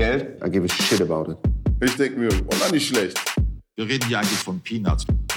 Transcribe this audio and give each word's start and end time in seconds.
Geld, 0.00 0.42
I 0.42 0.48
give 0.48 0.64
a 0.64 0.68
shit 0.68 1.02
about 1.02 1.30
it. 1.30 1.36
Ich 1.82 1.94
denke 1.94 2.18
mir, 2.18 2.30
oh, 2.32 2.54
na, 2.58 2.72
nicht 2.72 2.88
schlecht. 2.88 3.20
Wir 3.76 3.86
reden 3.86 4.08
hier 4.08 4.20
eigentlich 4.20 4.38
von 4.38 4.58
Peanuts. 4.58 5.04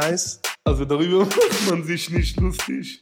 nice. 0.00 0.40
Also 0.64 0.84
darüber 0.84 1.20
macht 1.24 1.70
man 1.70 1.84
sich 1.84 2.10
nicht 2.10 2.40
lustig. 2.40 2.98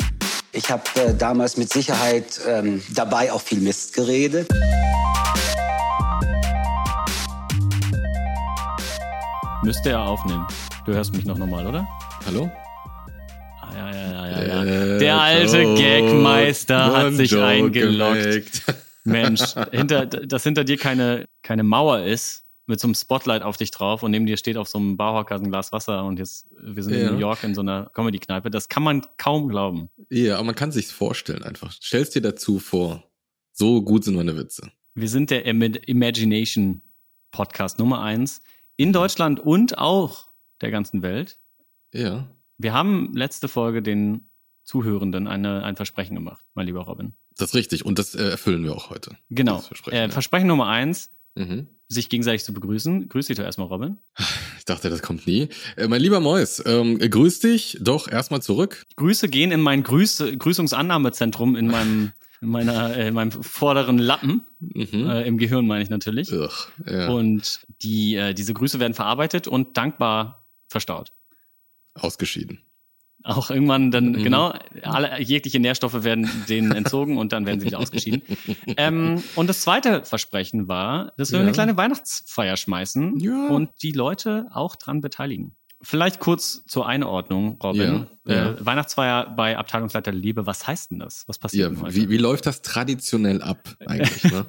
Ich 0.53 0.71
habe 0.71 0.83
äh, 0.97 1.15
damals 1.15 1.57
mit 1.57 1.73
Sicherheit 1.73 2.39
ähm, 2.47 2.83
dabei 2.95 3.33
auch 3.33 3.41
viel 3.41 3.61
Mist 3.61 3.95
geredet. 3.95 4.47
Müsste 9.63 9.89
er 9.89 10.03
aufnehmen. 10.03 10.47
Du 10.85 10.93
hörst 10.93 11.15
mich 11.15 11.25
noch 11.25 11.39
normal, 11.39 11.67
oder? 11.67 11.89
Hallo? 12.27 12.51
Ah, 13.63 13.71
ja, 13.75 13.91
ja, 13.91 14.13
ja, 14.13 14.29
ja, 14.29 14.43
ja. 14.43 14.65
Äh, 14.65 14.99
Der 14.99 15.19
alte. 15.19 15.63
Gagmeister 15.77 16.93
hat 16.95 17.15
sich 17.15 17.31
Joke 17.31 17.47
eingeloggt. 17.47 18.65
Mensch, 19.05 19.55
hinter, 19.71 20.07
dass 20.07 20.43
hinter 20.43 20.65
dir 20.65 20.77
keine, 20.77 21.27
keine 21.43 21.63
Mauer 21.63 22.01
ist, 22.01 22.45
mit 22.67 22.81
so 22.81 22.87
einem 22.87 22.95
Spotlight 22.95 23.43
auf 23.43 23.57
dich 23.57 23.71
drauf 23.71 24.03
und 24.03 24.11
neben 24.11 24.27
dir 24.27 24.37
steht 24.37 24.57
auf 24.57 24.69
so 24.69 24.79
einem 24.79 24.97
Barhocker 24.97 25.35
ein 25.35 25.51
Glas 25.51 25.73
Wasser 25.73 26.05
und 26.05 26.19
jetzt, 26.19 26.49
wir 26.59 26.83
sind 26.83 26.95
ja. 26.95 27.09
in 27.09 27.15
New 27.15 27.21
York 27.21 27.45
in 27.45 27.55
so 27.55 27.61
einer 27.61 27.91
Comedy-Kneipe. 27.95 28.51
Das 28.51 28.69
kann 28.69 28.83
man 28.83 29.03
kaum 29.19 29.49
glauben. 29.49 29.91
Ja, 30.09 30.37
aber 30.37 30.45
man 30.45 30.55
kann 30.55 30.73
sich's 30.73 30.91
vorstellen 30.91 31.43
einfach. 31.43 31.73
Stell's 31.73 32.11
dir 32.11 32.23
dazu 32.23 32.59
vor. 32.59 33.05
So 33.53 33.83
gut 33.83 34.05
sind 34.05 34.17
meine 34.17 34.37
Witze. 34.37 34.71
Wir 34.95 35.09
sind 35.09 35.31
der 35.31 35.45
Imagination 35.45 36.83
Podcast 37.31 37.79
Nummer 37.79 38.01
eins 38.01 38.41
in 38.77 38.93
Deutschland 38.93 39.41
und 39.41 39.77
auch 39.79 40.29
der 40.61 40.71
ganzen 40.71 41.03
Welt. 41.03 41.39
Ja. 41.93 42.29
Wir 42.59 42.73
haben 42.73 43.13
letzte 43.15 43.49
Folge 43.49 43.83
den 43.83 44.31
Zuhörenden 44.63 45.27
eine, 45.27 45.63
ein 45.65 45.77
Versprechen 45.77 46.15
gemacht, 46.15 46.43
mein 46.55 46.67
lieber 46.67 46.83
Robin. 46.83 47.15
Das 47.37 47.51
ist 47.51 47.55
richtig 47.55 47.85
und 47.85 47.99
das 47.99 48.15
äh, 48.15 48.31
erfüllen 48.31 48.65
wir 48.65 48.75
auch 48.75 48.91
heute. 48.91 49.17
Genau. 49.31 49.59
Versprechen, 49.59 49.97
äh, 49.97 50.03
ja. 50.03 50.09
Versprechen 50.09 50.47
Nummer 50.47 50.69
eins, 50.69 51.11
mhm. 51.35 51.69
sich 51.89 52.09
gegenseitig 52.09 52.45
zu 52.45 52.55
begrüßen. 52.55 53.09
Grüß 53.09 53.27
dich 53.27 53.37
doch 53.37 53.45
erstmal, 53.45 53.69
Robin. 53.69 53.99
Ich 54.57 54.67
dachte, 54.67 54.89
das 54.89 55.03
kommt 55.03 55.27
nie. 55.27 55.51
Äh, 55.77 55.89
mein 55.89 56.01
lieber 56.01 56.21
Mois, 56.21 56.63
ähm, 56.65 56.99
grüß 56.99 57.41
dich 57.41 57.77
doch 57.83 58.09
erstmal 58.09 58.41
zurück. 58.41 58.87
Grüße 58.97 59.29
gehen 59.29 59.51
in 59.51 59.61
mein 59.61 59.83
Grüß 59.83 60.25
Grüßungsannahmezentrum 60.39 61.55
in 61.55 61.67
meinem 61.67 62.13
in 62.41 62.49
meiner 62.49 62.97
äh, 62.97 63.09
in 63.09 63.15
meinem 63.15 63.31
vorderen 63.31 63.99
Lappen 63.99 64.47
mhm. 64.61 65.11
äh, 65.11 65.25
im 65.25 65.37
Gehirn 65.37 65.67
meine 65.67 65.83
ich 65.83 65.91
natürlich. 65.91 66.33
Ugh, 66.33 66.49
ja. 66.87 67.09
Und 67.11 67.67
die 67.83 68.15
äh, 68.15 68.33
diese 68.33 68.55
Grüße 68.55 68.81
werden 68.81 68.95
verarbeitet 68.95 69.49
und 69.49 69.77
dankbar 69.77 70.47
verstaut. 70.67 71.13
Ausgeschieden 71.93 72.63
auch 73.25 73.51
irgendwann 73.51 73.91
dann, 73.91 74.11
mhm. 74.11 74.23
genau, 74.23 74.55
alle, 74.83 75.21
jegliche 75.21 75.59
Nährstoffe 75.59 76.05
werden 76.05 76.31
denen 76.49 76.73
entzogen 76.73 77.17
und 77.17 77.33
dann 77.33 77.47
werden 77.47 77.59
sie 77.59 77.67
wieder 77.67 77.79
ausgeschieden. 77.79 78.23
ähm, 78.77 79.23
und 79.35 79.49
das 79.49 79.63
zweite 79.63 80.05
Versprechen 80.05 80.69
war, 80.69 81.13
dass 81.17 81.33
wir 81.33 81.39
ja. 81.39 81.45
eine 81.45 81.53
kleine 81.53 81.77
Weihnachtsfeier 81.77 82.57
schmeißen 82.57 83.19
ja. 83.19 83.49
und 83.49 83.71
die 83.83 83.93
Leute 83.93 84.47
auch 84.53 84.77
dran 84.77 85.01
beteiligen. 85.01 85.57
Vielleicht 85.81 86.21
kurz 86.21 86.65
zur 86.67 86.87
Einordnung, 86.87 87.59
Robin. 87.63 88.07
Ja, 88.27 88.35
ja. 88.35 88.51
Äh, 88.53 88.65
Weihnachtsfeier 88.65 89.35
bei 89.37 89.59
Abteilungsleiter 89.59 90.13
Liebe, 90.13 90.47
was 90.47 90.67
heißt 90.67 90.91
denn 90.91 90.99
das? 90.99 91.25
Was 91.27 91.39
passiert 91.39 91.63
ja, 91.63 91.69
denn 91.69 91.83
heute? 91.83 91.95
Wie, 91.95 92.09
wie 92.09 92.17
läuft 92.17 92.47
das 92.47 92.63
traditionell 92.63 93.43
ab 93.43 93.69
eigentlich? 93.87 94.25
Ne? 94.25 94.47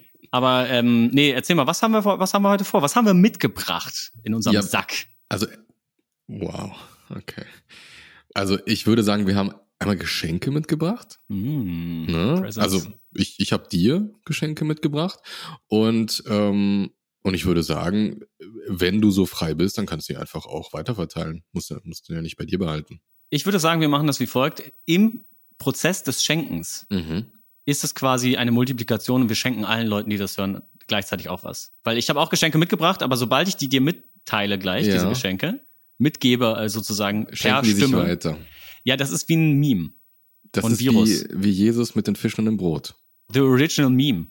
Aber 0.30 0.68
ähm, 0.68 1.08
nee, 1.08 1.30
erzähl 1.30 1.56
mal, 1.56 1.66
was 1.66 1.82
haben 1.82 1.92
wir 1.92 2.04
was 2.04 2.34
haben 2.34 2.42
wir 2.42 2.50
heute 2.50 2.64
vor? 2.64 2.82
Was 2.82 2.94
haben 2.96 3.06
wir 3.06 3.14
mitgebracht 3.14 4.12
in 4.22 4.34
unserem 4.34 4.62
Sack? 4.62 5.06
Also 5.28 5.46
Wow, 6.26 6.72
okay. 7.10 7.44
Also 8.34 8.58
ich 8.66 8.86
würde 8.86 9.02
sagen, 9.02 9.26
wir 9.26 9.36
haben 9.36 9.52
einmal 9.78 9.96
Geschenke 9.96 10.50
mitgebracht. 10.50 11.20
Mm, 11.28 12.06
ne? 12.06 12.52
Also 12.56 12.82
ich, 13.12 13.38
ich 13.38 13.52
habe 13.52 13.68
dir 13.68 14.10
Geschenke 14.24 14.64
mitgebracht 14.64 15.20
und 15.68 16.22
ähm, 16.26 16.90
und 17.26 17.32
ich 17.32 17.46
würde 17.46 17.62
sagen, 17.62 18.20
wenn 18.68 19.00
du 19.00 19.10
so 19.10 19.24
frei 19.24 19.54
bist, 19.54 19.78
dann 19.78 19.86
kannst 19.86 20.08
du 20.08 20.12
die 20.12 20.18
einfach 20.18 20.44
auch 20.44 20.74
weiterverteilen. 20.74 21.42
Musst, 21.52 21.74
musst 21.84 22.06
du 22.06 22.12
ja 22.12 22.20
nicht 22.20 22.36
bei 22.36 22.44
dir 22.44 22.58
behalten. 22.58 23.00
Ich 23.30 23.46
würde 23.46 23.58
sagen, 23.58 23.80
wir 23.80 23.88
machen 23.88 24.06
das 24.06 24.20
wie 24.20 24.26
folgt. 24.26 24.62
Im 24.84 25.24
Prozess 25.56 26.02
des 26.02 26.22
Schenkens 26.22 26.86
mhm. 26.90 27.32
ist 27.64 27.82
es 27.82 27.94
quasi 27.94 28.36
eine 28.36 28.50
Multiplikation 28.50 29.22
und 29.22 29.30
wir 29.30 29.36
schenken 29.36 29.64
allen 29.64 29.86
Leuten, 29.86 30.10
die 30.10 30.18
das 30.18 30.36
hören, 30.36 30.60
gleichzeitig 30.86 31.30
auch 31.30 31.44
was. 31.44 31.72
Weil 31.82 31.96
ich 31.96 32.10
habe 32.10 32.20
auch 32.20 32.28
Geschenke 32.28 32.58
mitgebracht, 32.58 33.02
aber 33.02 33.16
sobald 33.16 33.48
ich 33.48 33.56
die 33.56 33.70
dir 33.70 33.80
mitteile 33.80 34.58
gleich, 34.58 34.86
ja. 34.86 34.92
diese 34.92 35.08
Geschenke, 35.08 35.63
Mitgeber 35.98 36.60
äh, 36.60 36.68
sozusagen 36.68 37.26
Schenken 37.32 37.92
weiter. 37.92 38.36
Ja, 38.84 38.96
das 38.96 39.10
ist 39.10 39.28
wie 39.28 39.36
ein 39.36 39.58
Meme. 39.58 39.90
Das 40.52 40.64
ist 40.68 40.80
Virus. 40.80 41.24
Wie, 41.30 41.44
wie 41.44 41.50
Jesus 41.50 41.94
mit 41.94 42.06
den 42.06 42.16
Fischen 42.16 42.40
und 42.40 42.46
dem 42.46 42.56
Brot. 42.56 42.94
The 43.32 43.40
original 43.40 43.90
Meme. 43.90 44.26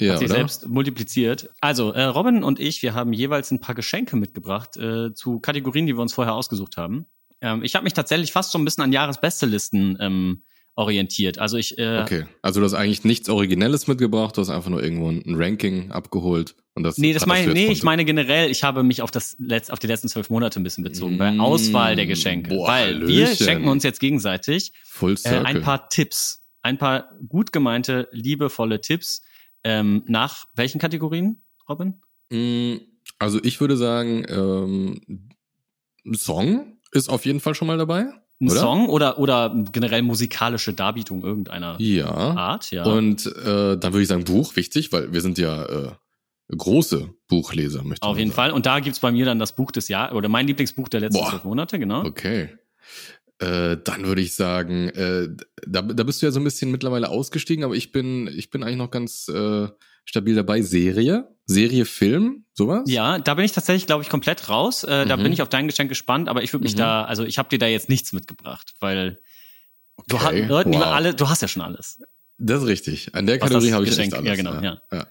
Ja, 0.00 0.12
hat 0.12 0.20
sich 0.20 0.28
oder? 0.28 0.36
selbst 0.36 0.68
multipliziert. 0.68 1.50
Also, 1.60 1.92
äh, 1.92 2.04
Robin 2.04 2.44
und 2.44 2.60
ich, 2.60 2.82
wir 2.82 2.94
haben 2.94 3.12
jeweils 3.12 3.50
ein 3.50 3.60
paar 3.60 3.74
Geschenke 3.74 4.16
mitgebracht 4.16 4.76
äh, 4.76 5.12
zu 5.12 5.40
Kategorien, 5.40 5.86
die 5.86 5.96
wir 5.96 6.02
uns 6.02 6.12
vorher 6.12 6.34
ausgesucht 6.34 6.76
haben. 6.76 7.06
Ähm, 7.40 7.62
ich 7.64 7.74
habe 7.74 7.84
mich 7.84 7.94
tatsächlich 7.94 8.32
fast 8.32 8.52
so 8.52 8.58
ein 8.58 8.64
bisschen 8.64 8.84
an 8.84 8.92
Jahresbestelisten 8.92 9.98
ähm, 10.00 10.42
orientiert. 10.76 11.38
Also 11.38 11.56
ich. 11.56 11.78
Äh, 11.78 12.02
okay, 12.02 12.26
also 12.42 12.60
du 12.60 12.66
hast 12.66 12.74
eigentlich 12.74 13.04
nichts 13.04 13.28
Originelles 13.28 13.88
mitgebracht, 13.88 14.36
du 14.36 14.40
hast 14.40 14.50
einfach 14.50 14.70
nur 14.70 14.82
irgendwo 14.82 15.10
ein 15.10 15.34
Ranking 15.34 15.90
abgeholt 15.90 16.54
und 16.78 16.84
das. 16.84 16.96
Nee, 16.96 17.12
das 17.12 17.26
meine 17.26 17.52
nee, 17.52 17.70
ich 17.70 17.82
meine 17.82 18.04
generell, 18.04 18.50
ich 18.50 18.64
habe 18.64 18.82
mich 18.82 19.02
auf 19.02 19.10
das 19.10 19.36
letzt, 19.38 19.70
auf 19.70 19.78
die 19.78 19.86
letzten 19.86 20.08
zwölf 20.08 20.30
Monate 20.30 20.58
ein 20.58 20.62
bisschen 20.62 20.84
bezogen 20.84 21.14
mmh, 21.14 21.18
bei 21.18 21.38
Auswahl 21.38 21.96
der 21.96 22.06
Geschenke, 22.06 22.50
boah, 22.50 22.68
weil 22.68 22.94
Hallöchen. 22.94 23.08
wir 23.08 23.26
schenken 23.26 23.68
uns 23.68 23.84
jetzt 23.84 24.00
gegenseitig 24.00 24.72
äh, 25.02 25.28
ein 25.44 25.60
paar 25.60 25.88
Tipps, 25.90 26.42
ein 26.62 26.78
paar 26.78 27.10
gut 27.28 27.52
gemeinte, 27.52 28.08
liebevolle 28.12 28.80
Tipps 28.80 29.22
ähm, 29.64 30.04
nach 30.06 30.46
welchen 30.54 30.78
Kategorien, 30.78 31.42
Robin? 31.68 32.00
Mm, 32.30 32.76
also 33.18 33.38
ich 33.42 33.60
würde 33.60 33.76
sagen, 33.76 34.24
ähm, 34.28 35.28
Song 36.14 36.78
ist 36.92 37.10
auf 37.10 37.26
jeden 37.26 37.40
Fall 37.40 37.54
schon 37.54 37.68
mal 37.68 37.76
dabei 37.76 38.06
ein 38.40 38.50
oder? 38.50 38.60
Song 38.60 38.88
oder, 38.88 39.18
oder 39.18 39.54
generell 39.72 40.02
musikalische 40.02 40.72
Darbietung 40.72 41.22
irgendeiner 41.24 41.76
ja. 41.80 42.06
Art. 42.08 42.70
Ja. 42.70 42.84
Und 42.84 43.26
äh, 43.26 43.76
dann 43.76 43.92
würde 43.92 44.02
ich 44.02 44.08
sagen 44.08 44.24
Buch, 44.24 44.54
wichtig, 44.56 44.92
weil 44.92 45.12
wir 45.12 45.20
sind 45.20 45.38
ja 45.38 45.64
äh, 45.64 45.92
große 46.56 47.10
Buchleser, 47.28 47.82
möchte 47.82 48.04
ich 48.04 48.08
Auf 48.08 48.18
jeden 48.18 48.30
sagen. 48.30 48.36
Fall. 48.36 48.50
Und 48.52 48.66
da 48.66 48.80
gibt's 48.80 49.00
bei 49.00 49.12
mir 49.12 49.24
dann 49.24 49.38
das 49.38 49.54
Buch 49.54 49.70
des 49.70 49.88
Jahres, 49.88 50.14
oder 50.14 50.28
mein 50.28 50.46
Lieblingsbuch 50.46 50.88
der 50.88 51.00
letzten 51.00 51.24
zwölf 51.24 51.44
Monate, 51.44 51.78
genau. 51.78 52.04
Okay. 52.04 52.50
Äh, 53.40 53.76
dann 53.84 54.04
würde 54.04 54.20
ich 54.20 54.34
sagen, 54.34 54.88
äh, 54.88 55.28
da, 55.66 55.82
da 55.82 56.02
bist 56.02 56.22
du 56.22 56.26
ja 56.26 56.32
so 56.32 56.40
ein 56.40 56.44
bisschen 56.44 56.70
mittlerweile 56.72 57.08
ausgestiegen, 57.08 57.64
aber 57.64 57.74
ich 57.74 57.92
bin, 57.92 58.26
ich 58.26 58.50
bin 58.50 58.62
eigentlich 58.62 58.78
noch 58.78 58.90
ganz 58.90 59.28
äh, 59.28 59.68
stabil 60.04 60.34
dabei. 60.34 60.62
Serie? 60.62 61.28
Serie, 61.46 61.84
Film, 61.84 62.46
sowas? 62.52 62.82
Ja, 62.86 63.18
da 63.18 63.34
bin 63.34 63.44
ich 63.44 63.52
tatsächlich, 63.52 63.86
glaube 63.86 64.02
ich, 64.02 64.08
komplett 64.08 64.48
raus. 64.48 64.84
Äh, 64.84 65.04
mhm. 65.04 65.08
Da 65.08 65.16
bin 65.16 65.32
ich 65.32 65.40
auf 65.40 65.48
dein 65.48 65.68
Geschenk 65.68 65.88
gespannt, 65.88 66.28
aber 66.28 66.42
ich 66.42 66.52
würde 66.52 66.64
mich 66.64 66.74
mhm. 66.74 66.78
da, 66.78 67.04
also 67.04 67.24
ich 67.24 67.38
habe 67.38 67.48
dir 67.48 67.58
da 67.58 67.66
jetzt 67.66 67.88
nichts 67.88 68.12
mitgebracht, 68.12 68.74
weil 68.80 69.20
okay. 69.96 70.06
du 70.08 70.20
hast 70.20 70.48
Leuten, 70.48 70.72
wow. 70.72 70.86
alle, 70.86 71.14
du 71.14 71.28
hast 71.28 71.40
ja 71.40 71.48
schon 71.48 71.62
alles. 71.62 72.00
Das 72.38 72.62
ist 72.62 72.68
richtig. 72.68 73.14
An 73.14 73.26
der 73.26 73.38
Kategorie 73.38 73.72
habe 73.72 73.84
ich 73.84 73.90
Geschenk. 73.90 74.14
alles. 74.14 74.26
Ja, 74.26 74.34
genau, 74.34 74.54
ja. 74.60 74.80
ja. 74.92 75.06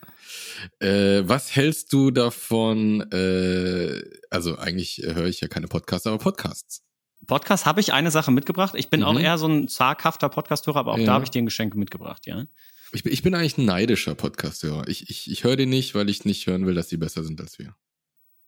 Äh, 0.80 1.24
was 1.28 1.56
hältst 1.56 1.94
du 1.94 2.12
davon? 2.12 3.02
Äh, 3.12 4.02
also 4.30 4.58
eigentlich 4.58 5.02
höre 5.04 5.26
ich 5.26 5.42
ja 5.42 5.48
keine 5.48 5.68
Podcasts, 5.68 6.08
aber 6.08 6.18
Podcasts. 6.18 6.84
Podcast 7.26 7.66
habe 7.66 7.80
ich 7.80 7.94
eine 7.94 8.12
Sache 8.12 8.32
mitgebracht. 8.32 8.74
Ich 8.76 8.90
bin 8.90 9.02
mhm. 9.02 9.06
auch 9.06 9.20
eher 9.20 9.38
so 9.38 9.48
ein 9.48 9.68
zaghafter 9.68 10.30
Podcast-Hörer, 10.30 10.80
aber 10.80 10.94
auch 10.94 10.98
ja. 11.00 11.06
da 11.06 11.14
habe 11.14 11.26
ich 11.26 11.32
dir 11.32 11.42
ein 11.42 11.46
Geschenk 11.46 11.76
mitgebracht, 11.76 12.26
ja. 12.26 12.46
Ich 12.94 13.04
bin, 13.04 13.12
ich 13.12 13.22
bin 13.22 13.36
eigentlich 13.36 13.58
ein 13.58 13.66
neidischer 13.66 14.16
Podcast-Hörer. 14.16 14.88
Ich, 14.88 15.10
ich, 15.10 15.30
ich 15.30 15.44
höre 15.44 15.58
die 15.58 15.66
nicht, 15.66 15.94
weil 15.94 16.10
ich 16.10 16.24
nicht 16.24 16.48
hören 16.48 16.66
will, 16.66 16.76
dass 16.76 16.88
die 16.88 16.98
besser 16.98 17.24
sind 17.24 17.42
als 17.42 17.60
wir. 17.60 17.76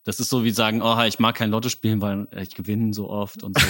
Das 0.04 0.18
ist 0.18 0.30
so 0.30 0.44
wie 0.44 0.50
sagen, 0.50 0.80
oh, 0.80 0.98
ich 1.02 1.18
mag 1.18 1.34
kein 1.34 1.50
Lotto 1.50 1.68
spielen, 1.68 2.00
weil 2.00 2.26
ich 2.40 2.54
gewinne 2.54 2.94
so 2.94 3.10
oft 3.10 3.42
und 3.42 3.58
so. 3.58 3.66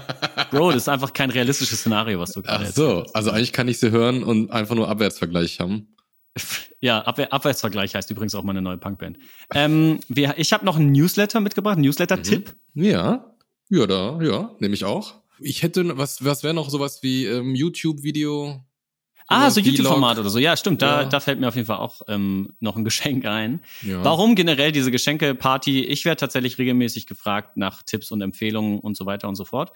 Bro, 0.50 0.72
das 0.72 0.84
ist 0.84 0.88
einfach 0.88 1.12
kein 1.12 1.30
realistisches 1.30 1.80
Szenario, 1.80 2.18
was 2.18 2.32
du 2.32 2.42
gerade 2.42 2.66
Ach 2.66 2.72
so, 2.72 3.04
also 3.12 3.30
eigentlich 3.30 3.52
kann 3.52 3.68
ich 3.68 3.78
sie 3.78 3.90
hören 3.90 4.22
und 4.22 4.50
einfach 4.50 4.74
nur 4.74 4.88
Abwärtsvergleich 4.88 5.60
haben. 5.60 5.94
Ja, 6.80 7.00
Abwehr, 7.00 7.32
Abwärtsvergleich 7.32 7.94
heißt 7.94 8.10
übrigens 8.10 8.34
auch 8.34 8.44
meine 8.44 8.62
neue 8.62 8.78
Punkband. 8.78 9.18
Ähm, 9.54 10.00
wir, 10.08 10.34
ich 10.38 10.52
habe 10.52 10.64
noch 10.64 10.76
einen 10.76 10.92
Newsletter 10.92 11.40
mitgebracht, 11.40 11.78
Newsletter-Tipp. 11.78 12.54
Mhm. 12.74 12.84
Ja, 12.84 13.34
ja, 13.68 13.86
da, 13.86 14.20
ja, 14.22 14.54
nehme 14.60 14.74
ich 14.74 14.84
auch. 14.84 15.14
Ich 15.40 15.62
hätte, 15.62 15.98
was, 15.98 16.24
was 16.24 16.42
wäre 16.42 16.54
noch 16.54 16.70
sowas 16.70 17.02
wie 17.02 17.26
ähm, 17.26 17.54
YouTube-Video, 17.54 18.64
Ah, 19.30 19.50
so 19.50 19.60
YouTube-Format 19.60 20.18
oder 20.18 20.30
so. 20.30 20.38
Ja, 20.38 20.56
stimmt. 20.56 20.80
Da, 20.80 21.02
ja. 21.02 21.08
da 21.08 21.20
fällt 21.20 21.38
mir 21.38 21.48
auf 21.48 21.54
jeden 21.54 21.66
Fall 21.66 21.76
auch 21.76 22.00
ähm, 22.08 22.54
noch 22.60 22.76
ein 22.76 22.84
Geschenk 22.84 23.26
ein. 23.26 23.60
Ja. 23.82 24.02
Warum 24.02 24.34
generell 24.34 24.72
diese 24.72 24.90
Geschenke-Party? 24.90 25.84
Ich 25.84 26.06
werde 26.06 26.18
tatsächlich 26.18 26.56
regelmäßig 26.56 27.06
gefragt 27.06 27.58
nach 27.58 27.82
Tipps 27.82 28.10
und 28.10 28.22
Empfehlungen 28.22 28.80
und 28.80 28.96
so 28.96 29.04
weiter 29.04 29.28
und 29.28 29.34
so 29.34 29.44
fort. 29.44 29.72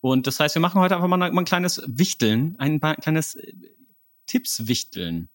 Und 0.00 0.26
das 0.26 0.40
heißt, 0.40 0.56
wir 0.56 0.60
machen 0.60 0.80
heute 0.80 0.96
einfach 0.96 1.08
mal, 1.08 1.18
mal 1.18 1.30
ein 1.30 1.44
kleines 1.44 1.82
Wichteln, 1.86 2.56
ein 2.58 2.80
kleines 2.80 3.36
äh, 3.36 3.52
Tipps-Wichteln. 4.26 5.30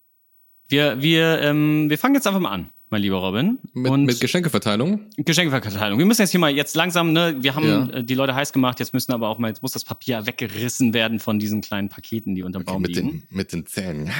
Wir, 0.72 1.00
wir, 1.00 1.40
ähm, 1.40 1.88
wir 1.90 1.98
fangen 1.98 2.14
jetzt 2.14 2.26
einfach 2.26 2.40
mal 2.40 2.50
an 2.50 2.70
mein 2.92 3.00
lieber 3.00 3.16
Robin. 3.16 3.58
Mit, 3.72 3.90
und 3.90 4.04
mit 4.04 4.20
Geschenkeverteilung? 4.20 5.08
Geschenkeverteilung. 5.16 5.98
Wir 5.98 6.04
müssen 6.04 6.20
jetzt 6.20 6.30
hier 6.30 6.40
mal 6.40 6.54
jetzt 6.54 6.76
langsam, 6.76 7.14
ne, 7.14 7.34
wir 7.40 7.54
haben 7.54 7.66
ja. 7.66 7.86
Äh, 7.86 8.04
die 8.04 8.14
Leute 8.14 8.34
heiß 8.34 8.52
gemacht, 8.52 8.80
jetzt 8.80 8.92
müssen 8.92 9.12
aber 9.12 9.28
auch 9.28 9.38
mal, 9.38 9.48
jetzt 9.48 9.62
muss 9.62 9.72
das 9.72 9.82
Papier 9.82 10.26
weggerissen 10.26 10.92
werden 10.92 11.18
von 11.18 11.38
diesen 11.38 11.62
kleinen 11.62 11.88
Paketen, 11.88 12.34
die 12.34 12.42
unter 12.42 12.60
okay, 12.60 12.66
Baum 12.66 12.82
mit 12.82 12.94
liegen. 12.94 13.10
Den, 13.10 13.26
mit 13.30 13.52
den 13.52 13.66
Zähnen. 13.66 14.10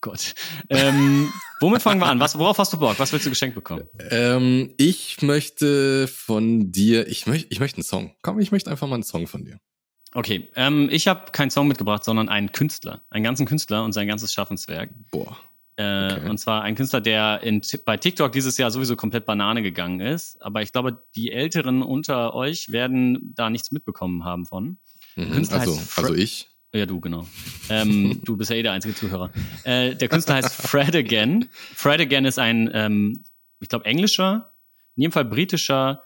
Gott. 0.00 0.34
Ähm, 0.70 1.30
womit 1.60 1.82
fangen 1.82 2.00
wir 2.00 2.06
an? 2.06 2.18
Was, 2.18 2.38
worauf 2.38 2.56
hast 2.56 2.72
du 2.72 2.78
Bock? 2.78 2.98
Was 2.98 3.12
willst 3.12 3.26
du 3.26 3.30
geschenkt 3.30 3.54
bekommen? 3.54 3.82
Ähm, 4.08 4.72
ich 4.78 5.20
möchte 5.20 6.08
von 6.08 6.72
dir, 6.72 7.06
ich 7.08 7.26
möchte, 7.26 7.48
ich 7.50 7.60
möchte 7.60 7.76
einen 7.76 7.84
Song. 7.84 8.14
Komm, 8.22 8.40
ich 8.40 8.52
möchte 8.52 8.70
einfach 8.70 8.88
mal 8.88 8.94
einen 8.94 9.02
Song 9.02 9.26
von 9.26 9.44
dir. 9.44 9.60
Okay, 10.14 10.50
ähm, 10.56 10.88
ich 10.90 11.06
habe 11.06 11.30
keinen 11.30 11.50
Song 11.50 11.68
mitgebracht, 11.68 12.04
sondern 12.04 12.28
einen 12.28 12.50
Künstler, 12.52 13.02
einen 13.10 13.22
ganzen 13.22 13.46
Künstler 13.46 13.84
und 13.84 13.92
sein 13.92 14.08
ganzes 14.08 14.32
Schaffenswerk. 14.32 14.90
Boah. 15.10 15.36
Äh, 15.76 16.12
okay. 16.12 16.28
Und 16.28 16.38
zwar 16.38 16.62
ein 16.62 16.74
Künstler, 16.74 17.00
der 17.00 17.42
in, 17.42 17.62
bei 17.86 17.96
TikTok 17.96 18.32
dieses 18.32 18.58
Jahr 18.58 18.70
sowieso 18.70 18.96
komplett 18.96 19.24
Banane 19.24 19.62
gegangen 19.62 20.00
ist. 20.00 20.42
Aber 20.42 20.62
ich 20.62 20.72
glaube, 20.72 21.04
die 21.14 21.32
Älteren 21.32 21.82
unter 21.82 22.34
euch 22.34 22.70
werden 22.70 23.32
da 23.34 23.48
nichts 23.48 23.70
mitbekommen 23.70 24.24
haben 24.24 24.44
von. 24.46 24.78
Mhm, 25.16 25.32
Künstler 25.32 25.60
also, 25.60 25.80
also 25.96 26.14
ich. 26.14 26.48
Ja, 26.74 26.86
du, 26.86 27.00
genau. 27.00 27.26
Ähm, 27.68 28.20
du 28.24 28.36
bist 28.36 28.50
ja 28.50 28.56
eh 28.56 28.62
der 28.62 28.72
einzige 28.72 28.94
Zuhörer. 28.94 29.30
Äh, 29.64 29.94
der 29.96 30.08
Künstler 30.08 30.34
heißt 30.36 30.54
Fred 30.54 30.94
Again. 30.94 31.48
Fred 31.52 32.00
Again 32.00 32.24
ist 32.24 32.38
ein, 32.38 32.70
ähm, 32.74 33.24
ich 33.60 33.68
glaube, 33.68 33.86
englischer, 33.86 34.52
in 34.96 35.02
jedem 35.02 35.12
Fall 35.12 35.24
britischer 35.24 36.02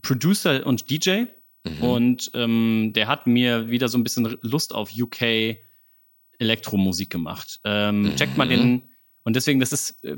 Producer 0.00 0.66
und 0.66 0.90
DJ. 0.90 1.26
Mhm. 1.64 1.82
Und 1.82 2.30
ähm, 2.34 2.92
der 2.94 3.08
hat 3.08 3.26
mir 3.26 3.70
wieder 3.70 3.88
so 3.88 3.98
ein 3.98 4.04
bisschen 4.04 4.36
Lust 4.42 4.74
auf 4.74 4.90
UK 4.96 5.56
Elektromusik 6.38 7.10
gemacht. 7.10 7.60
Ähm, 7.64 8.02
mhm. 8.02 8.16
Checkt 8.16 8.36
mal 8.36 8.48
den, 8.48 8.90
und 9.22 9.36
deswegen, 9.36 9.60
das 9.60 9.72
ist, 9.72 10.02
äh, 10.04 10.16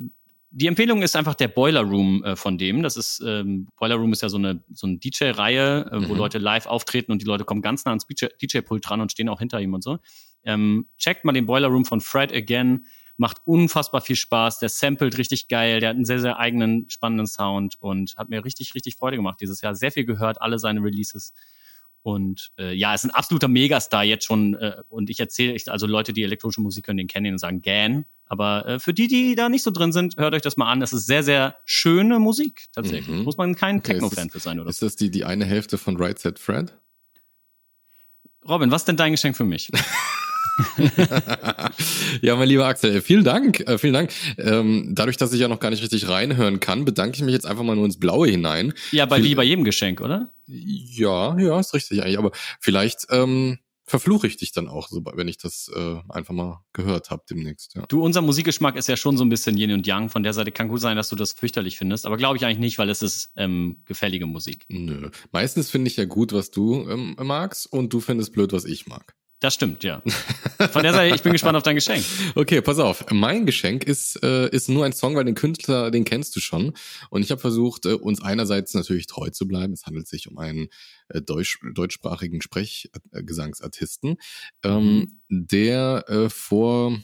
die 0.56 0.68
Empfehlung 0.68 1.02
ist 1.02 1.16
einfach 1.16 1.34
der 1.34 1.48
Boiler 1.48 1.82
Room 1.82 2.22
äh, 2.22 2.36
von 2.36 2.58
dem. 2.58 2.82
Das 2.82 2.96
ist, 2.96 3.20
ähm, 3.26 3.66
Boiler 3.76 3.96
Room 3.96 4.12
ist 4.12 4.22
ja 4.22 4.28
so 4.28 4.38
eine, 4.38 4.62
so 4.72 4.86
eine 4.86 4.98
DJ-Reihe, 4.98 5.90
äh, 5.90 6.08
wo 6.08 6.12
mhm. 6.12 6.18
Leute 6.18 6.38
live 6.38 6.66
auftreten 6.66 7.12
und 7.12 7.20
die 7.20 7.26
Leute 7.26 7.44
kommen 7.44 7.60
ganz 7.60 7.84
nah 7.84 7.90
ans 7.90 8.06
DJ-Pult 8.06 8.88
dran 8.88 9.00
und 9.00 9.10
stehen 9.10 9.28
auch 9.28 9.40
hinter 9.40 9.60
ihm 9.60 9.74
und 9.74 9.82
so. 9.82 9.98
Ähm, 10.44 10.86
checkt 10.96 11.24
mal 11.24 11.32
den 11.32 11.46
Boiler 11.46 11.68
Room 11.68 11.84
von 11.84 12.00
Fred 12.00 12.32
Again. 12.32 12.86
Macht 13.16 13.38
unfassbar 13.44 14.00
viel 14.00 14.16
Spaß. 14.16 14.58
Der 14.58 14.68
samplet 14.68 15.18
richtig 15.18 15.48
geil. 15.48 15.80
Der 15.80 15.90
hat 15.90 15.96
einen 15.96 16.04
sehr, 16.04 16.20
sehr 16.20 16.38
eigenen, 16.38 16.90
spannenden 16.90 17.26
Sound 17.26 17.76
und 17.80 18.16
hat 18.16 18.28
mir 18.28 18.44
richtig, 18.44 18.74
richtig 18.74 18.96
Freude 18.96 19.16
gemacht 19.16 19.40
dieses 19.40 19.60
Jahr. 19.60 19.74
Sehr 19.74 19.92
viel 19.92 20.04
gehört, 20.04 20.40
alle 20.40 20.58
seine 20.58 20.80
Releases. 20.80 21.32
Und 22.04 22.50
äh, 22.58 22.74
ja, 22.74 22.92
ist 22.92 23.04
ein 23.04 23.10
absoluter 23.10 23.48
Megastar 23.48 24.04
jetzt 24.04 24.26
schon. 24.26 24.54
Äh, 24.54 24.82
und 24.88 25.08
ich 25.08 25.18
erzähle, 25.20 25.56
also 25.68 25.86
Leute, 25.86 26.12
die 26.12 26.22
elektronische 26.22 26.60
Musik 26.60 26.86
hören, 26.86 26.98
den 26.98 27.06
kennen 27.06 27.24
ihn 27.26 27.32
und 27.32 27.38
sagen 27.38 27.62
Gan. 27.62 28.04
Aber 28.26 28.66
äh, 28.66 28.78
für 28.78 28.92
die, 28.92 29.08
die 29.08 29.34
da 29.34 29.48
nicht 29.48 29.62
so 29.62 29.70
drin 29.70 29.90
sind, 29.90 30.16
hört 30.18 30.34
euch 30.34 30.42
das 30.42 30.58
mal 30.58 30.70
an. 30.70 30.80
Das 30.80 30.92
ist 30.92 31.06
sehr, 31.06 31.22
sehr 31.22 31.56
schöne 31.64 32.18
Musik 32.18 32.66
tatsächlich. 32.72 33.08
Mhm. 33.08 33.24
Muss 33.24 33.38
man 33.38 33.54
kein 33.54 33.78
okay, 33.78 33.92
Techno-Fan 33.92 34.28
für 34.28 34.38
sein, 34.38 34.60
oder? 34.60 34.68
Ist 34.68 34.82
das 34.82 34.96
die, 34.96 35.10
die 35.10 35.24
eine 35.24 35.46
Hälfte 35.46 35.78
von 35.78 35.96
Right 35.96 36.18
Set 36.18 36.38
Fred? 36.38 36.74
Robin, 38.46 38.70
was 38.70 38.82
ist 38.82 38.88
denn 38.88 38.98
dein 38.98 39.12
Geschenk 39.12 39.36
für 39.36 39.44
mich? 39.44 39.70
ja, 42.22 42.36
mein 42.36 42.48
lieber 42.48 42.66
Axel, 42.66 43.00
vielen 43.00 43.24
Dank, 43.24 43.60
äh, 43.60 43.78
vielen 43.78 43.94
Dank. 43.94 44.10
Ähm, 44.38 44.90
dadurch, 44.92 45.16
dass 45.16 45.32
ich 45.32 45.40
ja 45.40 45.48
noch 45.48 45.60
gar 45.60 45.70
nicht 45.70 45.82
richtig 45.82 46.08
reinhören 46.08 46.60
kann, 46.60 46.84
bedanke 46.84 47.16
ich 47.16 47.22
mich 47.22 47.32
jetzt 47.32 47.46
einfach 47.46 47.64
mal 47.64 47.76
nur 47.76 47.86
ins 47.86 47.98
Blaue 47.98 48.28
hinein. 48.28 48.72
Ja, 48.92 49.06
bei, 49.06 49.22
wie 49.22 49.34
bei 49.34 49.44
jedem 49.44 49.64
Geschenk, 49.64 50.00
oder? 50.00 50.30
Ja, 50.46 51.38
ja, 51.38 51.58
ist 51.58 51.74
richtig 51.74 52.02
eigentlich. 52.02 52.18
Aber 52.18 52.32
vielleicht 52.60 53.06
ähm, 53.10 53.58
verfluche 53.84 54.26
ich 54.26 54.36
dich 54.36 54.52
dann 54.52 54.68
auch, 54.68 54.88
wenn 55.14 55.28
ich 55.28 55.38
das 55.38 55.70
äh, 55.74 55.96
einfach 56.08 56.34
mal 56.34 56.64
gehört 56.72 57.10
habe 57.10 57.22
demnächst. 57.28 57.74
Ja. 57.74 57.84
Du, 57.86 58.02
unser 58.02 58.22
Musikgeschmack 58.22 58.76
ist 58.76 58.88
ja 58.88 58.96
schon 58.96 59.16
so 59.16 59.24
ein 59.24 59.28
bisschen 59.28 59.56
Yin 59.56 59.72
und 59.72 59.86
Yang. 59.86 60.08
Von 60.08 60.22
der 60.22 60.32
Seite 60.32 60.52
kann 60.52 60.68
gut 60.68 60.80
sein, 60.80 60.96
dass 60.96 61.08
du 61.08 61.16
das 61.16 61.32
fürchterlich 61.32 61.76
findest, 61.78 62.06
aber 62.06 62.16
glaube 62.16 62.36
ich 62.36 62.44
eigentlich 62.44 62.58
nicht, 62.58 62.78
weil 62.78 62.88
es 62.88 63.02
ist 63.02 63.30
ähm, 63.36 63.82
gefällige 63.84 64.26
Musik. 64.26 64.64
Nö. 64.68 65.10
Meistens 65.32 65.70
finde 65.70 65.88
ich 65.88 65.96
ja 65.96 66.06
gut, 66.06 66.32
was 66.32 66.50
du 66.50 66.88
ähm, 66.88 67.16
magst 67.20 67.70
und 67.70 67.92
du 67.92 68.00
findest 68.00 68.32
blöd, 68.32 68.52
was 68.52 68.64
ich 68.64 68.86
mag. 68.86 69.14
Das 69.44 69.52
stimmt, 69.52 69.84
ja. 69.84 70.00
Von 70.72 70.84
der 70.84 70.94
Seite, 70.94 71.14
ich 71.14 71.20
bin 71.20 71.32
gespannt 71.32 71.54
auf 71.54 71.62
dein 71.62 71.74
Geschenk. 71.74 72.02
Okay, 72.34 72.62
pass 72.62 72.78
auf. 72.78 73.04
Mein 73.10 73.44
Geschenk 73.44 73.84
ist, 73.84 74.22
äh, 74.22 74.48
ist 74.48 74.70
nur 74.70 74.86
ein 74.86 74.94
Song, 74.94 75.16
weil 75.16 75.26
den 75.26 75.34
Künstler, 75.34 75.90
den 75.90 76.06
kennst 76.06 76.34
du 76.34 76.40
schon. 76.40 76.72
Und 77.10 77.20
ich 77.20 77.30
habe 77.30 77.42
versucht, 77.42 77.84
äh, 77.84 77.92
uns 77.92 78.22
einerseits 78.22 78.72
natürlich 78.72 79.06
treu 79.06 79.28
zu 79.28 79.46
bleiben. 79.46 79.74
Es 79.74 79.84
handelt 79.84 80.08
sich 80.08 80.30
um 80.30 80.38
einen 80.38 80.68
äh, 81.10 81.20
deutsch, 81.20 81.58
deutschsprachigen 81.74 82.40
Sprechgesangsartisten, 82.40 84.16
ähm, 84.62 85.20
mhm. 85.28 85.46
der 85.46 86.06
äh, 86.08 86.30
vor 86.30 86.98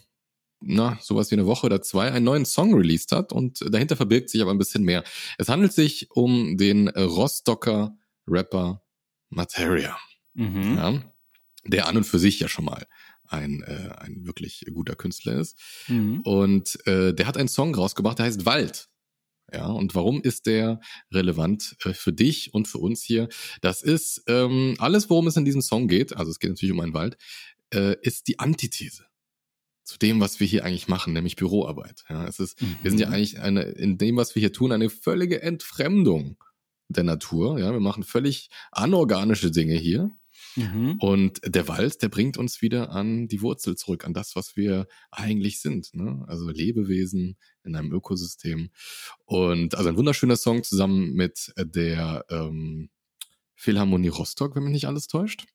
na, 0.62 0.98
sowas 1.02 1.30
wie 1.30 1.34
eine 1.34 1.46
Woche 1.46 1.66
oder 1.66 1.82
zwei 1.82 2.10
einen 2.10 2.24
neuen 2.24 2.46
Song 2.46 2.72
released 2.74 3.12
hat 3.12 3.34
und 3.34 3.62
dahinter 3.70 3.96
verbirgt 3.96 4.30
sich 4.30 4.40
aber 4.40 4.52
ein 4.52 4.58
bisschen 4.58 4.84
mehr. 4.84 5.04
Es 5.36 5.50
handelt 5.50 5.74
sich 5.74 6.10
um 6.10 6.56
den 6.56 6.88
Rostocker 6.88 7.94
Rapper 8.26 8.82
Materia. 9.28 9.98
Mhm. 10.32 10.76
Ja 10.78 11.02
der 11.64 11.86
an 11.86 11.96
und 11.96 12.04
für 12.04 12.18
sich 12.18 12.40
ja 12.40 12.48
schon 12.48 12.64
mal 12.64 12.86
ein, 13.26 13.62
äh, 13.62 13.90
ein 13.98 14.26
wirklich 14.26 14.64
guter 14.72 14.96
Künstler 14.96 15.34
ist. 15.34 15.58
Mhm. 15.88 16.20
Und 16.20 16.86
äh, 16.86 17.14
der 17.14 17.26
hat 17.26 17.36
einen 17.36 17.48
Song 17.48 17.74
rausgebracht, 17.74 18.18
der 18.18 18.26
heißt 18.26 18.46
Wald. 18.46 18.88
Ja, 19.52 19.66
und 19.66 19.94
warum 19.94 20.22
ist 20.22 20.46
der 20.46 20.80
relevant 21.12 21.76
äh, 21.84 21.92
für 21.92 22.12
dich 22.12 22.54
und 22.54 22.68
für 22.68 22.78
uns 22.78 23.02
hier? 23.02 23.28
Das 23.60 23.82
ist 23.82 24.22
ähm, 24.28 24.76
alles, 24.78 25.10
worum 25.10 25.26
es 25.26 25.36
in 25.36 25.44
diesem 25.44 25.62
Song 25.62 25.88
geht, 25.88 26.16
also 26.16 26.30
es 26.30 26.38
geht 26.38 26.50
natürlich 26.50 26.72
um 26.72 26.80
einen 26.80 26.94
Wald, 26.94 27.16
äh, 27.74 27.96
ist 28.02 28.28
die 28.28 28.38
Antithese 28.38 29.06
zu 29.84 29.98
dem, 29.98 30.20
was 30.20 30.38
wir 30.38 30.46
hier 30.46 30.64
eigentlich 30.64 30.86
machen, 30.86 31.12
nämlich 31.12 31.34
Büroarbeit. 31.34 32.04
Ja, 32.08 32.26
es 32.26 32.38
ist, 32.38 32.62
mhm. 32.62 32.76
wir 32.82 32.90
sind 32.92 33.00
ja 33.00 33.08
mhm. 33.08 33.14
eigentlich 33.14 33.40
eine, 33.40 33.62
in 33.62 33.98
dem, 33.98 34.16
was 34.16 34.34
wir 34.34 34.40
hier 34.40 34.52
tun, 34.52 34.70
eine 34.70 34.88
völlige 34.88 35.42
Entfremdung 35.42 36.36
der 36.88 37.04
Natur. 37.04 37.58
Ja, 37.58 37.72
wir 37.72 37.80
machen 37.80 38.04
völlig 38.04 38.50
anorganische 38.70 39.50
Dinge 39.50 39.74
hier 39.74 40.10
Mhm. 40.56 40.96
Und 40.98 41.40
der 41.44 41.68
Wald, 41.68 42.02
der 42.02 42.08
bringt 42.08 42.36
uns 42.36 42.62
wieder 42.62 42.90
an 42.90 43.28
die 43.28 43.42
Wurzel 43.42 43.76
zurück, 43.76 44.04
an 44.04 44.14
das, 44.14 44.36
was 44.36 44.56
wir 44.56 44.86
eigentlich 45.10 45.60
sind. 45.60 45.94
Ne? 45.94 46.24
Also 46.26 46.48
Lebewesen 46.50 47.36
in 47.64 47.76
einem 47.76 47.92
Ökosystem. 47.92 48.70
Und 49.24 49.74
also 49.74 49.88
ein 49.88 49.96
wunderschöner 49.96 50.36
Song 50.36 50.62
zusammen 50.62 51.12
mit 51.14 51.52
der 51.56 52.24
ähm, 52.30 52.90
Philharmonie 53.54 54.08
Rostock, 54.08 54.56
wenn 54.56 54.64
mich 54.64 54.72
nicht 54.72 54.86
alles 54.86 55.06
täuscht. 55.06 55.46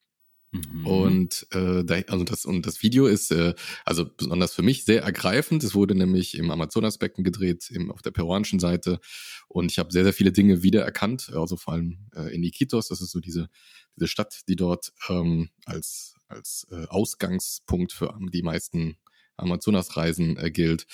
Mhm. 0.56 0.86
Und, 0.86 1.48
äh, 1.52 1.84
da, 1.84 1.96
also 2.08 2.24
das, 2.24 2.46
und 2.46 2.66
das 2.66 2.82
Video 2.84 3.08
ist 3.08 3.32
äh, 3.32 3.54
also 3.84 4.06
besonders 4.06 4.54
für 4.54 4.62
mich 4.62 4.86
sehr 4.86 5.04
ergreifend. 5.04 5.64
Es 5.64 5.76
wurde 5.76 5.96
nämlich 5.96 6.38
im 6.38 6.52
Amazonasbecken 6.52 7.24
gedreht, 7.24 7.70
im, 7.72 7.92
auf 7.92 8.02
der 8.02 8.12
peruanischen 8.12 8.60
Seite. 8.60 9.00
Und 9.48 9.72
ich 9.72 9.80
habe 9.80 9.92
sehr, 9.92 10.04
sehr 10.04 10.14
viele 10.14 10.32
Dinge 10.32 10.64
wiedererkannt, 10.64 11.32
also 11.34 11.58
vor 11.58 11.74
allem 11.74 12.10
äh, 12.16 12.34
in 12.34 12.44
Iquitos. 12.44 12.88
Das 12.88 13.02
ist 13.02 13.12
so 13.12 13.20
diese, 13.20 13.50
diese 13.96 14.08
Stadt, 14.08 14.42
die 14.48 14.56
dort 14.56 14.94
ähm, 15.10 15.50
als, 15.66 16.16
als 16.28 16.68
äh, 16.72 16.86
Ausgangspunkt 16.88 17.92
für 17.94 18.18
die 18.32 18.44
meisten 18.44 18.98
Amazonasreisen 19.38 20.38
äh, 20.38 20.52
gilt. 20.52 20.88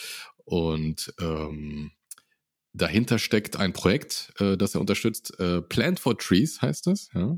Und 0.46 1.14
ähm, 1.20 1.92
dahinter 2.74 3.20
steckt 3.20 3.58
ein 3.58 3.74
Projekt, 3.74 4.34
äh, 4.40 4.58
das 4.58 4.76
er 4.76 4.82
unterstützt. 4.82 5.40
Äh, 5.40 5.62
Plant 5.62 6.00
for 6.00 6.18
Trees 6.18 6.62
heißt 6.62 6.88
das, 6.88 7.10
ja, 7.14 7.38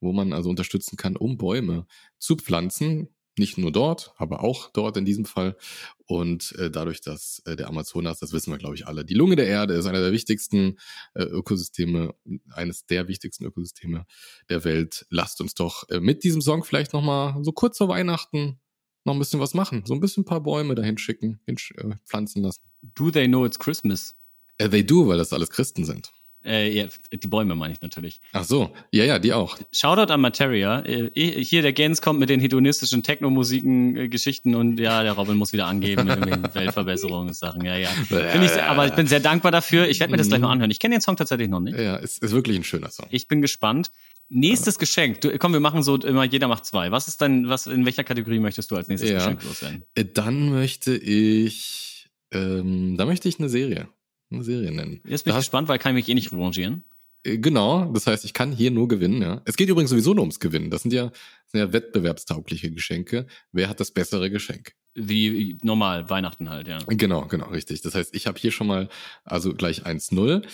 wo 0.00 0.12
man 0.12 0.32
also 0.32 0.50
unterstützen 0.50 0.96
kann, 0.96 1.16
um 1.16 1.36
Bäume 1.38 1.86
zu 2.18 2.36
pflanzen. 2.36 3.08
Nicht 3.38 3.56
nur 3.56 3.72
dort, 3.72 4.12
aber 4.18 4.44
auch 4.44 4.70
dort 4.72 4.98
in 4.98 5.06
diesem 5.06 5.24
Fall. 5.24 5.56
Und 6.04 6.52
äh, 6.58 6.70
dadurch, 6.70 7.00
dass 7.00 7.40
äh, 7.46 7.56
der 7.56 7.68
Amazonas, 7.68 8.18
das 8.18 8.34
wissen 8.34 8.52
wir, 8.52 8.58
glaube 8.58 8.74
ich, 8.74 8.86
alle, 8.86 9.06
die 9.06 9.14
Lunge 9.14 9.36
der 9.36 9.46
Erde 9.46 9.72
ist 9.72 9.86
einer 9.86 10.02
der 10.02 10.12
wichtigsten 10.12 10.76
äh, 11.14 11.22
Ökosysteme, 11.22 12.14
eines 12.50 12.84
der 12.84 13.08
wichtigsten 13.08 13.46
Ökosysteme 13.46 14.04
der 14.50 14.64
Welt. 14.64 15.06
Lasst 15.08 15.40
uns 15.40 15.54
doch 15.54 15.88
äh, 15.88 15.98
mit 15.98 16.24
diesem 16.24 16.42
Song 16.42 16.62
vielleicht 16.62 16.92
nochmal 16.92 17.42
so 17.42 17.52
kurz 17.52 17.78
vor 17.78 17.88
Weihnachten 17.88 18.60
noch 19.04 19.14
ein 19.14 19.18
bisschen 19.18 19.40
was 19.40 19.54
machen. 19.54 19.82
So 19.86 19.94
ein 19.94 20.00
bisschen 20.00 20.22
ein 20.22 20.26
paar 20.26 20.42
Bäume 20.42 20.74
dahin 20.74 20.98
schicken, 20.98 21.40
hin, 21.46 21.56
äh, 21.76 21.96
pflanzen 22.04 22.42
lassen. 22.42 22.62
Do 22.82 23.10
they 23.10 23.28
know 23.28 23.46
it's 23.46 23.58
Christmas? 23.58 24.14
Uh, 24.62 24.68
they 24.68 24.84
do, 24.84 25.08
weil 25.08 25.18
das 25.18 25.32
alles 25.32 25.50
Christen 25.50 25.84
sind. 25.84 26.10
Äh, 26.44 26.70
ja, 26.76 26.86
die 27.12 27.28
Bäume 27.28 27.54
meine 27.54 27.72
ich 27.72 27.82
natürlich. 27.82 28.20
Ach 28.32 28.44
so, 28.44 28.70
ja, 28.90 29.04
ja, 29.04 29.18
die 29.18 29.32
auch. 29.32 29.56
Shoutout 29.70 30.12
an 30.12 30.20
Materia. 30.20 30.84
Äh, 30.84 31.10
hier 31.14 31.62
der 31.62 31.72
Gens 31.72 32.02
kommt 32.02 32.18
mit 32.18 32.30
den 32.30 32.40
hedonistischen 32.40 33.04
Techno-Musiken, 33.04 33.96
äh, 33.96 34.08
Geschichten 34.08 34.56
und 34.56 34.80
ja, 34.80 35.04
der 35.04 35.12
Robin 35.12 35.36
muss 35.36 35.52
wieder 35.52 35.66
angeben 35.66 36.04
mit 36.04 36.16
irgendwelchen 36.16 36.54
Weltverbesserungssachen. 36.54 37.64
Ja, 37.64 37.76
ja. 37.76 37.88
Find 37.88 38.44
ich, 38.44 38.60
aber 38.60 38.86
ich 38.86 38.92
bin 38.94 39.06
sehr 39.06 39.20
dankbar 39.20 39.52
dafür. 39.52 39.86
Ich 39.86 40.00
werde 40.00 40.10
mir 40.10 40.16
das 40.16 40.28
gleich 40.28 40.40
mal 40.40 40.48
mhm. 40.48 40.52
anhören. 40.54 40.70
Ich 40.72 40.80
kenne 40.80 40.98
denOng 40.98 41.16
tatsächlich 41.16 41.48
noch 41.48 41.60
nicht. 41.60 41.78
Ja, 41.78 41.96
ist, 41.96 42.22
ist 42.22 42.32
wirklich 42.32 42.56
ein 42.56 42.64
schöner 42.64 42.90
Song. 42.90 43.06
Ich 43.10 43.28
bin 43.28 43.40
gespannt. 43.40 43.90
Nächstes. 44.28 44.78
Geschenk. 44.78 45.20
Du, 45.20 45.36
komm, 45.38 45.52
wir 45.52 45.60
machen 45.60 45.82
so 45.82 45.96
immer, 45.96 46.24
jeder 46.24 46.48
macht 46.48 46.64
zwei. 46.64 46.90
Was 46.90 47.06
ist 47.06 47.20
dein, 47.20 47.48
was, 47.48 47.66
in 47.66 47.84
welcher 47.84 48.02
Kategorie 48.02 48.40
möchtest 48.40 48.70
du 48.70 48.76
als 48.76 48.88
nächstes 48.88 49.10
ja. 49.10 49.18
Geschenk 49.18 49.44
loswerden? 49.44 49.84
Äh, 49.94 50.06
dann 50.06 50.48
möchte 50.48 50.96
ich, 50.96 52.08
ähm, 52.32 52.96
da 52.96 53.04
möchte 53.04 53.28
ich 53.28 53.38
eine 53.38 53.48
Serie 53.48 53.88
eine 54.34 54.44
Serie 54.44 54.72
nennen. 54.72 55.00
Jetzt 55.06 55.24
bin 55.24 55.32
ich 55.32 55.38
gespannt, 55.38 55.68
weil 55.68 55.78
kann 55.78 55.96
ich 55.96 56.06
mich 56.06 56.08
eh 56.08 56.14
nicht 56.14 56.32
revanchieren. 56.32 56.84
Äh, 57.24 57.38
genau, 57.38 57.90
das 57.92 58.06
heißt, 58.06 58.24
ich 58.24 58.34
kann 58.34 58.52
hier 58.52 58.70
nur 58.70 58.88
gewinnen, 58.88 59.22
ja. 59.22 59.42
Es 59.44 59.56
geht 59.56 59.68
übrigens 59.68 59.90
sowieso 59.90 60.14
nur 60.14 60.22
ums 60.22 60.40
Gewinnen. 60.40 60.70
Das 60.70 60.82
sind 60.82 60.92
ja, 60.92 61.10
sind 61.46 61.60
ja 61.60 61.72
wettbewerbstaugliche 61.72 62.70
Geschenke. 62.70 63.26
Wer 63.52 63.68
hat 63.68 63.80
das 63.80 63.90
bessere 63.90 64.30
Geschenk? 64.30 64.74
Wie 64.94 65.56
normal, 65.62 66.10
Weihnachten 66.10 66.50
halt, 66.50 66.68
ja. 66.68 66.78
Genau, 66.86 67.26
genau, 67.26 67.48
richtig. 67.48 67.80
Das 67.82 67.94
heißt, 67.94 68.14
ich 68.14 68.26
habe 68.26 68.38
hier 68.38 68.52
schon 68.52 68.66
mal 68.66 68.88
also 69.24 69.54
gleich 69.54 69.86
1-0. 69.86 70.44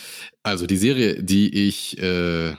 Also 0.42 0.66
die 0.66 0.76
Serie, 0.76 1.22
die 1.22 1.68
ich 1.68 1.98
äh, 1.98 2.54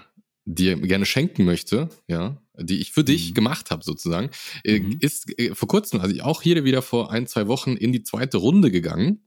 dir 0.45 0.75
gerne 0.77 1.05
schenken 1.05 1.45
möchte, 1.45 1.89
ja, 2.07 2.41
die 2.57 2.79
ich 2.79 2.91
für 2.91 3.03
dich 3.03 3.29
mhm. 3.29 3.33
gemacht 3.35 3.71
habe 3.71 3.83
sozusagen, 3.83 4.29
äh, 4.63 4.79
mhm. 4.79 4.97
ist 4.99 5.39
äh, 5.39 5.53
vor 5.55 5.67
kurzem, 5.67 6.01
also 6.01 6.21
auch 6.23 6.41
hier 6.41 6.63
wieder 6.65 6.81
vor 6.81 7.11
ein, 7.11 7.27
zwei 7.27 7.47
Wochen 7.47 7.77
in 7.77 7.93
die 7.93 8.03
zweite 8.03 8.37
Runde 8.37 8.71
gegangen. 8.71 9.23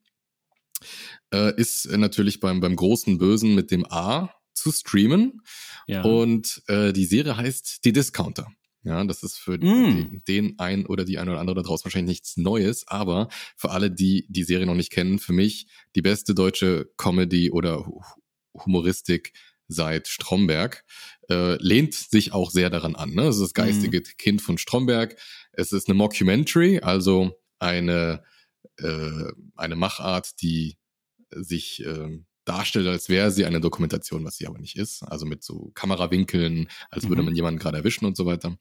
Äh, 1.32 1.54
ist 1.56 1.90
natürlich 1.90 2.40
beim, 2.40 2.60
beim 2.60 2.76
großen 2.76 3.18
Bösen 3.18 3.54
mit 3.54 3.70
dem 3.70 3.86
A 3.90 4.30
zu 4.54 4.70
streamen. 4.70 5.40
Ja. 5.86 6.02
Und 6.02 6.62
äh, 6.68 6.92
die 6.92 7.06
Serie 7.06 7.36
heißt 7.36 7.84
Die 7.84 7.92
Discounter. 7.92 8.48
Ja, 8.84 9.04
das 9.04 9.22
ist 9.22 9.38
für 9.38 9.52
mm. 9.52 9.60
den, 9.60 10.22
den 10.26 10.58
ein 10.58 10.86
oder 10.86 11.04
die 11.04 11.18
eine 11.18 11.30
oder 11.30 11.40
andere 11.40 11.56
da 11.56 11.62
draußen 11.62 11.84
wahrscheinlich 11.84 12.18
nichts 12.18 12.36
Neues, 12.36 12.86
aber 12.88 13.28
für 13.56 13.70
alle, 13.70 13.92
die 13.92 14.26
die 14.28 14.42
Serie 14.42 14.66
noch 14.66 14.74
nicht 14.74 14.90
kennen, 14.90 15.20
für 15.20 15.32
mich 15.32 15.68
die 15.94 16.02
beste 16.02 16.34
deutsche 16.34 16.90
Comedy 16.96 17.52
oder 17.52 17.86
Humoristik 18.54 19.32
seit 19.68 20.08
Stromberg. 20.08 20.84
Äh, 21.30 21.62
lehnt 21.62 21.94
sich 21.94 22.32
auch 22.32 22.50
sehr 22.50 22.70
daran 22.70 22.96
an. 22.96 23.14
Ne? 23.14 23.22
Es 23.22 23.36
ist 23.36 23.42
das 23.42 23.54
geistige 23.54 24.00
mm. 24.00 24.04
Kind 24.18 24.42
von 24.42 24.58
Stromberg. 24.58 25.16
Es 25.52 25.72
ist 25.72 25.88
eine 25.88 25.94
Mockumentary, 25.94 26.80
also 26.80 27.40
eine, 27.60 28.24
äh, 28.78 29.32
eine 29.56 29.76
Machart, 29.76 30.42
die 30.42 30.76
sich 31.36 31.84
äh, 31.84 32.18
darstellt, 32.44 32.88
als 32.88 33.08
wäre 33.08 33.30
sie 33.30 33.44
eine 33.44 33.60
Dokumentation, 33.60 34.24
was 34.24 34.36
sie 34.36 34.46
aber 34.46 34.58
nicht 34.58 34.76
ist. 34.76 35.02
Also 35.02 35.26
mit 35.26 35.44
so 35.44 35.70
Kamerawinkeln, 35.74 36.68
als 36.90 37.08
würde 37.08 37.22
mhm. 37.22 37.26
man 37.26 37.36
jemanden 37.36 37.60
gerade 37.60 37.78
erwischen 37.78 38.04
und 38.04 38.16
so 38.16 38.26
weiter. 38.26 38.56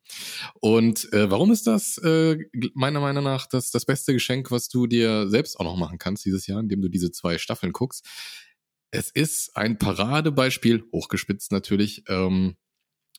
Und 0.60 1.12
äh, 1.14 1.32
warum 1.32 1.52
ist 1.52 1.68
das 1.68 1.98
äh, 2.00 2.38
meiner 2.74 3.00
Meinung 3.00 3.24
nach 3.24 3.48
das, 3.48 3.72
das 3.72 3.86
beste 3.86 4.14
Geschenk, 4.14 4.52
was 4.52 4.70
du 4.70 4.88
dir 4.88 5.30
selbst 5.30 5.60
auch 5.60 5.66
noch 5.66 5.78
machen 5.78 5.98
kannst 5.98 6.26
dieses 6.26 6.48
Jahr, 6.48 6.60
indem 6.60 6.82
du 6.82 6.90
diese 6.90 7.12
zwei 7.12 7.38
Staffeln 7.38 7.72
guckst? 7.72 8.06
Es 8.92 9.10
ist 9.10 9.56
ein 9.56 9.80
Paradebeispiel, 9.80 10.84
hochgespitzt 10.92 11.52
natürlich, 11.52 12.04
ähm, 12.08 12.58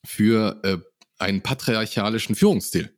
für 0.05 0.61
äh, 0.65 0.79
einen 1.19 1.43
patriarchalischen 1.43 2.35
Führungsstil. 2.35 2.97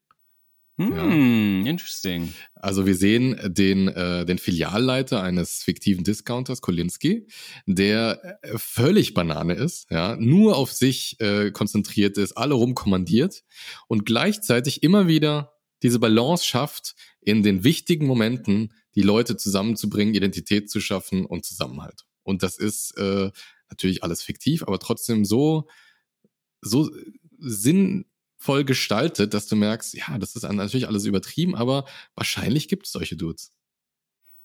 Hm, 0.77 1.63
ja. 1.65 1.71
interesting. 1.71 2.35
Also 2.55 2.85
wir 2.85 2.97
sehen 2.97 3.39
den, 3.45 3.89
äh, 3.89 4.25
den 4.27 4.39
Filialleiter 4.39 5.23
eines 5.23 5.63
fiktiven 5.63 6.03
Discounters, 6.03 6.61
Kolinski, 6.63 7.29
der 7.67 8.39
äh, 8.43 8.59
völlig 8.59 9.15
Banane 9.15 9.55
ist, 9.55 9.89
ja, 9.91 10.17
nur 10.17 10.57
auf 10.57 10.73
sich 10.73 11.21
äh, 11.21 11.53
konzentriert 11.53 12.19
ist, 12.19 12.33
alle 12.33 12.55
rumkommandiert 12.55 13.45
und 13.87 14.05
gleichzeitig 14.05 14.83
immer 14.83 15.07
wieder 15.07 15.53
diese 15.85 16.01
Balance 16.01 16.45
schafft, 16.45 16.97
in 17.21 17.43
den 17.43 17.63
wichtigen 17.63 18.07
Momenten 18.07 18.73
die 18.97 19.03
Leute 19.03 19.37
zusammenzubringen, 19.37 20.15
Identität 20.15 20.71
zu 20.71 20.81
schaffen 20.81 21.25
und 21.25 21.45
Zusammenhalt. 21.45 22.05
Und 22.23 22.43
das 22.43 22.59
ist 22.59 22.97
äh, 22.97 23.31
natürlich 23.71 24.03
alles 24.03 24.23
fiktiv, 24.23 24.65
aber 24.65 24.79
trotzdem 24.79 25.25
so, 25.25 25.69
so 26.63 26.91
Sinn 27.39 28.07
voll 28.45 28.65
gestaltet, 28.65 29.33
dass 29.33 29.47
du 29.47 29.57
merkst, 29.57 29.95
ja, 29.95 30.19
das 30.19 30.37
ist 30.37 30.43
natürlich 30.43 30.87
alles 30.87 31.07
übertrieben, 31.07 31.55
aber 31.55 31.87
wahrscheinlich 32.15 32.69
gibt 32.69 32.87
es 32.87 32.93
solche 32.93 33.17
Dudes. 33.17 33.51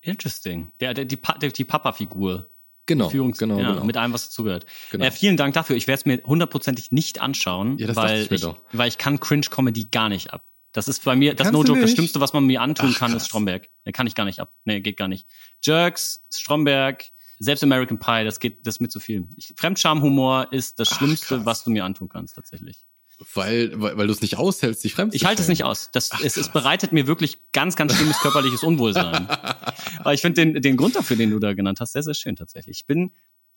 Interesting. 0.01 0.71
Der, 0.79 0.93
der, 0.93 1.03
die, 1.03 1.17
die 1.17 1.65
Papa-Figur. 1.65 2.49
Genau, 2.85 3.09
Führungs 3.09 3.37
genau, 3.37 3.59
ja, 3.59 3.73
genau. 3.73 3.83
Mit 3.83 3.97
allem, 3.97 4.13
was 4.13 4.29
dazugehört. 4.29 4.65
Genau. 4.89 5.05
Äh, 5.05 5.11
vielen 5.11 5.37
Dank 5.37 5.53
dafür. 5.53 5.75
Ich 5.75 5.85
werde 5.85 5.99
es 5.99 6.05
mir 6.05 6.23
hundertprozentig 6.23 6.91
nicht 6.91 7.21
anschauen, 7.21 7.77
ja, 7.77 7.95
weil, 7.95 8.21
ich, 8.21 8.31
ich 8.31 8.47
weil 8.71 8.87
ich 8.87 8.97
kann 8.97 9.19
Cringe-Comedy 9.19 9.89
gar 9.91 10.09
nicht 10.09 10.33
ab. 10.33 10.43
Das 10.71 10.87
ist 10.87 11.03
bei 11.03 11.15
mir, 11.15 11.35
das 11.35 11.51
No-Joke, 11.51 11.81
das 11.81 11.91
Schlimmste, 11.91 12.19
was 12.19 12.33
man 12.33 12.45
mir 12.45 12.61
antun 12.61 12.91
Ach, 12.93 12.99
kann, 12.99 13.11
krass. 13.11 13.23
ist 13.23 13.27
Stromberg. 13.27 13.69
Der 13.85 13.91
kann 13.91 14.07
ich 14.07 14.15
gar 14.15 14.25
nicht 14.25 14.39
ab. 14.39 14.53
Nee, 14.63 14.79
geht 14.79 14.97
gar 14.97 15.07
nicht. 15.07 15.27
Jerks, 15.61 16.25
Stromberg, 16.33 17.03
selbst 17.39 17.63
American 17.63 17.99
Pie, 17.99 18.23
das 18.23 18.39
geht, 18.39 18.65
das 18.65 18.75
ist 18.75 18.79
mir 18.79 18.89
zu 18.89 18.99
viel. 18.99 19.27
Fremdscham-Humor 19.57 20.47
ist 20.51 20.79
das 20.79 20.93
Ach, 20.93 20.97
Schlimmste, 20.97 21.35
krass. 21.35 21.45
was 21.45 21.63
du 21.63 21.71
mir 21.71 21.83
antun 21.85 22.07
kannst, 22.07 22.35
tatsächlich. 22.35 22.87
Weil, 23.33 23.73
weil, 23.81 23.97
weil 23.97 24.07
du 24.07 24.13
es 24.13 24.21
nicht 24.21 24.37
aushältst, 24.37 24.83
dich 24.83 24.93
fremd 24.93 25.13
Ich 25.13 25.25
halte 25.25 25.41
es 25.41 25.49
nicht 25.49 25.65
aus. 25.65 25.89
Das, 25.91 26.11
Ach, 26.13 26.21
es, 26.23 26.37
es 26.37 26.49
bereitet 26.49 26.93
mir 26.93 27.05
wirklich 27.05 27.39
ganz, 27.51 27.75
ganz 27.75 27.93
schlimmes 27.93 28.17
körperliches 28.19 28.63
Unwohlsein. 28.63 29.27
Aber 29.99 30.13
ich 30.13 30.21
finde 30.21 30.45
den, 30.45 30.61
den 30.61 30.77
Grund 30.77 30.95
dafür, 30.95 31.17
den 31.17 31.31
du 31.31 31.39
da 31.39 31.53
genannt 31.53 31.79
hast, 31.81 31.93
sehr, 31.93 32.03
sehr 32.03 32.13
schön 32.13 32.37
tatsächlich. 32.37 32.79
Ich 32.79 32.85
bin, 32.85 33.11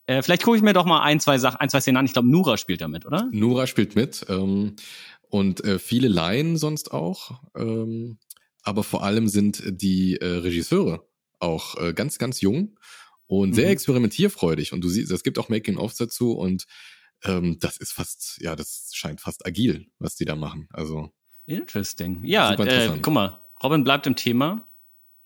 äh, 0.07 0.21
vielleicht 0.23 0.43
gucke 0.43 0.57
ich 0.57 0.65
mir 0.65 0.73
doch 0.73 0.85
mal 0.85 1.03
ein, 1.03 1.21
zwei 1.21 1.39
Sachen, 1.39 1.59
ein, 1.59 1.69
zwei 1.69 1.81
Szenen 1.81 1.99
an. 1.99 2.07
Ich 2.07 2.13
glaube, 2.13 2.29
Nura 2.29 2.57
spielt 2.57 2.81
da 2.81 2.89
mit, 2.89 3.07
oder? 3.07 3.29
Nura 3.31 3.69
spielt 3.69 3.95
mit. 3.95 4.27
Ähm, 4.29 4.75
und 5.29 5.65
äh, 5.65 5.79
viele 5.79 6.09
Laien 6.09 6.57
sonst 6.57 6.93
auch. 6.93 7.41
Ähm, 7.57 8.19
aber 8.65 8.83
vor 8.83 9.05
allem 9.05 9.29
sind 9.29 9.63
die 9.65 10.17
äh, 10.17 10.27
Regisseure 10.27 11.07
auch 11.39 11.77
äh, 11.81 11.93
ganz, 11.93 12.19
ganz 12.19 12.41
jung 12.41 12.79
und 13.27 13.55
sehr 13.55 13.67
mhm. 13.67 13.73
experimentierfreudig. 13.73 14.73
Und 14.73 14.83
du 14.83 14.89
siehst, 14.89 15.11
es 15.11 15.23
gibt 15.23 15.39
auch 15.39 15.49
Making-ofs 15.49 15.97
dazu 15.97 16.33
und 16.33 16.65
ähm, 17.25 17.59
das 17.61 17.77
ist 17.77 17.93
fast, 17.93 18.41
ja, 18.41 18.57
das 18.57 18.91
scheint 18.95 19.21
fast 19.21 19.47
agil, 19.47 19.87
was 19.99 20.17
die 20.17 20.25
da 20.25 20.37
machen. 20.37 20.69
Also. 20.73 21.11
Interesting. 21.47 22.25
Ja, 22.25 22.53
äh, 22.55 22.99
guck 23.01 23.15
mal, 23.15 23.41
Robin 23.63 23.85
bleibt 23.85 24.07
im 24.07 24.17
Thema. 24.17 24.65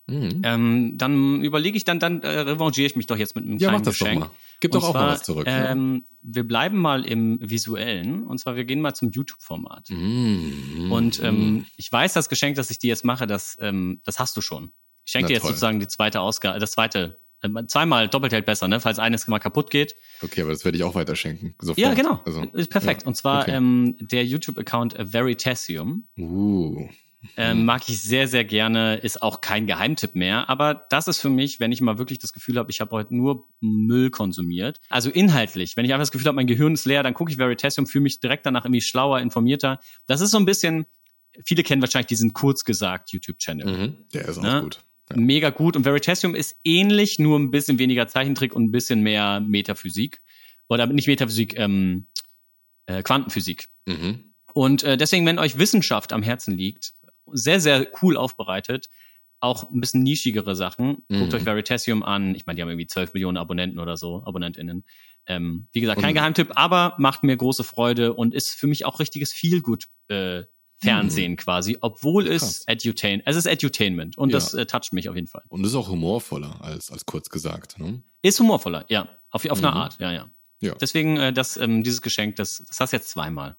Mhm. 0.09 0.43
Ähm, 0.45 0.93
dann 0.99 1.43
überlege 1.43 1.77
ich 1.77 1.85
dann, 1.85 1.99
dann 1.99 2.23
äh, 2.23 2.29
revanchiere 2.29 2.87
ich 2.87 2.95
mich 2.95 3.07
doch 3.07 3.17
jetzt 3.17 3.35
mit 3.35 3.45
einem 3.45 3.59
ja, 3.59 3.69
kleinen 3.69 3.81
mach 3.81 3.85
das 3.85 3.99
Geschenk. 3.99 4.21
Doch 4.21 4.29
mal. 4.29 4.37
Gib 4.61 4.71
doch 4.71 4.85
auch 4.85 4.93
zwar, 4.93 5.07
mal 5.07 5.13
was 5.15 5.23
zurück. 5.25 5.47
Ähm, 5.49 6.05
ja. 6.05 6.17
Wir 6.23 6.45
bleiben 6.45 6.79
mal 6.79 7.05
im 7.05 7.39
Visuellen 7.43 8.25
und 8.25 8.39
zwar 8.39 8.55
wir 8.55 8.65
gehen 8.65 8.81
mal 8.81 8.95
zum 8.95 9.11
YouTube-Format. 9.11 9.91
Mhm. 9.91 10.93
Und 10.93 11.21
ähm, 11.23 11.67
ich 11.77 11.91
weiß, 11.91 12.13
das 12.13 12.29
Geschenk, 12.29 12.55
das 12.55 12.71
ich 12.71 12.79
dir 12.79 12.89
jetzt 12.89 13.05
mache, 13.05 13.27
das, 13.27 13.57
ähm, 13.61 14.01
das 14.05 14.21
hast 14.21 14.37
du 14.37 14.41
schon. 14.41 14.73
Ich 15.05 15.13
schenke 15.13 15.29
dir 15.29 15.35
jetzt 15.35 15.47
sozusagen 15.47 15.81
die 15.81 15.89
zweite 15.89 16.21
Ausgabe, 16.21 16.61
das 16.61 16.73
zweite 16.73 17.17
zweimal 17.69 18.09
doppelt 18.09 18.33
hält 18.33 18.47
besser, 18.47 18.69
ne? 18.69 18.81
Falls 18.81 18.99
eines 18.99 19.29
mal 19.29 19.39
kaputt 19.39 19.71
geht. 19.71 19.95
Okay, 20.23 20.43
aber 20.43 20.53
das 20.53 20.65
werde 20.65 20.79
ich 20.79 20.85
auch 20.85 20.95
weiterschenken. 20.95 21.55
Sofort. 21.61 21.79
Ja, 21.79 21.95
genau. 21.95 22.21
Also, 22.25 22.43
ist 22.53 22.71
perfekt. 22.71 23.03
Ja. 23.03 23.09
Und 23.09 23.15
zwar 23.15 23.43
okay. 23.43 23.57
ähm, 23.57 23.97
der 24.01 24.25
YouTube-Account 24.25 24.97
Veritasium. 24.99 26.07
Uh. 26.19 26.89
Ähm, 27.37 27.65
mag 27.65 27.89
ich 27.89 28.01
sehr, 28.03 28.29
sehr 28.29 28.45
gerne, 28.45 28.97
ist 28.97 29.23
auch 29.23 29.41
kein 29.41 29.67
Geheimtipp 29.67 30.15
mehr. 30.15 30.49
Aber 30.49 30.87
das 30.91 31.09
ist 31.09 31.19
für 31.19 31.29
mich, 31.29 31.61
wenn 31.61 31.73
ich 31.73 31.81
mal 31.81 31.99
wirklich 31.99 32.19
das 32.19 32.33
Gefühl 32.33 32.57
habe, 32.57 32.71
ich 32.71 32.81
habe 32.81 32.91
heute 32.93 33.15
nur 33.15 33.49
Müll 33.61 34.11
konsumiert. 34.11 34.81
Also 34.91 35.11
inhaltlich, 35.11 35.77
wenn 35.77 35.85
ich 35.85 35.93
einfach 35.93 36.03
das 36.03 36.13
Gefühl 36.13 36.29
habe, 36.29 36.37
mein 36.37 36.47
Gehirn 36.47 36.75
ist 36.75 36.85
leer, 36.85 37.03
dann 37.03 37.15
gucke 37.15 37.31
ich 37.31 37.39
Veritasium, 37.39 37.87
fühle 37.87 38.03
mich 38.03 38.21
direkt 38.21 38.47
danach 38.47 38.65
irgendwie 38.65 38.81
schlauer, 38.81 39.21
informierter. 39.21 39.81
Das 40.07 40.21
ist 40.21 40.31
so 40.31 40.39
ein 40.39 40.45
bisschen, 40.45 40.87
viele 41.45 41.63
kennen 41.63 41.83
wahrscheinlich 41.83 42.07
diesen 42.07 42.33
kurz 42.33 42.65
gesagt 42.65 43.13
YouTube-Channel. 43.13 43.67
Mhm, 43.67 43.97
der 44.13 44.29
ist 44.29 44.39
auch 44.39 44.43
ne? 44.43 44.63
gut. 44.63 44.81
Ja. 45.11 45.17
Mega 45.17 45.51
gut. 45.51 45.77
Und 45.77 45.85
Veritasium 45.85 46.35
ist 46.35 46.57
ähnlich, 46.65 47.19
nur 47.19 47.39
ein 47.39 47.51
bisschen 47.51 47.79
weniger 47.79 48.09
Zeichentrick 48.09 48.55
und 48.55 48.65
ein 48.65 48.73
bisschen 48.73 49.01
mehr 49.03 49.41
Metaphysik. 49.41 50.23
Oder 50.69 50.87
nicht 50.87 51.07
Metaphysik, 51.07 51.59
ähm, 51.59 52.07
äh, 52.87 53.03
Quantenphysik. 53.03 53.69
Mhm. 53.87 54.35
Und 54.53 54.83
äh, 54.83 54.97
deswegen, 54.97 55.27
wenn 55.27 55.39
euch 55.39 55.59
Wissenschaft 55.59 56.13
am 56.13 56.23
Herzen 56.23 56.55
liegt, 56.55 56.93
sehr, 57.33 57.61
sehr 57.61 57.87
cool 58.03 58.17
aufbereitet, 58.17 58.89
auch 59.41 59.71
ein 59.71 59.81
bisschen 59.81 60.03
nischigere 60.03 60.57
Sachen. 60.57 61.05
Mhm. 61.09 61.21
Guckt 61.21 61.35
euch 61.35 61.45
Veritasium 61.45 62.03
an. 62.03 62.35
Ich 62.35 62.47
meine, 62.47 62.57
die 62.57 62.63
haben 62.63 62.71
irgendwie 62.71 62.87
12 62.87 63.15
Millionen 63.15 63.37
Abonnenten 63.37 63.79
oder 63.79 63.97
so, 63.97 64.23
AbonnentInnen. 64.25 64.85
Ähm, 65.27 65.69
wie 65.73 65.81
gesagt, 65.81 66.01
kein 66.01 66.11
und 66.11 66.15
Geheimtipp, 66.15 66.53
aber 66.55 66.95
macht 66.99 67.23
mir 67.23 67.37
große 67.37 67.65
Freude 67.65 68.15
und 68.15 68.35
ist 68.35 68.51
für 68.51 68.67
mich 68.67 68.85
auch 68.85 69.01
richtiges 69.01 69.33
Feelgood 69.33 69.87
äh, 70.09 70.45
Fernsehen 70.79 71.33
mhm. 71.33 71.37
quasi, 71.37 71.79
obwohl 71.81 72.27
es 72.27 72.65
Edutain, 72.67 73.23
es 73.25 73.37
ist 73.37 73.47
Edutainment 73.47 74.19
und 74.19 74.31
ja. 74.31 74.37
das 74.37 74.55
äh, 74.55 74.67
toucht 74.67 74.93
mich 74.93 75.09
auf 75.09 75.15
jeden 75.15 75.29
Fall. 75.29 75.43
Und 75.49 75.65
ist 75.65 75.75
auch 75.75 75.89
humorvoller 75.89 76.61
als, 76.63 76.91
als 76.91 77.07
kurz 77.07 77.31
gesagt. 77.31 77.79
Ne? 77.79 78.03
Ist 78.23 78.39
humorvoller, 78.41 78.85
ja, 78.89 79.09
auf, 79.31 79.47
auf 79.47 79.59
mhm. 79.59 79.67
eine 79.67 79.77
Art, 79.77 79.99
ja, 79.99 80.13
ja. 80.13 80.31
ja. 80.61 80.75
Deswegen 80.75 81.17
äh, 81.17 81.33
das, 81.33 81.57
ähm, 81.57 81.83
dieses 81.83 82.03
Geschenk, 82.03 82.37
das, 82.37 82.63
das 82.67 82.81
hast 82.81 82.93
du 82.93 82.97
jetzt 82.97 83.09
zweimal. 83.09 83.57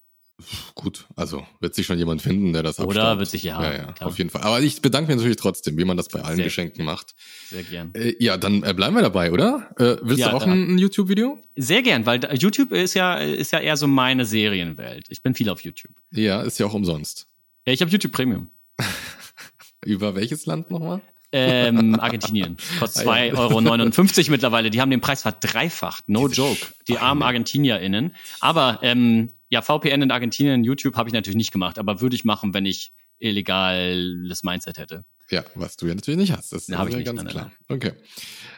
Gut, 0.76 1.08
also 1.16 1.46
wird 1.60 1.74
sich 1.74 1.88
schon 1.88 1.98
jemand 1.98 2.22
finden, 2.22 2.54
der 2.54 2.62
das 2.62 2.80
abstaubt. 2.80 2.96
Oder 2.96 3.18
wird 3.18 3.28
sich 3.30 3.42
ja, 3.42 3.64
ja, 3.64 3.76
ja 3.76 4.06
auf 4.06 4.20
jeden 4.20 4.30
Fall. 4.30 4.44
Aber 4.44 4.62
ich 4.62 4.82
bedanke 4.82 5.08
mich 5.08 5.18
natürlich 5.18 5.38
trotzdem, 5.38 5.78
wie 5.78 5.84
man 5.84 5.98
das 5.98 6.10
bei 6.10 6.22
allen 6.22 6.36
Sehr, 6.36 6.46
Geschenken 6.46 6.86
macht. 6.86 7.16
Sehr 7.50 7.64
gern. 7.64 7.92
Äh, 7.96 8.14
ja, 8.20 8.38
dann 8.38 8.62
äh, 8.62 8.74
bleiben 8.76 8.96
wir 8.96 9.02
dabei, 9.02 9.32
oder? 9.32 9.72
Äh, 9.78 9.98
willst 10.04 10.20
ja, 10.20 10.30
du 10.30 10.38
auch 10.38 10.44
ein, 10.44 10.76
ein 10.76 10.78
YouTube-Video? 10.78 11.42
Sehr 11.56 11.82
gern, 11.82 12.06
weil 12.06 12.20
YouTube 12.36 12.72
ist 12.72 12.94
ja 12.94 13.16
ist 13.16 13.52
ja 13.52 13.60
eher 13.60 13.78
so 13.78 13.88
meine 13.88 14.26
Serienwelt. 14.26 15.08
Ich 15.10 15.24
bin 15.24 15.34
viel 15.34 15.50
auf 15.50 15.62
YouTube. 15.62 15.94
Ja, 16.12 16.44
ist 16.44 16.60
ja 16.60 16.68
auch 16.68 16.74
umsonst. 16.74 17.28
Ja, 17.66 17.74
ich 17.74 17.82
habe 17.82 17.90
YouTube 17.90 18.12
Premium. 18.12 18.52
Über 19.86 20.14
welches 20.14 20.46
Land 20.46 20.70
nochmal? 20.70 21.02
Ähm, 21.38 22.00
Argentinien. 22.00 22.58
Kostet 22.80 23.06
2,59 23.06 23.38
Euro 23.38 24.32
mittlerweile. 24.32 24.70
Die 24.70 24.82
haben 24.82 24.92
den 24.92 25.02
Preis 25.02 25.22
verdreifacht. 25.22 26.08
No 26.08 26.28
Diese 26.28 26.42
joke. 26.42 26.68
Die 26.88 26.98
armen 26.98 27.22
ArgentinierInnen. 27.22 28.16
Aber 28.40 28.80
ähm, 28.82 29.32
ja, 29.50 29.62
VPN 29.62 30.02
in 30.02 30.12
Argentinien, 30.12 30.64
YouTube 30.64 30.96
habe 30.96 31.10
ich 31.10 31.14
natürlich 31.14 31.38
nicht 31.38 31.52
gemacht, 31.52 31.80
aber 31.80 32.02
würde 32.02 32.16
ich 32.16 32.26
machen, 32.26 32.54
wenn 32.54 32.66
ich 32.66 32.92
illegales 33.20 34.44
Mindset 34.44 34.78
hätte. 34.78 35.06
Ja, 35.30 35.44
was 35.56 35.78
du 35.78 35.88
ja 35.88 35.96
natürlich 35.96 36.20
nicht 36.20 36.32
hast. 36.32 36.52
Das 36.54 36.64
ist 36.64 36.70
ja 36.70 36.84
nicht, 36.84 37.06
ganz 37.06 37.26
klar. 37.26 37.52
Nein. 37.68 37.78
Okay. 37.78 37.92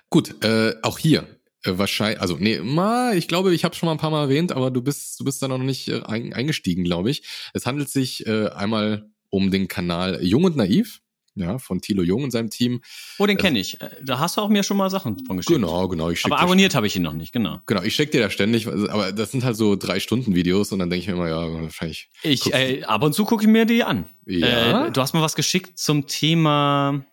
Gut, 0.10 0.44
äh, 0.44 0.76
auch 0.82 0.98
hier 0.98 1.28
äh, 1.64 1.78
wahrscheinlich, 1.78 2.22
also 2.22 2.38
nee, 2.40 2.60
ma, 2.60 3.14
ich 3.14 3.28
glaube, 3.28 3.54
ich 3.54 3.64
habe 3.64 3.76
schon 3.76 3.88
mal 3.88 3.94
ein 3.94 4.00
paar 4.00 4.12
Mal 4.12 4.24
erwähnt, 4.24 4.52
aber 4.52 4.72
du 4.72 4.82
bist, 4.82 5.20
du 5.20 5.26
bist 5.26 5.42
da 5.42 5.48
noch 5.48 5.58
nicht 5.58 5.88
äh, 5.90 6.02
eingestiegen, 6.04 6.84
glaube 6.84 7.12
ich. 7.12 7.24
Es 7.54 7.66
handelt 7.66 7.90
sich 7.90 8.26
äh, 8.28 8.48
einmal 8.50 9.10
um 9.30 9.52
den 9.52 9.68
Kanal 9.68 10.24
Jung 10.24 10.44
und 10.44 10.56
Naiv. 10.56 11.02
Ja, 11.42 11.58
von 11.58 11.82
Thilo 11.82 12.04
Jung 12.04 12.24
und 12.24 12.32
seinem 12.32 12.50
Team. 12.50 12.82
Oh, 13.18 13.26
den 13.26 13.38
kenne 13.38 13.60
ich. 13.60 13.82
Äh, 13.82 13.90
da 14.02 14.20
hast 14.20 14.38
du 14.38 14.42
auch 14.42 14.50
mir 14.50 14.64
schon 14.64 14.78
mal 14.78 14.90
Sachen 14.90 15.26
von 15.26 15.38
geschickt. 15.38 15.56
Genau, 15.56 15.88
genau. 15.88 16.10
Ich 16.10 16.24
aber 16.26 16.40
abonniert 16.40 16.76
habe 16.76 16.88
ich 16.88 16.96
ihn 16.96 17.02
noch 17.02 17.14
nicht, 17.14 17.32
genau. 17.32 17.62
Genau, 17.66 17.82
ich 17.84 17.96
schicke 17.96 18.12
dir 18.12 18.22
da 18.22 18.30
ständig, 18.30 18.68
aber 18.68 19.12
das 19.12 19.32
sind 19.32 19.44
halt 19.44 19.56
so 19.56 19.76
drei 19.76 20.00
Stunden 20.00 20.36
Videos 20.36 20.72
und 20.72 20.80
dann 20.80 20.90
denke 20.90 21.02
ich 21.02 21.08
mir 21.08 21.14
immer, 21.14 21.30
ja, 21.30 21.62
wahrscheinlich. 21.62 22.10
Ich, 22.24 22.54
äh, 22.54 22.84
ab 22.84 23.04
und 23.04 23.14
zu 23.14 23.26
gucke 23.26 23.44
ich 23.44 23.50
mir 23.50 23.66
die 23.66 23.84
an. 23.84 24.06
Ja. 24.26 24.88
Äh, 24.88 24.92
du 24.92 25.02
hast 25.02 25.14
mir 25.14 25.22
was 25.22 25.36
geschickt 25.36 25.80
zum 25.80 26.08
Thema 26.08 27.06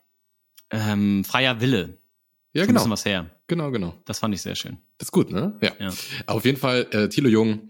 ähm, 0.71 1.25
freier 1.25 1.61
Wille. 1.61 1.99
Ja, 2.53 2.63
Schon 2.63 2.69
genau. 2.69 2.69
Ein 2.69 2.75
bisschen 2.75 2.91
was 2.91 3.05
her. 3.05 3.31
Genau, 3.49 3.71
genau. 3.71 3.95
Das 4.07 4.19
fand 4.19 4.35
ich 4.35 4.43
sehr 4.43 4.55
schön. 4.55 4.79
Das 4.99 5.09
ist 5.09 5.13
gut, 5.13 5.31
ne? 5.31 5.59
Ja. 5.63 5.73
ja. 5.79 5.93
Auf 6.27 6.45
jeden 6.45 6.59
Fall, 6.59 6.87
äh, 6.91 7.09
Thilo 7.09 7.29
Jung, 7.29 7.69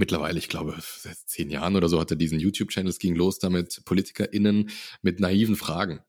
mittlerweile, 0.00 0.38
ich 0.38 0.48
glaube, 0.48 0.74
seit 0.80 1.18
zehn 1.26 1.50
Jahren 1.50 1.76
oder 1.76 1.88
so 1.88 2.00
hat 2.00 2.10
er 2.10 2.16
diesen 2.16 2.40
YouTube-Channel. 2.40 2.90
Es 2.90 2.98
ging 2.98 3.14
los 3.14 3.38
damit, 3.38 3.82
PolitikerInnen 3.84 4.70
mit 5.02 5.20
naiven 5.20 5.54
Fragen 5.54 6.00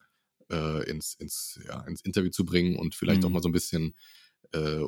äh, 0.49 0.89
ins, 0.89 1.13
ins, 1.13 1.59
ja, 1.67 1.81
ins 1.81 2.01
Interview 2.01 2.31
zu 2.31 2.45
bringen 2.45 2.77
und 2.77 2.95
vielleicht 2.95 3.21
mhm. 3.21 3.27
auch 3.27 3.29
mal 3.31 3.43
so 3.43 3.49
ein 3.49 3.53
bisschen 3.53 3.93
äh, 4.53 4.85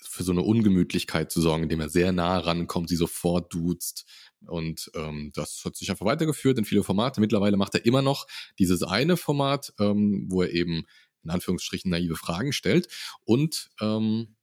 für 0.00 0.22
so 0.22 0.30
eine 0.30 0.42
Ungemütlichkeit 0.42 1.32
zu 1.32 1.40
sorgen, 1.40 1.64
indem 1.64 1.80
er 1.80 1.88
sehr 1.88 2.12
nah 2.12 2.38
rankommt, 2.38 2.88
sie 2.88 2.96
sofort 2.96 3.52
duzt. 3.52 4.06
Und 4.46 4.90
ähm, 4.94 5.32
das 5.34 5.62
hat 5.64 5.76
sich 5.76 5.90
einfach 5.90 6.06
weitergeführt 6.06 6.58
in 6.58 6.64
viele 6.64 6.84
Formate. 6.84 7.20
Mittlerweile 7.20 7.56
macht 7.56 7.74
er 7.74 7.84
immer 7.84 8.02
noch 8.02 8.28
dieses 8.60 8.84
eine 8.84 9.16
Format, 9.16 9.74
ähm, 9.80 10.26
wo 10.28 10.42
er 10.42 10.52
eben 10.52 10.84
in 11.24 11.30
Anführungsstrichen 11.30 11.90
naive 11.90 12.14
Fragen 12.14 12.52
stellt. 12.52 12.86
Und 13.24 13.70
ähm, 13.80 14.36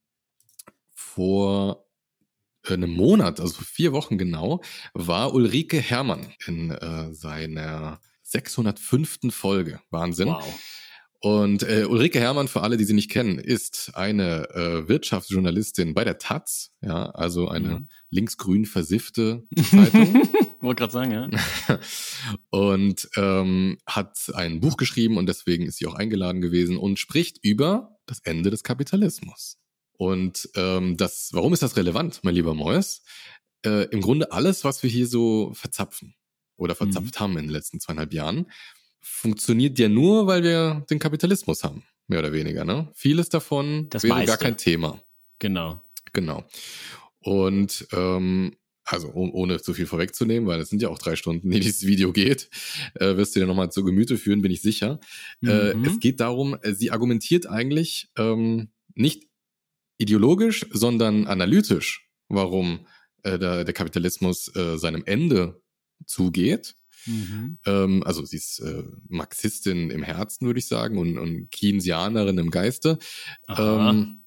vor 0.93 1.84
einem 2.73 2.91
Monat, 2.91 3.39
also 3.39 3.61
vier 3.63 3.91
Wochen 3.93 4.17
genau, 4.17 4.61
war 4.93 5.33
Ulrike 5.33 5.79
Herrmann 5.79 6.27
in 6.47 6.71
äh, 6.71 7.13
seiner 7.13 7.99
605. 8.23 9.19
Folge. 9.29 9.79
Wahnsinn. 9.91 10.29
Wow. 10.29 10.59
Und 11.25 11.63
äh, 11.63 11.85
Ulrike 11.85 12.19
Herrmann, 12.19 12.47
für 12.47 12.61
alle, 12.61 12.77
die 12.77 12.83
sie 12.83 12.93
nicht 12.93 13.09
kennen, 13.09 13.39
ist 13.39 13.91
eine 13.95 14.47
äh, 14.51 14.87
Wirtschaftsjournalistin 14.87 15.95
bei 15.95 16.03
der 16.03 16.19
Taz, 16.19 16.71
ja, 16.81 17.09
also 17.09 17.47
eine 17.47 17.79
mhm. 17.79 17.87
linksgrün 18.11 18.65
versiffte 18.65 19.43
Zeitung. 19.71 20.21
Wollte 20.59 20.79
gerade 20.81 20.93
sagen, 20.93 21.11
ja. 21.11 21.79
und 22.51 23.09
ähm, 23.15 23.79
hat 23.87 24.19
ein 24.35 24.59
Buch 24.59 24.77
geschrieben 24.77 25.17
und 25.17 25.27
deswegen 25.27 25.65
ist 25.65 25.77
sie 25.77 25.87
auch 25.87 25.95
eingeladen 25.95 26.41
gewesen 26.41 26.77
und 26.77 26.99
spricht 26.99 27.39
über 27.43 27.97
das 28.05 28.19
Ende 28.19 28.51
des 28.51 28.61
Kapitalismus. 28.61 29.57
Und 29.97 30.49
ähm, 30.55 30.97
das, 30.97 31.29
warum 31.33 31.53
ist 31.53 31.63
das 31.63 31.77
relevant, 31.77 32.19
mein 32.23 32.35
lieber 32.35 32.53
Mois? 32.53 33.01
Äh, 33.65 33.85
Im 33.85 34.01
Grunde 34.01 34.31
alles, 34.31 34.63
was 34.63 34.83
wir 34.83 34.89
hier 34.89 35.07
so 35.07 35.51
verzapfen 35.53 36.15
oder 36.57 36.73
mhm. 36.73 36.77
verzapft 36.77 37.15
mhm. 37.15 37.19
haben 37.19 37.37
in 37.37 37.45
den 37.45 37.51
letzten 37.51 37.79
zweieinhalb 37.79 38.13
Jahren, 38.13 38.47
funktioniert 39.01 39.77
ja 39.79 39.89
nur, 39.89 40.27
weil 40.27 40.43
wir 40.43 40.85
den 40.89 40.99
Kapitalismus 40.99 41.63
haben, 41.63 41.83
mehr 42.07 42.19
oder 42.19 42.33
weniger. 42.33 42.65
Ne? 42.65 42.89
Vieles 42.93 43.29
davon 43.29 43.87
das 43.89 44.03
wäre 44.03 44.15
meiste. 44.15 44.31
gar 44.31 44.37
kein 44.37 44.57
Thema. 44.57 45.01
Genau. 45.39 45.81
Genau. 46.13 46.45
Und 47.19 47.87
ähm, 47.91 48.55
also 48.85 49.09
um, 49.09 49.33
ohne 49.33 49.59
zu 49.61 49.73
viel 49.73 49.87
vorwegzunehmen, 49.87 50.47
weil 50.47 50.59
es 50.59 50.69
sind 50.69 50.81
ja 50.81 50.89
auch 50.89 50.99
drei 50.99 51.15
Stunden, 51.15 51.49
die 51.49 51.59
dieses 51.59 51.85
Video 51.85 52.13
geht, 52.13 52.49
äh, 52.95 53.17
wirst 53.17 53.35
du 53.35 53.39
dir 53.39 53.47
nochmal 53.47 53.71
zu 53.71 53.83
Gemüte 53.83 54.17
führen, 54.17 54.41
bin 54.41 54.51
ich 54.51 54.61
sicher. 54.61 54.99
Mhm. 55.41 55.49
Äh, 55.49 55.87
es 55.87 55.99
geht 55.99 56.19
darum, 56.19 56.55
äh, 56.61 56.73
sie 56.73 56.91
argumentiert 56.91 57.47
eigentlich 57.47 58.09
ähm, 58.17 58.69
nicht 58.93 59.23
ideologisch, 59.97 60.65
sondern 60.71 61.27
analytisch, 61.27 62.09
warum 62.27 62.87
äh, 63.23 63.39
der, 63.39 63.63
der 63.63 63.73
Kapitalismus 63.73 64.53
äh, 64.55 64.77
seinem 64.77 65.03
Ende 65.05 65.61
zugeht. 66.05 66.75
Mhm. 67.05 67.59
Ähm, 67.65 68.03
also 68.03 68.25
sie 68.25 68.37
ist 68.37 68.59
äh, 68.59 68.83
Marxistin 69.07 69.89
im 69.91 70.03
Herzen, 70.03 70.47
würde 70.47 70.59
ich 70.59 70.67
sagen, 70.67 70.97
und, 70.97 71.17
und 71.17 71.51
Keynesianerin 71.51 72.37
im 72.37 72.51
Geiste. 72.51 72.97
Ähm, 73.47 74.24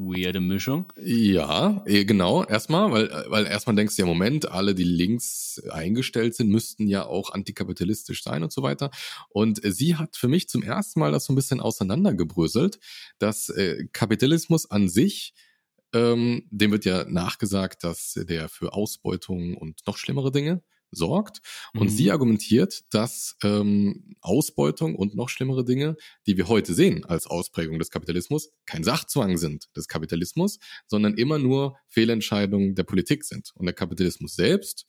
Weirde 0.00 0.40
Mischung. 0.40 0.92
Ja, 0.98 1.84
eh, 1.86 2.04
genau. 2.04 2.44
Erstmal, 2.44 2.90
weil, 2.90 3.24
weil 3.28 3.46
erstmal 3.46 3.76
denkst 3.76 3.96
du 3.96 4.02
ja, 4.02 4.06
Moment, 4.06 4.50
alle, 4.50 4.74
die 4.74 4.84
links 4.84 5.60
eingestellt 5.70 6.34
sind, 6.34 6.48
müssten 6.48 6.86
ja 6.88 7.04
auch 7.04 7.32
antikapitalistisch 7.32 8.22
sein 8.22 8.42
und 8.42 8.50
so 8.50 8.62
weiter. 8.62 8.90
Und 9.28 9.60
sie 9.62 9.96
hat 9.96 10.16
für 10.16 10.28
mich 10.28 10.48
zum 10.48 10.62
ersten 10.62 11.00
Mal 11.00 11.12
das 11.12 11.26
so 11.26 11.32
ein 11.32 11.36
bisschen 11.36 11.60
auseinandergebröselt, 11.60 12.78
dass 13.18 13.50
äh, 13.50 13.86
Kapitalismus 13.92 14.70
an 14.70 14.88
sich 14.88 15.34
ähm, 15.92 16.46
dem 16.50 16.70
wird 16.70 16.84
ja 16.84 17.04
nachgesagt, 17.04 17.84
dass 17.84 18.14
der 18.14 18.48
für 18.48 18.72
Ausbeutung 18.72 19.56
und 19.56 19.80
noch 19.86 19.96
schlimmere 19.96 20.30
Dinge 20.30 20.62
sorgt. 20.90 21.40
Und 21.72 21.84
mhm. 21.84 21.88
sie 21.88 22.10
argumentiert, 22.10 22.82
dass 22.90 23.36
ähm, 23.42 24.16
Ausbeutung 24.20 24.94
und 24.94 25.14
noch 25.14 25.28
schlimmere 25.28 25.64
Dinge, 25.64 25.96
die 26.26 26.36
wir 26.36 26.48
heute 26.48 26.74
sehen 26.74 27.04
als 27.04 27.26
Ausprägung 27.26 27.78
des 27.78 27.90
Kapitalismus, 27.90 28.50
kein 28.66 28.84
Sachzwang 28.84 29.38
sind 29.38 29.68
des 29.76 29.88
Kapitalismus, 29.88 30.58
sondern 30.86 31.14
immer 31.14 31.38
nur 31.38 31.76
Fehlentscheidungen 31.88 32.74
der 32.74 32.84
Politik 32.84 33.24
sind. 33.24 33.52
Und 33.54 33.66
der 33.66 33.74
Kapitalismus 33.74 34.34
selbst 34.34 34.86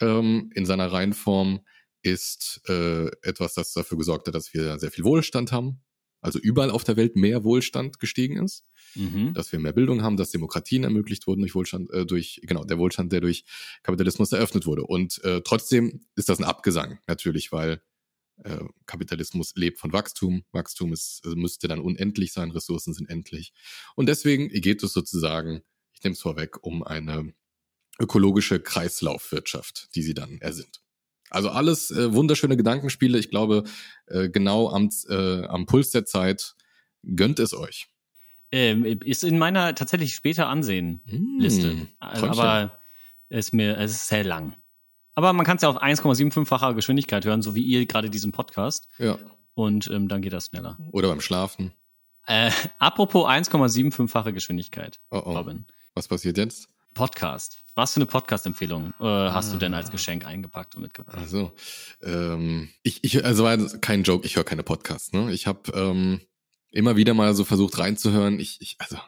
ähm, 0.00 0.50
in 0.54 0.66
seiner 0.66 0.90
Reihenform 0.92 1.60
ist 2.02 2.62
äh, 2.68 3.06
etwas, 3.22 3.54
das 3.54 3.72
dafür 3.72 3.98
gesorgt 3.98 4.26
hat, 4.26 4.34
dass 4.34 4.54
wir 4.54 4.78
sehr 4.78 4.90
viel 4.90 5.04
Wohlstand 5.04 5.52
haben, 5.52 5.82
also 6.20 6.38
überall 6.38 6.70
auf 6.70 6.84
der 6.84 6.96
Welt 6.96 7.16
mehr 7.16 7.44
Wohlstand 7.44 7.98
gestiegen 7.98 8.42
ist, 8.42 8.64
mhm. 8.94 9.32
dass 9.34 9.52
wir 9.52 9.58
mehr 9.58 9.72
Bildung 9.72 10.02
haben, 10.02 10.16
dass 10.16 10.30
Demokratien 10.30 10.84
ermöglicht 10.84 11.26
wurden 11.26 11.40
durch 11.40 11.54
Wohlstand, 11.54 11.90
äh, 11.92 12.04
durch 12.04 12.40
genau 12.44 12.64
der 12.64 12.78
Wohlstand, 12.78 13.12
der 13.12 13.20
durch 13.20 13.44
Kapitalismus 13.82 14.32
eröffnet 14.32 14.66
wurde. 14.66 14.84
Und 14.84 15.22
äh, 15.24 15.40
trotzdem 15.42 16.00
ist 16.16 16.28
das 16.28 16.38
ein 16.38 16.44
Abgesang 16.44 16.98
natürlich, 17.06 17.52
weil 17.52 17.82
äh, 18.44 18.64
Kapitalismus 18.86 19.54
lebt 19.56 19.78
von 19.78 19.92
Wachstum. 19.92 20.44
Wachstum 20.52 20.92
ist, 20.92 21.22
äh, 21.24 21.34
müsste 21.34 21.68
dann 21.68 21.80
unendlich 21.80 22.32
sein, 22.32 22.50
Ressourcen 22.50 22.94
sind 22.94 23.08
endlich. 23.08 23.52
Und 23.96 24.08
deswegen 24.08 24.48
geht 24.48 24.82
es 24.82 24.92
sozusagen, 24.92 25.62
ich 25.92 26.02
nehme 26.02 26.14
es 26.14 26.20
vorweg, 26.20 26.62
um 26.62 26.82
eine 26.82 27.32
ökologische 27.98 28.60
Kreislaufwirtschaft, 28.60 29.94
die 29.94 30.02
sie 30.02 30.14
dann 30.14 30.38
ersinnt. 30.40 30.82
Also 31.30 31.50
alles 31.50 31.90
äh, 31.90 32.12
wunderschöne 32.12 32.56
Gedankenspiele. 32.56 33.18
Ich 33.18 33.30
glaube, 33.30 33.64
äh, 34.06 34.28
genau 34.28 34.68
am, 34.68 34.90
äh, 35.08 35.44
am 35.44 35.66
Puls 35.66 35.90
der 35.90 36.04
Zeit 36.04 36.54
gönnt 37.04 37.38
es 37.38 37.54
euch. 37.54 37.88
Ähm, 38.52 38.84
ist 38.84 39.22
in 39.22 39.38
meiner 39.38 39.74
tatsächlich 39.74 40.14
später 40.14 40.48
Ansehen-Liste. 40.48 41.70
Hm, 41.70 41.88
aber 42.00 42.78
ist 43.28 43.54
mir, 43.54 43.78
es 43.78 43.92
ist 43.92 44.08
sehr 44.08 44.24
lang. 44.24 44.54
Aber 45.14 45.32
man 45.32 45.46
kann 45.46 45.56
es 45.56 45.62
ja 45.62 45.70
auf 45.70 45.80
1,75-facher 45.80 46.74
Geschwindigkeit 46.74 47.24
hören, 47.24 47.42
so 47.42 47.54
wie 47.54 47.62
ihr 47.62 47.86
gerade 47.86 48.10
diesen 48.10 48.32
Podcast. 48.32 48.88
Ja. 48.98 49.18
Und 49.54 49.88
ähm, 49.90 50.08
dann 50.08 50.22
geht 50.22 50.32
das 50.32 50.46
schneller. 50.46 50.78
Oder 50.90 51.08
beim 51.08 51.20
Schlafen. 51.20 51.72
Äh, 52.26 52.50
apropos 52.78 53.26
1,75-fache 53.26 54.32
Geschwindigkeit, 54.32 55.00
oh 55.10 55.22
oh. 55.24 55.36
Robin. 55.36 55.66
Was 55.94 56.08
passiert 56.08 56.38
jetzt? 56.38 56.68
Podcast. 57.00 57.64
Was 57.76 57.94
für 57.94 57.96
eine 57.96 58.04
Podcast-Empfehlung 58.04 58.92
äh, 59.00 59.04
hast 59.04 59.48
ah. 59.48 59.52
du 59.54 59.58
denn 59.58 59.72
als 59.72 59.88
ah. 59.88 59.92
Geschenk 59.92 60.26
eingepackt 60.26 60.74
und 60.74 60.82
mitgebracht? 60.82 61.16
Also, 61.16 61.54
ähm, 62.02 62.68
ich, 62.82 63.02
ich, 63.02 63.24
also 63.24 63.44
war 63.44 63.56
kein 63.80 64.02
Joke, 64.02 64.26
ich 64.26 64.36
höre 64.36 64.44
keine 64.44 64.62
Podcasts. 64.62 65.14
Ne? 65.14 65.32
Ich 65.32 65.46
habe 65.46 65.72
ähm, 65.72 66.20
immer 66.70 66.96
wieder 66.96 67.14
mal 67.14 67.32
so 67.32 67.44
versucht 67.44 67.78
reinzuhören. 67.78 68.38
Ich, 68.38 68.60
ich, 68.60 68.76
also 68.80 68.98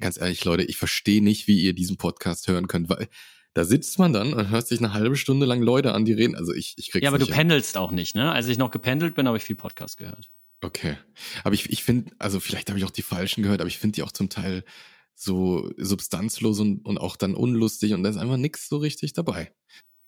ganz 0.00 0.20
ehrlich, 0.20 0.44
Leute, 0.44 0.64
ich 0.64 0.76
verstehe 0.76 1.22
nicht, 1.22 1.46
wie 1.46 1.60
ihr 1.60 1.72
diesen 1.72 1.96
Podcast 1.96 2.48
hören 2.48 2.66
könnt, 2.66 2.88
weil 2.88 3.08
da 3.52 3.64
sitzt 3.64 4.00
man 4.00 4.12
dann 4.12 4.34
und 4.34 4.50
hört 4.50 4.66
sich 4.66 4.80
eine 4.80 4.92
halbe 4.92 5.14
Stunde 5.14 5.46
lang 5.46 5.62
Leute 5.62 5.94
an, 5.94 6.04
die 6.04 6.14
reden. 6.14 6.34
Also 6.34 6.52
ich, 6.52 6.74
ich 6.78 6.90
krieg's 6.90 7.04
Ja, 7.04 7.10
aber 7.10 7.18
nicht 7.18 7.30
du 7.30 7.34
pendelst 7.34 7.76
auch 7.76 7.92
nicht, 7.92 8.16
ne? 8.16 8.32
Als 8.32 8.48
ich 8.48 8.58
noch 8.58 8.72
gependelt 8.72 9.14
bin, 9.14 9.28
habe 9.28 9.36
ich 9.36 9.44
viel 9.44 9.54
Podcast 9.54 9.98
gehört. 9.98 10.32
Okay. 10.62 10.96
Aber 11.44 11.54
ich, 11.54 11.70
ich 11.70 11.84
finde, 11.84 12.10
also 12.18 12.40
vielleicht 12.40 12.70
habe 12.70 12.78
ich 12.80 12.84
auch 12.84 12.90
die 12.90 13.02
falschen 13.02 13.44
gehört, 13.44 13.60
aber 13.60 13.68
ich 13.68 13.78
finde 13.78 13.94
die 13.94 14.02
auch 14.02 14.10
zum 14.10 14.30
Teil 14.30 14.64
so 15.14 15.70
substanzlos 15.76 16.60
und, 16.60 16.84
und 16.84 16.98
auch 16.98 17.16
dann 17.16 17.34
unlustig 17.34 17.94
und 17.94 18.02
da 18.02 18.10
ist 18.10 18.16
einfach 18.16 18.36
nichts 18.36 18.68
so 18.68 18.78
richtig 18.78 19.12
dabei. 19.12 19.52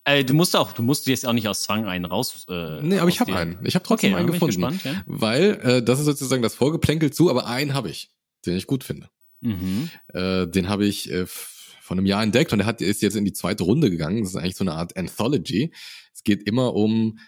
Äh, 0.05 0.25
du 0.25 0.35
musst 0.35 0.55
auch, 0.55 0.73
du 0.73 0.83
musst 0.83 1.07
jetzt 1.09 1.27
auch 1.27 1.33
nicht 1.33 1.49
aus 1.49 1.63
Zwang 1.63 1.85
einen 1.87 2.05
raus. 2.05 2.47
Äh, 2.49 2.81
nee, 2.83 2.99
aber 2.99 3.09
ich 3.09 3.21
habe 3.21 3.35
einen. 3.35 3.59
Ich 3.65 3.75
habe 3.75 3.85
trotzdem 3.85 4.13
okay, 4.13 4.21
einen 4.21 4.33
gefunden. 4.33 4.55
Gespannt, 4.55 4.85
ja? 4.85 5.03
Weil 5.07 5.61
äh, 5.63 5.83
das 5.83 5.99
ist 5.99 6.05
sozusagen 6.05 6.43
das 6.43 6.55
Vorgeplänkel 6.55 7.13
zu, 7.13 7.29
aber 7.29 7.47
einen 7.47 7.75
habe 7.75 7.91
ich, 7.91 8.13
den 8.47 8.57
ich 8.57 8.69
gut 8.69 8.85
finde. 8.85 9.11
Mhm. 9.41 9.91
Äh, 10.15 10.47
den 10.47 10.69
habe 10.69 10.87
ich 10.87 11.11
äh, 11.11 11.27
von 11.27 11.99
einem 11.99 12.07
Jahr 12.07 12.23
entdeckt 12.23 12.53
und 12.53 12.59
der 12.59 12.67
hat, 12.67 12.81
ist 12.81 13.03
jetzt 13.03 13.17
in 13.17 13.25
die 13.25 13.33
zweite 13.33 13.65
Runde 13.65 13.91
gegangen. 13.91 14.23
Das 14.23 14.31
ist 14.31 14.37
eigentlich 14.37 14.57
so 14.57 14.65
eine 14.65 14.75
Art 14.75 14.97
Anthology. 14.97 15.73
Es 16.15 16.23
geht 16.23 16.45
immer 16.45 16.75
um, 16.75 17.19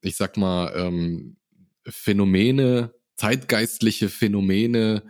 ich 0.00 0.16
sag 0.16 0.36
mal, 0.36 0.72
ähm, 0.76 1.36
Phänomene, 1.84 2.94
zeitgeistliche 3.16 4.08
Phänomene 4.08 5.02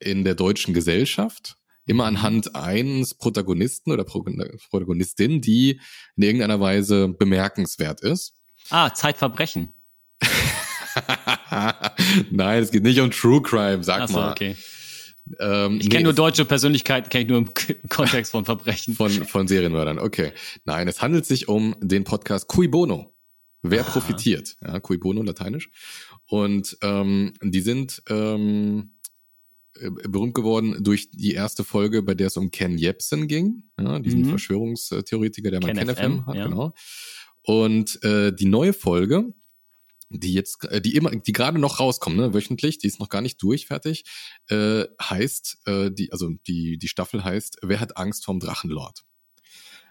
in 0.00 0.24
der 0.24 0.34
deutschen 0.34 0.74
Gesellschaft 0.74 1.56
immer 1.86 2.10
mhm. 2.10 2.16
anhand 2.16 2.54
eines 2.54 3.14
Protagonisten 3.14 3.92
oder 3.92 4.04
Protagonistin, 4.04 5.40
die 5.40 5.80
in 6.16 6.22
irgendeiner 6.22 6.60
Weise 6.60 7.08
bemerkenswert 7.08 8.00
ist. 8.02 8.34
Ah, 8.70 8.92
Zeitverbrechen. 8.92 9.72
Nein, 12.30 12.62
es 12.62 12.70
geht 12.70 12.82
nicht 12.82 13.00
um 13.00 13.10
True 13.10 13.42
Crime, 13.42 13.84
sag 13.84 14.02
Ach 14.02 14.08
so, 14.08 14.14
mal. 14.14 14.30
Okay. 14.32 14.56
Ähm, 15.40 15.78
ich 15.80 15.88
kenne 15.88 16.00
nee, 16.00 16.04
nur 16.04 16.12
deutsche 16.12 16.44
Persönlichkeiten, 16.44 17.08
kenne 17.08 17.24
ich 17.24 17.28
nur 17.28 17.38
im 17.38 17.52
Kontext 17.88 18.32
von 18.32 18.44
Verbrechen. 18.44 18.94
Von, 18.94 19.10
von 19.10 19.48
Serienmördern, 19.48 19.98
okay. 19.98 20.32
Nein, 20.64 20.88
es 20.88 21.02
handelt 21.02 21.26
sich 21.26 21.48
um 21.48 21.76
den 21.80 22.04
Podcast 22.04 22.48
Cui 22.48 22.68
Bono. 22.68 23.16
Wer 23.70 23.82
Aha. 23.82 23.90
profitiert? 23.90 24.56
Ja, 24.64 24.80
cui 24.80 24.98
bono, 24.98 25.22
lateinisch. 25.22 25.70
Und 26.28 26.76
ähm, 26.82 27.34
die 27.42 27.60
sind 27.60 28.02
ähm, 28.08 28.92
äh, 28.92 28.95
berühmt 30.08 30.34
geworden 30.34 30.82
durch 30.82 31.10
die 31.10 31.32
erste 31.32 31.64
Folge, 31.64 32.02
bei 32.02 32.14
der 32.14 32.28
es 32.28 32.36
um 32.36 32.50
Ken 32.50 32.78
Jebsen 32.78 33.28
ging, 33.28 33.64
ja, 33.78 33.98
diesen 33.98 34.22
mhm. 34.22 34.30
Verschwörungstheoretiker, 34.30 35.50
der 35.50 35.60
mal 35.60 35.72
Ken, 35.72 35.86
Ken 35.86 35.88
FM, 35.88 35.94
FM, 35.96 36.26
hat, 36.26 36.34
ja. 36.36 36.44
genau. 36.46 36.74
Und 37.42 38.02
äh, 38.02 38.32
die 38.32 38.46
neue 38.46 38.72
Folge, 38.72 39.32
die 40.10 40.34
jetzt, 40.34 40.64
äh, 40.64 40.80
die 40.80 40.96
immer, 40.96 41.10
die 41.10 41.32
gerade 41.32 41.58
noch 41.58 41.80
rauskommt, 41.80 42.16
ne, 42.16 42.34
wöchentlich, 42.34 42.78
die 42.78 42.86
ist 42.86 43.00
noch 43.00 43.08
gar 43.08 43.22
nicht 43.22 43.42
durch, 43.42 43.66
fertig, 43.66 44.04
äh, 44.48 44.84
heißt, 45.00 45.58
äh, 45.66 45.90
die, 45.90 46.12
also 46.12 46.30
die, 46.46 46.78
die 46.78 46.88
Staffel 46.88 47.24
heißt, 47.24 47.58
wer 47.62 47.80
hat 47.80 47.96
Angst 47.96 48.24
vom 48.24 48.40
Drachenlord? 48.40 49.04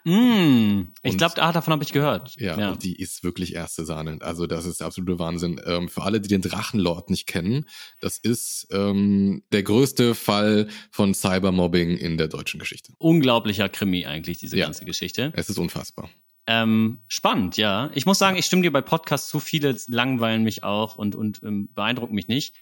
Mm, 0.07 0.91
ich 1.01 1.17
glaube, 1.17 1.41
ah, 1.41 1.51
davon 1.51 1.71
habe 1.73 1.83
ich 1.83 1.91
gehört. 1.91 2.35
Ja, 2.39 2.59
ja, 2.59 2.71
und 2.71 2.83
die 2.83 2.95
ist 2.95 3.23
wirklich 3.23 3.55
erste 3.55 3.85
Sahne. 3.85 4.19
Also 4.21 4.45
das 4.45 4.65
ist 4.65 4.79
der 4.79 4.87
absolute 4.87 5.17
Wahnsinn. 5.17 5.59
Ähm, 5.65 5.89
für 5.89 6.03
alle, 6.03 6.21
die 6.21 6.27
den 6.27 6.43
Drachenlord 6.43 7.09
nicht 7.09 7.25
kennen, 7.25 7.65
das 8.01 8.19
ist 8.19 8.67
ähm, 8.71 9.41
der 9.51 9.63
größte 9.63 10.13
Fall 10.13 10.67
von 10.91 11.15
Cybermobbing 11.15 11.97
in 11.97 12.17
der 12.19 12.27
deutschen 12.27 12.59
Geschichte. 12.59 12.93
Unglaublicher 12.99 13.67
Krimi 13.67 14.05
eigentlich, 14.05 14.37
diese 14.37 14.57
ja, 14.57 14.65
ganze 14.65 14.85
Geschichte. 14.85 15.33
Es 15.35 15.49
ist 15.49 15.57
unfassbar. 15.57 16.07
Ähm, 16.45 16.99
spannend, 17.07 17.57
ja. 17.57 17.89
Ich 17.95 18.05
muss 18.05 18.19
sagen, 18.19 18.37
ich 18.37 18.45
stimme 18.45 18.61
dir 18.61 18.71
bei 18.71 18.81
Podcasts 18.81 19.27
zu 19.27 19.39
viele 19.39 19.75
langweilen 19.87 20.43
mich 20.43 20.63
auch 20.63 20.97
und, 20.97 21.15
und 21.15 21.41
ähm, 21.41 21.73
beeindrucken 21.73 22.13
mich 22.13 22.27
nicht. 22.27 22.53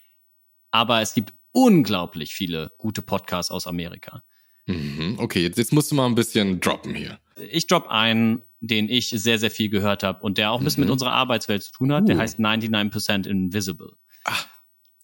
Aber 0.72 1.02
es 1.02 1.14
gibt 1.14 1.34
unglaublich 1.52 2.34
viele 2.34 2.72
gute 2.78 3.02
Podcasts 3.02 3.52
aus 3.52 3.68
Amerika. 3.68 4.24
Mhm, 4.66 5.18
okay, 5.20 5.44
jetzt, 5.44 5.58
jetzt 5.58 5.74
musst 5.74 5.92
du 5.92 5.96
mal 5.96 6.06
ein 6.06 6.16
bisschen 6.16 6.62
droppen 6.62 6.96
hier. 6.96 7.20
Ich 7.38 7.68
drop 7.68 7.88
einen, 7.88 8.44
den 8.60 8.90
ich 8.90 9.10
sehr, 9.10 9.40
sehr 9.40 9.52
viel 9.52 9.70
gehört 9.70 10.04
habe 10.04 10.22
und 10.24 10.38
der 10.38 10.52
auch 10.52 10.60
ein 10.60 10.64
bisschen 10.64 10.82
mhm. 10.82 10.88
mit 10.88 10.92
unserer 10.94 11.12
Arbeitswelt 11.12 11.64
zu 11.64 11.72
tun 11.72 11.94
hat. 11.94 12.04
Uh. 12.04 12.08
Der 12.08 12.18
heißt 12.18 12.40
99% 12.40 13.28
Invisible. 13.28 13.94
Ach, 14.26 14.48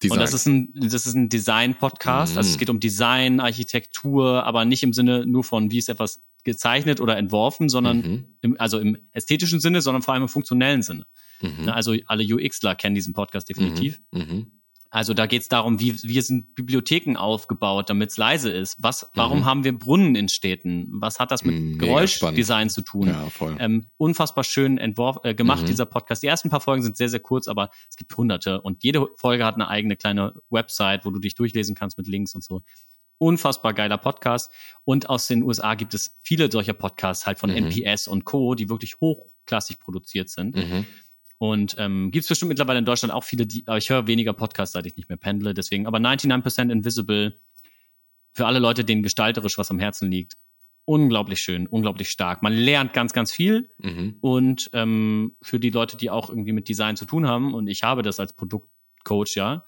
Design. 0.02 0.18
Und 0.18 0.22
das 0.22 0.34
ist 0.34 0.46
ein, 0.46 0.74
das 0.76 1.06
ist 1.06 1.14
ein 1.14 1.30
Design-Podcast. 1.30 2.34
Mhm. 2.34 2.38
Also 2.38 2.50
es 2.50 2.56
mhm. 2.56 2.60
geht 2.60 2.70
um 2.70 2.80
Design, 2.80 3.40
Architektur, 3.40 4.46
aber 4.46 4.64
nicht 4.66 4.84
im 4.84 4.94
Sinne 4.94 5.26
nur 5.26 5.44
von, 5.44 5.72
wie 5.72 5.78
ist 5.78 5.90
etwas 5.90 6.22
gezeichnet 6.46 7.02
oder 7.02 7.18
entworfen, 7.18 7.68
sondern 7.68 7.98
mhm. 7.98 8.26
im, 8.42 8.60
also 8.60 8.80
im 8.80 8.98
ästhetischen 9.12 9.60
Sinne, 9.60 9.82
sondern 9.82 10.02
vor 10.02 10.14
allem 10.14 10.24
im 10.24 10.30
funktionellen 10.30 10.84
Sinne. 10.84 11.06
Mhm. 11.42 11.66
Ne, 11.66 11.74
also 11.74 11.96
alle 12.06 12.24
UXler 12.24 12.76
kennen 12.76 12.96
diesen 12.96 13.14
Podcast 13.14 13.50
definitiv. 13.50 14.00
Mhm. 14.12 14.59
Mhm. 14.92 14.98
Also 14.98 15.14
da 15.14 15.28
geht 15.28 15.44
es 15.44 15.50
darum, 15.50 15.80
wie, 15.80 16.02
wie 16.02 16.22
sind 16.22 16.56
Bibliotheken 16.56 17.16
aufgebaut, 17.16 17.90
damit 17.90 18.10
es 18.10 18.18
leise 18.18 18.50
ist. 18.50 18.76
Was, 18.80 19.10
warum 19.14 19.40
mhm. 19.40 19.46
haben 19.46 19.64
wir 19.64 19.78
Brunnen 19.78 20.16
in 20.16 20.30
Städten? 20.30 20.88
Was 20.92 21.20
hat 21.20 21.32
das 21.32 21.44
mit 21.44 21.56
mhm, 21.56 21.78
Geräuschdesign 21.78 22.70
zu 22.70 22.82
tun? 22.82 23.08
Ja, 23.08 23.30
voll. 23.30 23.56
Ähm, 23.60 23.86
unfassbar 23.98 24.44
schön 24.44 24.80
entworf, 24.80 25.18
äh, 25.24 25.36
gemacht, 25.36 25.64
mhm. 25.64 25.68
dieser 25.68 25.86
Podcast. 25.86 26.24
Die 26.24 26.28
ersten 26.28 26.50
paar 26.50 26.62
Folgen 26.62 26.82
sind 26.82 26.98
sehr, 26.98 27.10
sehr 27.10 27.20
kurz, 27.20 27.48
aber 27.48 27.70
es 27.90 27.98
gibt 27.98 28.16
hunderte. 28.18 28.62
Und 28.62 28.84
jede 28.84 29.08
Folge 29.16 29.46
hat 29.46 29.56
eine 29.56 29.68
eigene 29.68 29.96
kleine 29.96 30.34
Website, 30.50 31.06
wo 31.06 31.12
du 31.12 31.20
dich 31.20 31.36
durchlesen 31.36 31.76
kannst 31.76 31.98
mit 32.00 32.08
Links 32.08 32.34
und 32.34 32.44
so. 32.44 32.62
Unfassbar 33.20 33.74
geiler 33.74 33.98
Podcast. 33.98 34.52
Und 34.86 35.10
aus 35.10 35.28
den 35.28 35.44
USA 35.44 35.76
gibt 35.76 35.94
es 35.94 36.18
viele 36.24 36.52
solcher 36.52 36.74
Podcasts 36.74 37.28
halt 37.28 37.38
von 37.38 37.52
NPS 37.52 38.08
mhm. 38.08 38.14
und 38.14 38.26
Co., 38.26 38.56
die 38.56 38.70
wirklich 38.70 39.00
hochklassig 39.00 39.80
produziert 39.80 40.30
sind. 40.30 40.58
Und 41.40 41.76
ähm, 41.80 42.12
gibt 42.12 42.24
es 42.24 42.28
bestimmt 42.30 42.50
mittlerweile 42.50 42.80
in 42.80 42.86
Deutschland 42.86 43.14
auch 43.14 43.24
viele, 43.24 43.48
die, 43.48 43.66
aber 43.66 43.78
ich 43.78 43.90
höre 43.90 44.08
weniger 44.08 44.34
Podcasts, 44.34 44.74
seit 44.74 44.86
ich 44.86 44.98
nicht 44.98 45.08
mehr 45.08 45.18
pendle, 45.18 45.54
deswegen. 45.54 45.88
Aber 45.88 45.98
99% 45.98 46.70
Invisible, 46.70 47.40
für 48.34 48.46
alle 48.46 48.60
Leute, 48.60 48.84
denen 48.84 49.04
gestalterisch 49.04 49.58
was 49.58 49.72
am 49.72 49.80
Herzen 49.80 50.12
liegt, 50.12 50.36
unglaublich 50.84 51.40
schön, 51.40 51.66
unglaublich 51.66 52.10
stark. 52.10 52.44
Man 52.44 52.54
lernt 52.54 52.92
ganz, 52.92 53.14
ganz 53.14 53.32
viel. 53.32 53.70
Mhm. 53.78 54.18
Und 54.20 54.70
ähm, 54.74 55.38
für 55.42 55.62
die 55.62 55.70
Leute, 55.70 55.96
die 55.96 56.10
auch 56.10 56.30
irgendwie 56.30 56.52
mit 56.52 56.68
Design 56.68 56.98
zu 56.98 57.06
tun 57.06 57.26
haben, 57.26 57.54
und 57.54 57.68
ich 57.68 57.84
habe 57.84 58.02
das 58.02 58.20
als 58.20 58.34
Produktcoach, 58.34 59.36
ja, 59.36 59.64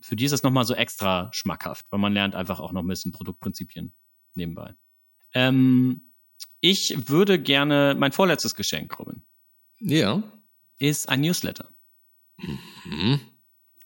für 0.00 0.16
die 0.16 0.24
ist 0.24 0.30
das 0.30 0.42
nochmal 0.42 0.64
so 0.64 0.74
extra 0.74 1.28
schmackhaft, 1.34 1.84
weil 1.90 2.00
man 2.00 2.14
lernt 2.14 2.34
einfach 2.34 2.60
auch 2.60 2.72
noch 2.72 2.82
ein 2.82 2.88
bisschen 2.88 3.12
Produktprinzipien 3.12 3.92
nebenbei. 4.34 4.74
Ähm, 5.34 6.14
ich 6.62 7.10
würde 7.10 7.38
gerne 7.38 7.94
mein 7.98 8.12
vorletztes 8.12 8.54
Geschenk 8.54 8.90
kommen. 8.90 9.26
Ja 9.80 10.22
ist 10.80 11.08
ein 11.08 11.20
Newsletter. 11.20 11.70
Mhm. 12.84 13.20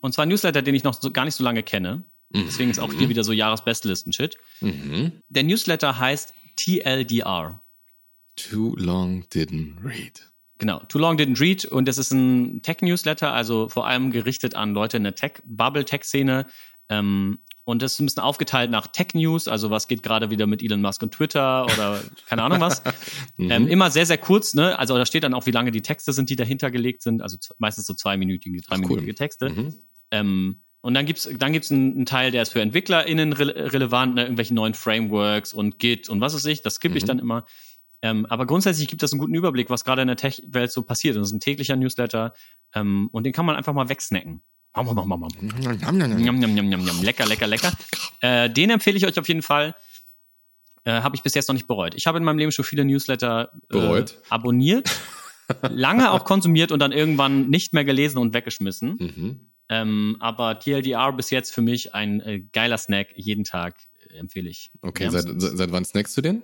Und 0.01 0.15
zwar 0.15 0.25
ein 0.25 0.31
Newsletter, 0.31 0.63
den 0.63 0.75
ich 0.75 0.85
noch 0.85 0.95
so, 0.95 1.11
gar 1.11 1.27
nicht 1.27 1.35
so 1.35 1.45
lange 1.45 1.63
kenne. 1.63 2.05
Deswegen 2.35 2.71
ist 2.71 2.81
auch 2.81 2.93
hier 2.93 3.07
mhm. 3.07 3.11
wieder 3.11 3.23
so 3.23 3.33
Jahresbestlisten-Shit. 3.33 4.37
Mhm. 4.61 5.13
Der 5.29 5.45
Newsletter 5.45 5.99
heißt 5.99 6.35
TLDR. 6.57 7.61
Too 8.37 8.75
Long 8.77 9.25
Didn't 9.33 9.85
Read. 9.85 10.33
Genau, 10.59 10.81
Too 10.89 10.99
Long 10.99 11.17
Didn't 11.17 11.41
Read. 11.41 11.65
Und 11.65 11.87
das 11.87 11.99
ist 11.99 12.11
ein 12.11 12.63
Tech-Newsletter, 12.63 13.33
also 13.33 13.69
vor 13.69 13.87
allem 13.87 14.11
gerichtet 14.11 14.57
an 14.57 14.75
Leute 14.75 14.97
in 14.97 15.05
der 15.05 15.15
Tech-Bubble-Tech-Szene. 15.15 16.47
Ähm, 16.89 17.39
und 17.65 17.81
das 17.81 17.95
ist 17.95 18.01
ein 18.01 18.07
bisschen 18.07 18.23
aufgeteilt 18.23 18.71
nach 18.71 18.87
Tech 18.87 19.09
News, 19.15 19.49
also 19.49 19.71
was 19.71 19.89
geht 19.89 20.03
gerade 20.03 20.31
wieder 20.31 20.47
mit 20.47 20.63
Elon 20.63 20.83
Musk 20.83 21.03
und 21.03 21.13
Twitter 21.13 21.65
oder 21.65 22.01
keine 22.27 22.43
Ahnung 22.43 22.61
was. 22.61 22.83
mhm. 23.37 23.51
ähm, 23.51 23.69
immer 23.69 23.91
sehr, 23.91 24.05
sehr 24.05 24.19
kurz, 24.19 24.53
ne? 24.53 24.79
Also 24.79 24.97
da 24.97 25.07
steht 25.07 25.25
dann 25.25 25.33
auch, 25.33 25.47
wie 25.47 25.51
lange 25.51 25.71
die 25.71 25.81
Texte 25.81 26.13
sind, 26.13 26.29
die 26.29 26.37
dahinter 26.37 26.71
gelegt 26.71 27.03
sind. 27.03 27.23
Also 27.23 27.39
meistens 27.59 27.87
so 27.87 27.95
zweiminütige, 27.95 28.61
dreiminütige 28.61 29.09
cool. 29.09 29.15
Texte. 29.15 29.49
Mhm. 29.49 29.75
Ähm, 30.11 30.61
und 30.83 30.93
dann 30.93 31.07
gibt's 31.07 31.27
dann 31.39 31.55
gibt's 31.55 31.73
einen, 31.73 31.95
einen, 31.95 32.07
Teil, 32.07 32.31
der 32.31 32.43
ist 32.43 32.53
für 32.53 32.61
EntwicklerInnen 32.61 33.33
re 33.33 33.73
relevant, 33.73 34.17
ne? 34.17 34.25
irgendwelche 34.25 34.53
neuen 34.53 34.75
Frameworks 34.75 35.55
und 35.55 35.79
Git 35.79 36.11
und 36.11 36.21
was 36.21 36.35
weiß 36.35 36.45
ich. 36.45 36.61
Das 36.61 36.75
skippe 36.75 36.93
mhm. 36.93 36.97
ich 36.99 37.05
dann 37.05 37.19
immer. 37.19 37.47
Ähm, 38.03 38.27
aber 38.27 38.45
grundsätzlich 38.45 38.89
gibt 38.89 39.03
das 39.03 39.13
einen 39.13 39.21
guten 39.21 39.35
Überblick, 39.35 39.71
was 39.71 39.83
gerade 39.83 40.03
in 40.03 40.09
der 40.09 40.19
Tech-Welt 40.19 40.71
so 40.71 40.83
passiert. 40.83 41.17
Und 41.17 41.23
das 41.23 41.31
ist 41.31 41.35
ein 41.35 41.41
täglicher 41.41 41.77
Newsletter. 41.77 42.35
Ähm, 42.75 43.09
und 43.13 43.25
den 43.25 43.33
kann 43.33 43.47
man 43.47 43.57
einfach 43.57 43.73
mal 43.73 43.89
wegsnacken. 43.89 44.43
Lecker, 47.03 47.27
lecker, 47.27 47.47
lecker. 47.47 47.73
Äh, 48.21 48.51
den 48.51 48.71
empfehle 48.71 48.97
ich 48.97 49.07
euch 49.07 49.19
auf 49.19 49.29
jeden 49.29 49.43
Fall. 49.43 49.75
Äh, 50.85 51.01
habe 51.01 51.17
ich 51.17 51.23
bis 51.23 51.35
jetzt 51.35 51.49
noch 51.49 51.55
nicht 51.55 51.67
bereut. 51.67 51.95
Ich 51.95 52.07
habe 52.07 52.19
in 52.19 52.25
meinem 52.25 52.39
Leben 52.39 52.53
schon 52.53 52.65
viele 52.65 52.85
Newsletter 52.85 53.51
äh, 53.73 54.05
abonniert, 54.29 54.91
lange 55.63 56.11
auch 56.11 56.25
konsumiert 56.25 56.73
und 56.73 56.81
dann 56.81 56.93
irgendwann 56.93 57.49
nicht 57.49 57.73
mehr 57.73 57.85
gelesen 57.85 58.19
und 58.19 58.35
weggeschmissen. 58.35 58.97
Mhm. 58.99 59.41
Ähm, 59.71 60.17
aber 60.21 60.59
TLDR 60.59 61.13
bis 61.13 61.31
jetzt 61.31 61.55
für 61.55 61.63
mich 61.63 61.95
ein 61.95 62.21
äh, 62.21 62.41
geiler 62.53 62.77
Snack. 62.77 63.09
Jeden 63.15 63.45
Tag 63.45 63.81
äh, 64.11 64.19
empfehle 64.19 64.51
ich. 64.51 64.71
Okay, 64.83 65.09
seit, 65.09 65.25
seit 65.39 65.73
wann 65.73 65.85
snackst 65.85 66.17
du 66.17 66.21
den? 66.21 66.43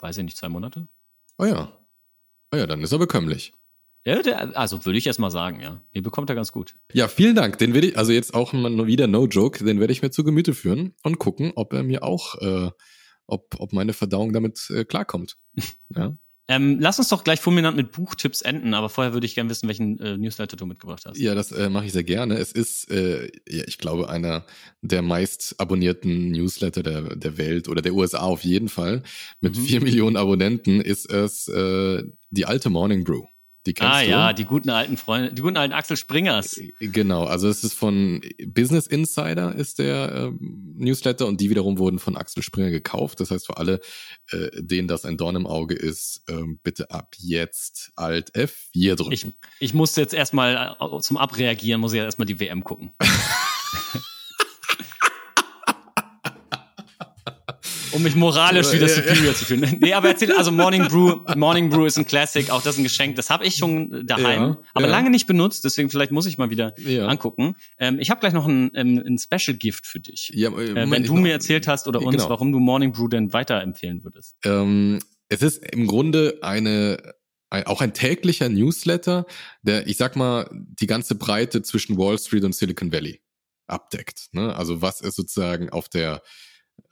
Weiß 0.00 0.18
ich 0.18 0.24
nicht, 0.24 0.36
zwei 0.36 0.48
Monate. 0.48 0.86
Oh 1.38 1.46
ja. 1.46 1.72
Oh 2.52 2.56
ja, 2.56 2.66
dann 2.66 2.82
ist 2.82 2.92
er 2.92 2.98
bekömmlich. 2.98 3.54
Ja, 4.04 4.22
der, 4.22 4.56
also 4.56 4.84
würde 4.86 4.98
ich 4.98 5.06
erst 5.06 5.18
mal 5.18 5.30
sagen, 5.30 5.60
ja. 5.60 5.82
Mir 5.92 6.02
bekommt 6.02 6.30
er 6.30 6.36
ganz 6.36 6.52
gut. 6.52 6.74
Ja, 6.92 7.06
vielen 7.08 7.34
Dank. 7.34 7.58
Den 7.58 7.74
werde 7.74 7.88
ich, 7.88 7.98
also 7.98 8.12
jetzt 8.12 8.32
auch 8.32 8.52
mal 8.52 8.86
wieder 8.86 9.06
No 9.06 9.26
Joke, 9.26 9.62
den 9.62 9.78
werde 9.78 9.92
ich 9.92 10.02
mir 10.02 10.10
zu 10.10 10.24
Gemüte 10.24 10.54
führen 10.54 10.94
und 11.02 11.18
gucken, 11.18 11.52
ob 11.54 11.72
er 11.72 11.82
mir 11.82 12.02
auch, 12.02 12.36
äh, 12.40 12.70
ob, 13.26 13.56
ob 13.58 13.72
meine 13.72 13.92
Verdauung 13.92 14.32
damit 14.32 14.70
äh, 14.70 14.84
klarkommt. 14.84 15.36
ja. 15.94 16.14
Ähm, 16.48 16.80
lass 16.80 16.98
uns 16.98 17.06
doch 17.08 17.22
gleich 17.22 17.40
fulminant 17.40 17.76
mit 17.76 17.92
Buchtipps 17.92 18.42
enden, 18.42 18.74
aber 18.74 18.88
vorher 18.88 19.12
würde 19.12 19.24
ich 19.24 19.36
gerne 19.36 19.48
wissen, 19.48 19.68
welchen 19.68 20.00
äh, 20.00 20.16
Newsletter 20.16 20.56
du 20.56 20.66
mitgebracht 20.66 21.04
hast. 21.06 21.16
Ja, 21.16 21.36
das 21.36 21.52
äh, 21.52 21.70
mache 21.70 21.86
ich 21.86 21.92
sehr 21.92 22.02
gerne. 22.02 22.38
Es 22.38 22.50
ist, 22.50 22.90
äh, 22.90 23.30
ja, 23.48 23.62
ich 23.68 23.78
glaube, 23.78 24.08
einer 24.08 24.44
der 24.82 25.02
meist 25.02 25.54
abonnierten 25.58 26.32
Newsletter 26.32 26.82
der, 26.82 27.14
der 27.14 27.38
Welt 27.38 27.68
oder 27.68 27.82
der 27.82 27.94
USA 27.94 28.22
auf 28.22 28.42
jeden 28.42 28.68
Fall. 28.68 29.04
Mit 29.40 29.56
mhm. 29.56 29.62
vier 29.62 29.80
Millionen 29.80 30.16
Abonnenten 30.16 30.80
ist 30.80 31.08
es 31.08 31.46
äh, 31.46 32.02
die 32.30 32.46
alte 32.46 32.68
Morning 32.68 33.04
Brew. 33.04 33.26
Die 33.66 33.74
kennst 33.74 33.92
ah 33.92 34.02
du? 34.02 34.08
ja, 34.08 34.32
die 34.32 34.44
guten 34.44 34.70
alten 34.70 34.96
Freunde, 34.96 35.34
die 35.34 35.42
guten 35.42 35.58
alten 35.58 35.74
Axel 35.74 35.96
Springers. 35.96 36.56
Äh, 36.56 36.72
genau, 36.80 37.24
also 37.24 37.48
es 37.48 37.62
ist 37.62 37.74
von 37.74 38.22
Business 38.46 38.86
Insider 38.86 39.54
ist 39.54 39.78
der 39.78 40.12
äh, 40.12 40.32
Newsletter 40.40 41.26
und 41.26 41.40
die 41.42 41.50
wiederum 41.50 41.78
wurden 41.78 41.98
von 41.98 42.16
Axel 42.16 42.42
Springer 42.42 42.70
gekauft. 42.70 43.20
Das 43.20 43.30
heißt 43.30 43.46
für 43.46 43.58
alle, 43.58 43.80
äh, 44.30 44.48
denen 44.54 44.88
das 44.88 45.04
ein 45.04 45.18
Dorn 45.18 45.36
im 45.36 45.46
Auge 45.46 45.74
ist, 45.74 46.22
äh, 46.28 46.42
bitte 46.62 46.90
ab 46.90 47.16
jetzt 47.18 47.92
Alt 47.96 48.34
F 48.34 48.68
hier 48.72 48.96
drücken. 48.96 49.12
Ich, 49.12 49.26
ich 49.60 49.74
musste 49.74 50.00
jetzt 50.00 50.14
erstmal 50.14 50.76
äh, 50.80 51.00
zum 51.00 51.18
Abreagieren, 51.18 51.82
muss 51.82 51.92
ich 51.92 51.98
ja 51.98 52.04
erstmal 52.04 52.26
die 52.26 52.40
WM 52.40 52.64
gucken. 52.64 52.94
um 57.92 58.02
mich 58.02 58.14
moralisch 58.14 58.72
wieder 58.72 58.88
superior 58.88 59.34
zu 59.34 59.44
fühlen. 59.44 59.78
Nee, 59.80 59.92
aber 59.92 60.08
erzähl, 60.08 60.32
also 60.32 60.52
Morning 60.52 60.88
Brew, 60.88 61.20
Morning 61.36 61.70
Brew 61.70 61.84
ist 61.84 61.98
ein 61.98 62.04
Classic, 62.04 62.50
auch 62.50 62.62
das 62.62 62.74
ist 62.74 62.80
ein 62.80 62.84
Geschenk. 62.84 63.16
Das 63.16 63.30
habe 63.30 63.44
ich 63.44 63.56
schon 63.56 64.06
daheim, 64.06 64.42
ja, 64.42 64.58
aber 64.74 64.86
ja. 64.86 64.90
lange 64.90 65.10
nicht 65.10 65.26
benutzt, 65.26 65.64
deswegen 65.64 65.90
vielleicht 65.90 66.12
muss 66.12 66.26
ich 66.26 66.38
mal 66.38 66.50
wieder 66.50 66.74
ja. 66.78 67.06
angucken. 67.06 67.54
Ähm, 67.78 67.98
ich 67.98 68.10
habe 68.10 68.20
gleich 68.20 68.32
noch 68.32 68.46
ein, 68.46 68.70
ähm, 68.74 69.02
ein 69.06 69.18
Special 69.18 69.56
Gift 69.56 69.86
für 69.86 70.00
dich. 70.00 70.32
Ja, 70.34 70.50
äh, 70.50 70.70
äh 70.70 70.90
wenn 70.90 71.04
du 71.04 71.16
mir 71.16 71.32
erzählt 71.32 71.68
hast 71.68 71.88
oder 71.88 72.02
uns, 72.02 72.16
genau. 72.16 72.30
warum 72.30 72.52
du 72.52 72.58
Morning 72.58 72.92
Brew 72.92 73.08
denn 73.08 73.32
weiterempfehlen 73.32 74.04
würdest. 74.04 74.36
Ähm, 74.44 75.00
es 75.28 75.42
ist 75.42 75.64
im 75.72 75.86
Grunde 75.86 76.38
eine 76.42 77.14
ein, 77.50 77.66
auch 77.66 77.80
ein 77.80 77.92
täglicher 77.92 78.48
Newsletter, 78.48 79.26
der, 79.62 79.86
ich 79.86 79.96
sag 79.96 80.16
mal, 80.16 80.48
die 80.52 80.86
ganze 80.86 81.16
Breite 81.16 81.62
zwischen 81.62 81.98
Wall 81.98 82.18
Street 82.18 82.44
und 82.44 82.54
Silicon 82.54 82.92
Valley 82.92 83.20
abdeckt. 83.66 84.28
Ne? 84.32 84.54
Also 84.54 84.82
was 84.82 85.00
ist 85.00 85.16
sozusagen 85.16 85.70
auf 85.70 85.88
der 85.88 86.22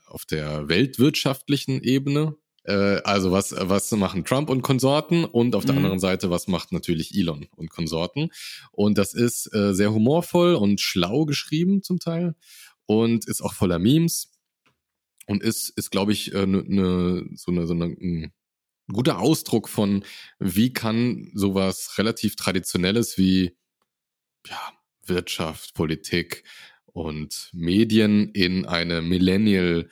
auf 0.09 0.25
der 0.25 0.67
weltwirtschaftlichen 0.67 1.81
Ebene 1.83 2.35
Äh, 2.63 3.01
also 3.03 3.31
was, 3.31 3.55
was 3.57 3.89
machen 3.91 4.25
Trump 4.25 4.49
und 4.49 4.61
Konsorten 4.61 5.23
und 5.25 5.55
auf 5.55 5.65
der 5.65 5.73
mhm. 5.73 5.79
anderen 5.79 5.99
Seite, 5.99 6.29
was 6.29 6.47
macht 6.47 6.71
natürlich 6.71 7.15
Elon 7.15 7.47
und 7.55 7.69
Konsorten. 7.69 8.31
Und 8.71 8.97
das 8.97 9.13
ist 9.13 9.53
äh, 9.53 9.73
sehr 9.73 9.93
humorvoll 9.93 10.55
und 10.55 10.81
schlau 10.81 11.25
geschrieben 11.25 11.81
zum 11.83 11.99
Teil 11.99 12.35
und 12.85 13.25
ist 13.27 13.41
auch 13.41 13.53
voller 13.53 13.79
Memes 13.79 14.31
und 15.25 15.41
ist, 15.41 15.69
ist 15.69 15.89
glaube 15.89 16.11
ich, 16.11 16.33
äh, 16.33 16.45
ne, 16.45 16.63
ne, 16.67 17.29
so 17.35 17.51
eine, 17.51 17.65
so 17.65 17.73
eine 17.73 17.85
ein 17.85 18.33
guter 18.93 19.19
Ausdruck 19.19 19.69
von, 19.69 20.03
wie 20.39 20.73
kann 20.73 21.31
sowas 21.33 21.97
relativ 21.97 22.35
Traditionelles 22.35 23.17
wie 23.17 23.55
ja, 24.47 24.59
Wirtschaft, 25.05 25.73
Politik 25.75 26.43
und 26.93 27.49
Medien 27.53 28.29
in 28.29 28.65
eine 28.65 29.01
Millennial 29.01 29.89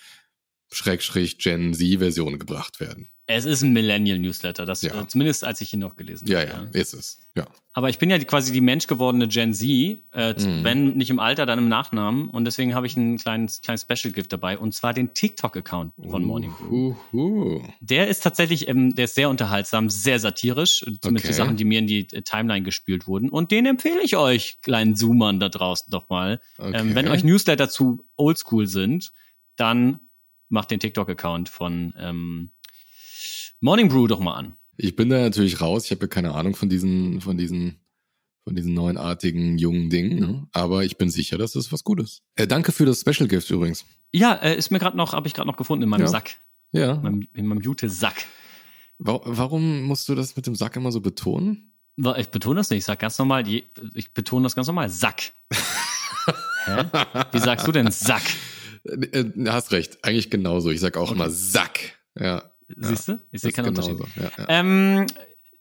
Schrägstrich 0.71 1.38
Gen 1.38 1.73
Z-Version 1.73 2.39
gebracht 2.39 2.79
werden. 2.79 3.10
Es 3.29 3.43
ist 3.43 3.61
ein 3.61 3.73
Millennial-Newsletter, 3.73 4.65
das 4.65 4.81
ja. 4.83 5.01
äh, 5.01 5.05
zumindest 5.05 5.43
als 5.43 5.59
ich 5.59 5.73
ihn 5.73 5.81
noch 5.81 5.97
gelesen 5.97 6.27
ja, 6.27 6.39
habe. 6.39 6.49
Ja, 6.49 6.63
ja, 6.63 6.69
ist 6.71 6.93
es. 6.93 7.19
Ja. 7.35 7.45
Aber 7.73 7.89
ich 7.89 7.99
bin 7.99 8.09
ja 8.09 8.17
quasi 8.19 8.53
die 8.53 8.61
menschgewordene 8.61 9.27
Gen 9.27 9.53
Z, 9.53 9.67
äh, 9.67 9.99
mhm. 10.33 10.63
wenn 10.63 10.93
nicht 10.93 11.09
im 11.09 11.19
Alter, 11.19 11.45
dann 11.45 11.59
im 11.59 11.67
Nachnamen. 11.67 12.29
Und 12.29 12.45
deswegen 12.45 12.73
habe 12.73 12.87
ich 12.87 12.95
einen 12.95 13.17
kleinen, 13.17 13.47
kleinen 13.47 13.77
Special-Gift 13.77 14.31
dabei, 14.31 14.57
und 14.57 14.73
zwar 14.73 14.93
den 14.93 15.13
TikTok-Account 15.13 15.93
von 16.09 16.23
Morning 16.23 16.53
Brew. 16.53 16.95
Uh, 17.11 17.61
Der 17.81 18.07
ist 18.07 18.23
tatsächlich, 18.23 18.69
ähm, 18.69 18.95
der 18.95 19.05
ist 19.05 19.15
sehr 19.15 19.29
unterhaltsam, 19.29 19.89
sehr 19.89 20.19
satirisch, 20.19 20.79
zumindest 20.79 21.25
okay. 21.25 21.27
die 21.27 21.33
Sachen, 21.33 21.57
die 21.57 21.65
mir 21.65 21.79
in 21.79 21.87
die 21.87 22.07
äh, 22.13 22.21
Timeline 22.21 22.63
gespielt 22.63 23.07
wurden. 23.07 23.29
Und 23.29 23.51
den 23.51 23.65
empfehle 23.65 24.01
ich 24.01 24.15
euch, 24.15 24.61
kleinen 24.61 24.95
Zoomern 24.95 25.41
da 25.41 25.49
draußen 25.49 25.91
doch 25.91 26.07
mal. 26.07 26.39
Okay. 26.57 26.79
Ähm, 26.79 26.95
wenn 26.95 27.09
euch 27.09 27.25
Newsletter 27.25 27.67
zu 27.67 28.05
oldschool 28.15 28.67
sind, 28.67 29.11
dann 29.57 29.99
macht 30.49 30.71
den 30.71 30.79
TikTok-Account 30.79 31.49
von 31.49 31.93
ähm, 31.99 32.51
Morning 33.59 33.89
Brew 33.89 34.07
doch 34.07 34.19
mal 34.19 34.35
an. 34.35 34.55
Ich 34.77 34.95
bin 34.95 35.09
da 35.09 35.19
natürlich 35.19 35.61
raus. 35.61 35.85
Ich 35.85 35.91
habe 35.91 36.01
ja 36.01 36.07
keine 36.07 36.35
Ahnung 36.35 36.55
von 36.55 36.69
diesen, 36.69 37.21
von 37.21 37.37
diesen, 37.37 37.79
von 38.43 38.55
diesen 38.55 38.75
neuenartigen 38.75 39.57
jungen 39.57 39.89
Dingen. 39.89 40.19
Ne? 40.19 40.47
Aber 40.51 40.83
ich 40.83 40.97
bin 40.97 41.09
sicher, 41.09 41.39
dass 41.39 41.55
es 41.55 41.71
was 41.71 41.83
Gutes. 41.83 42.21
Äh, 42.35 42.45
danke 42.45 42.71
für 42.71 42.85
das 42.85 43.01
Special 43.01 43.27
Gift 43.27 43.49
übrigens. 43.49 43.83
Ja, 44.13 44.35
äh, 44.35 44.55
ist 44.55 44.69
mir 44.69 44.77
gerade 44.77 44.95
noch, 44.95 45.13
habe 45.13 45.27
ich 45.27 45.33
gerade 45.33 45.47
noch 45.47 45.57
gefunden 45.57 45.83
in 45.83 45.89
meinem 45.89 46.01
ja. 46.01 46.07
Sack. 46.07 46.35
Ja. 46.71 46.93
In 46.93 47.01
meinem, 47.01 47.27
in 47.33 47.47
meinem 47.47 47.61
Jute-Sack. 47.61 48.25
Warum 48.99 49.83
musst 49.83 50.07
du 50.09 50.15
das 50.15 50.35
mit 50.35 50.45
dem 50.45 50.55
Sack 50.55 50.75
immer 50.75 50.91
so 50.91 51.01
betonen? 51.01 51.73
Ich 52.17 52.29
betone 52.29 52.59
das 52.59 52.69
nicht. 52.69 52.79
Ich 52.79 52.85
sag 52.85 52.99
ganz 52.99 53.17
normal, 53.17 53.47
ich 53.47 54.13
betone 54.13 54.43
das 54.43 54.55
ganz 54.55 54.67
normal. 54.67 54.89
Sack. 54.89 55.31
Hä? 56.65 56.83
Wie 57.31 57.39
sagst 57.39 57.67
du 57.67 57.71
denn 57.71 57.89
Sack? 57.89 58.23
Äh, 58.83 59.25
hast 59.47 59.71
recht, 59.71 60.03
eigentlich 60.03 60.29
genauso. 60.29 60.69
Ich 60.69 60.79
sag 60.79 60.95
auch 60.95 61.09
okay. 61.09 61.13
immer 61.13 61.29
Sack. 61.31 61.79
Ja. 62.19 62.43
Siehst 62.75 63.08
du? 63.08 63.19
Ich 63.32 63.41
sehe 63.41 63.51
keinen 63.51 63.69
Unterschied. 63.69 63.97
Ja, 64.15 64.23
ja. 64.38 64.45
Ähm, 64.49 65.06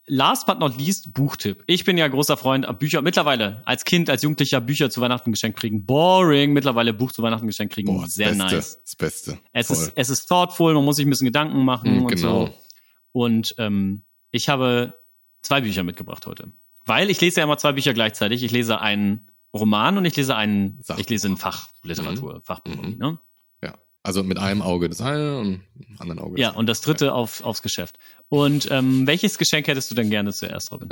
last 0.07 0.45
but 0.45 0.59
not 0.59 0.77
least, 0.77 1.13
Buchtipp. 1.13 1.63
Ich 1.67 1.83
bin 1.83 1.97
ja 1.97 2.07
großer 2.07 2.37
Freund 2.37 2.65
ab 2.65 2.79
Bücher. 2.79 3.01
Mittlerweile, 3.01 3.61
als 3.65 3.85
Kind, 3.85 4.09
als 4.09 4.23
Jugendlicher 4.23 4.61
Bücher 4.61 4.89
zu 4.89 5.01
Weihnachten 5.01 5.31
geschenkt 5.31 5.59
kriegen. 5.59 5.85
Boring. 5.85 6.53
Mittlerweile 6.53 6.93
Buch 6.93 7.11
zu 7.11 7.21
Weihnachten 7.21 7.47
geschenkt 7.47 7.73
kriegen. 7.73 7.87
Boah, 7.87 8.07
Sehr 8.07 8.29
Beste, 8.29 8.43
nice. 8.43 8.79
Das 8.83 8.95
Beste. 8.95 9.39
Es 9.53 9.69
ist, 9.69 9.91
es 9.95 10.09
ist 10.09 10.25
thoughtful, 10.27 10.73
man 10.73 10.83
muss 10.83 10.95
sich 10.95 11.05
ein 11.05 11.09
bisschen 11.09 11.25
Gedanken 11.25 11.63
machen 11.63 11.95
mhm, 11.95 12.01
und 12.03 12.15
genau. 12.15 12.47
so. 12.47 12.53
Und 13.11 13.55
ähm, 13.57 14.03
ich 14.31 14.49
habe 14.49 14.93
zwei 15.41 15.61
Bücher 15.61 15.83
mitgebracht 15.83 16.25
heute. 16.25 16.51
Weil 16.85 17.09
ich 17.09 17.19
lese 17.19 17.39
ja 17.39 17.43
immer 17.43 17.57
zwei 17.57 17.73
Bücher 17.73 17.93
gleichzeitig. 17.93 18.43
Ich 18.43 18.51
lese 18.51 18.79
einen 18.79 19.29
Roman 19.53 19.97
und 19.97 20.05
ich 20.05 20.15
lese 20.15 20.35
einen, 20.35 20.79
Sachbuch. 20.81 21.01
ich 21.01 21.09
lese 21.09 21.27
ein 21.27 21.37
Fachliteratur, 21.37 22.35
mhm. 22.35 22.41
Fachbuch. 22.43 22.75
Mhm. 22.75 22.97
Ne? 22.97 23.19
Also 24.07 24.23
mit 24.23 24.37
einem 24.37 24.61
Auge 24.61 24.87
das 24.87 25.01
eine 25.01 25.37
und 25.37 25.61
dem 25.75 25.99
anderen 25.99 26.19
Auge. 26.19 26.35
Das 26.35 26.41
ja, 26.41 26.51
und 26.51 26.67
das 26.67 26.79
dritte 26.79 27.13
auf, 27.13 27.43
aufs 27.43 27.61
Geschäft. 27.61 27.99
Und 28.29 28.69
ähm, 28.71 29.05
welches 29.05 29.37
Geschenk 29.37 29.67
hättest 29.67 29.91
du 29.91 29.95
denn 29.95 30.09
gerne 30.09 30.31
zuerst, 30.31 30.71
Robin? 30.71 30.87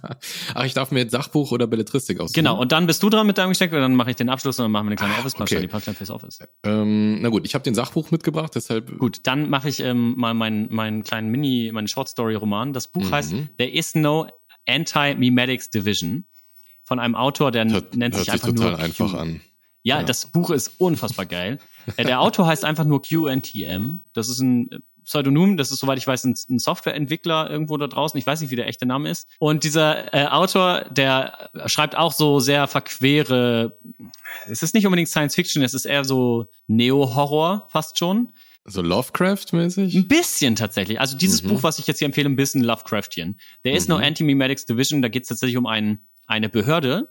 Ach, 0.54 0.64
ich 0.64 0.72
darf 0.72 0.92
mir 0.92 1.00
jetzt 1.00 1.10
Sachbuch 1.10 1.50
oder 1.50 1.66
Belletristik 1.66 2.20
aussuchen. 2.20 2.34
Genau, 2.34 2.60
und 2.60 2.70
dann 2.70 2.86
bist 2.86 3.02
du 3.02 3.10
dran 3.10 3.26
mit 3.26 3.38
deinem 3.38 3.48
Geschenk 3.48 3.72
und 3.72 3.80
dann 3.80 3.96
mache 3.96 4.10
ich 4.10 4.16
den 4.16 4.28
Abschluss 4.28 4.60
und 4.60 4.66
dann 4.66 4.70
machen 4.70 4.86
wir 4.86 4.90
eine 4.90 4.96
kleine 4.96 5.14
Office-Punch, 5.14 5.50
okay. 5.50 5.62
die 5.62 5.66
Punchline 5.66 5.96
fürs 5.96 6.10
Office. 6.10 6.38
Ähm, 6.62 7.20
na 7.20 7.28
gut, 7.28 7.44
ich 7.44 7.56
habe 7.56 7.64
den 7.64 7.74
Sachbuch 7.74 8.12
mitgebracht, 8.12 8.52
deshalb. 8.54 8.96
Gut, 8.98 9.18
dann 9.24 9.50
mache 9.50 9.68
ich 9.68 9.80
ähm, 9.80 10.14
mal 10.16 10.34
meinen 10.34 10.68
mein 10.70 11.02
kleinen 11.02 11.28
Mini, 11.28 11.72
meinen 11.72 11.88
Short-Story-Roman. 11.88 12.72
Das 12.72 12.86
Buch 12.86 13.02
mhm. 13.02 13.10
heißt 13.10 13.34
There 13.58 13.68
is 13.70 13.96
no 13.96 14.28
Anti-Mimetics 14.68 15.70
Division 15.70 16.24
von 16.84 17.00
einem 17.00 17.16
Autor, 17.16 17.50
der 17.50 17.68
hört, 17.68 17.96
nennt 17.96 18.14
sich 18.14 18.28
hört 18.28 18.34
einfach 18.34 18.46
sich 18.46 18.54
total 18.54 18.70
nur 18.74 18.80
einfach 18.80 19.14
an. 19.14 19.40
Ja, 19.82 19.98
ja, 19.98 20.02
das 20.04 20.26
Buch 20.26 20.50
ist 20.50 20.78
unfassbar 20.78 21.26
geil. 21.26 21.58
Äh, 21.96 22.04
der 22.04 22.20
Autor 22.20 22.46
heißt 22.46 22.64
einfach 22.64 22.84
nur 22.84 23.00
QNTM. 23.02 24.00
Das 24.12 24.28
ist 24.28 24.40
ein 24.40 24.68
Pseudonym, 25.04 25.56
das 25.56 25.72
ist, 25.72 25.80
soweit 25.80 25.98
ich 25.98 26.06
weiß, 26.06 26.24
ein, 26.24 26.34
ein, 26.48 26.58
Softwareentwickler 26.58 27.50
irgendwo 27.50 27.76
da 27.76 27.86
draußen. 27.86 28.16
Ich 28.18 28.26
weiß 28.26 28.40
nicht, 28.40 28.50
wie 28.50 28.56
der 28.56 28.68
echte 28.68 28.86
Name 28.86 29.10
ist. 29.10 29.28
Und 29.38 29.64
dieser 29.64 30.14
äh, 30.14 30.26
Autor, 30.26 30.84
der 30.90 31.50
schreibt 31.66 31.96
auch 31.96 32.12
so 32.12 32.38
sehr 32.38 32.68
verquere, 32.68 33.78
es 34.46 34.62
ist 34.62 34.74
nicht 34.74 34.86
unbedingt 34.86 35.08
Science 35.08 35.34
Fiction, 35.34 35.62
es 35.62 35.74
ist 35.74 35.84
eher 35.84 36.04
so 36.04 36.46
Neo-Horror 36.68 37.66
fast 37.70 37.98
schon. 37.98 38.32
So 38.64 38.82
Lovecraft-mäßig? 38.82 39.94
Ein 39.94 40.06
bisschen 40.06 40.54
tatsächlich. 40.54 41.00
Also 41.00 41.16
dieses 41.16 41.42
mhm. 41.42 41.48
Buch, 41.48 41.62
was 41.62 41.78
ich 41.78 41.86
jetzt 41.86 41.98
hier 41.98 42.06
empfehle, 42.06 42.28
ein 42.28 42.36
bisschen 42.36 42.62
Lovecraftian. 42.62 43.36
There 43.64 43.74
is 43.74 43.88
mhm. 43.88 43.94
no 43.94 44.00
Anti-Memetics 44.00 44.66
Division, 44.66 45.02
da 45.02 45.08
geht 45.08 45.22
es 45.22 45.28
tatsächlich 45.28 45.56
um 45.56 45.66
ein, 45.66 46.06
eine 46.26 46.48
Behörde, 46.48 47.08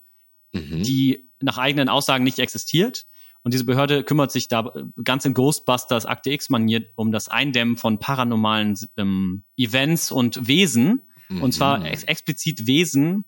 mhm. 0.54 0.84
die 0.84 1.30
nach 1.40 1.58
eigenen 1.58 1.90
Aussagen 1.90 2.24
nicht 2.24 2.40
existiert. 2.40 3.06
Und 3.44 3.54
diese 3.54 3.64
Behörde 3.64 4.04
kümmert 4.04 4.32
sich 4.32 4.50
da 4.50 4.72
ganz 5.04 5.24
in 5.26 5.34
Ghostbusters 5.34 6.06
Akte 6.06 6.32
X 6.32 6.50
maniert 6.50 6.92
um 6.96 7.12
das 7.12 7.30
Eindämmen 7.30 7.78
von 7.78 8.00
paranormalen 8.00 8.78
ähm, 8.98 9.44
Events 9.56 10.12
und 10.12 10.48
Wesen. 10.48 11.04
Mhm. 11.30 11.44
Und 11.44 11.54
zwar 11.54 11.86
ex 11.86 12.04
explizit 12.04 12.68
Wesen, 12.68 13.26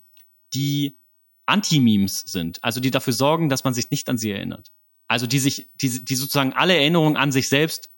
die 0.54 0.98
Anti-Memes 1.46 2.22
sind. 2.22 2.64
Also 2.64 2.80
die 2.82 2.92
dafür 2.92 3.14
sorgen, 3.14 3.50
dass 3.50 3.64
man 3.64 3.74
sich 3.74 3.90
nicht 3.90 4.10
an 4.10 4.18
sie 4.18 4.32
erinnert. 4.32 4.72
Also 5.08 5.28
die 5.28 5.40
sich, 5.40 5.70
die, 5.76 6.04
die 6.04 6.16
sozusagen 6.16 6.54
alle 6.54 6.76
Erinnerungen 6.76 7.18
an 7.18 7.32
sich 7.32 7.48
selbst 7.48 7.90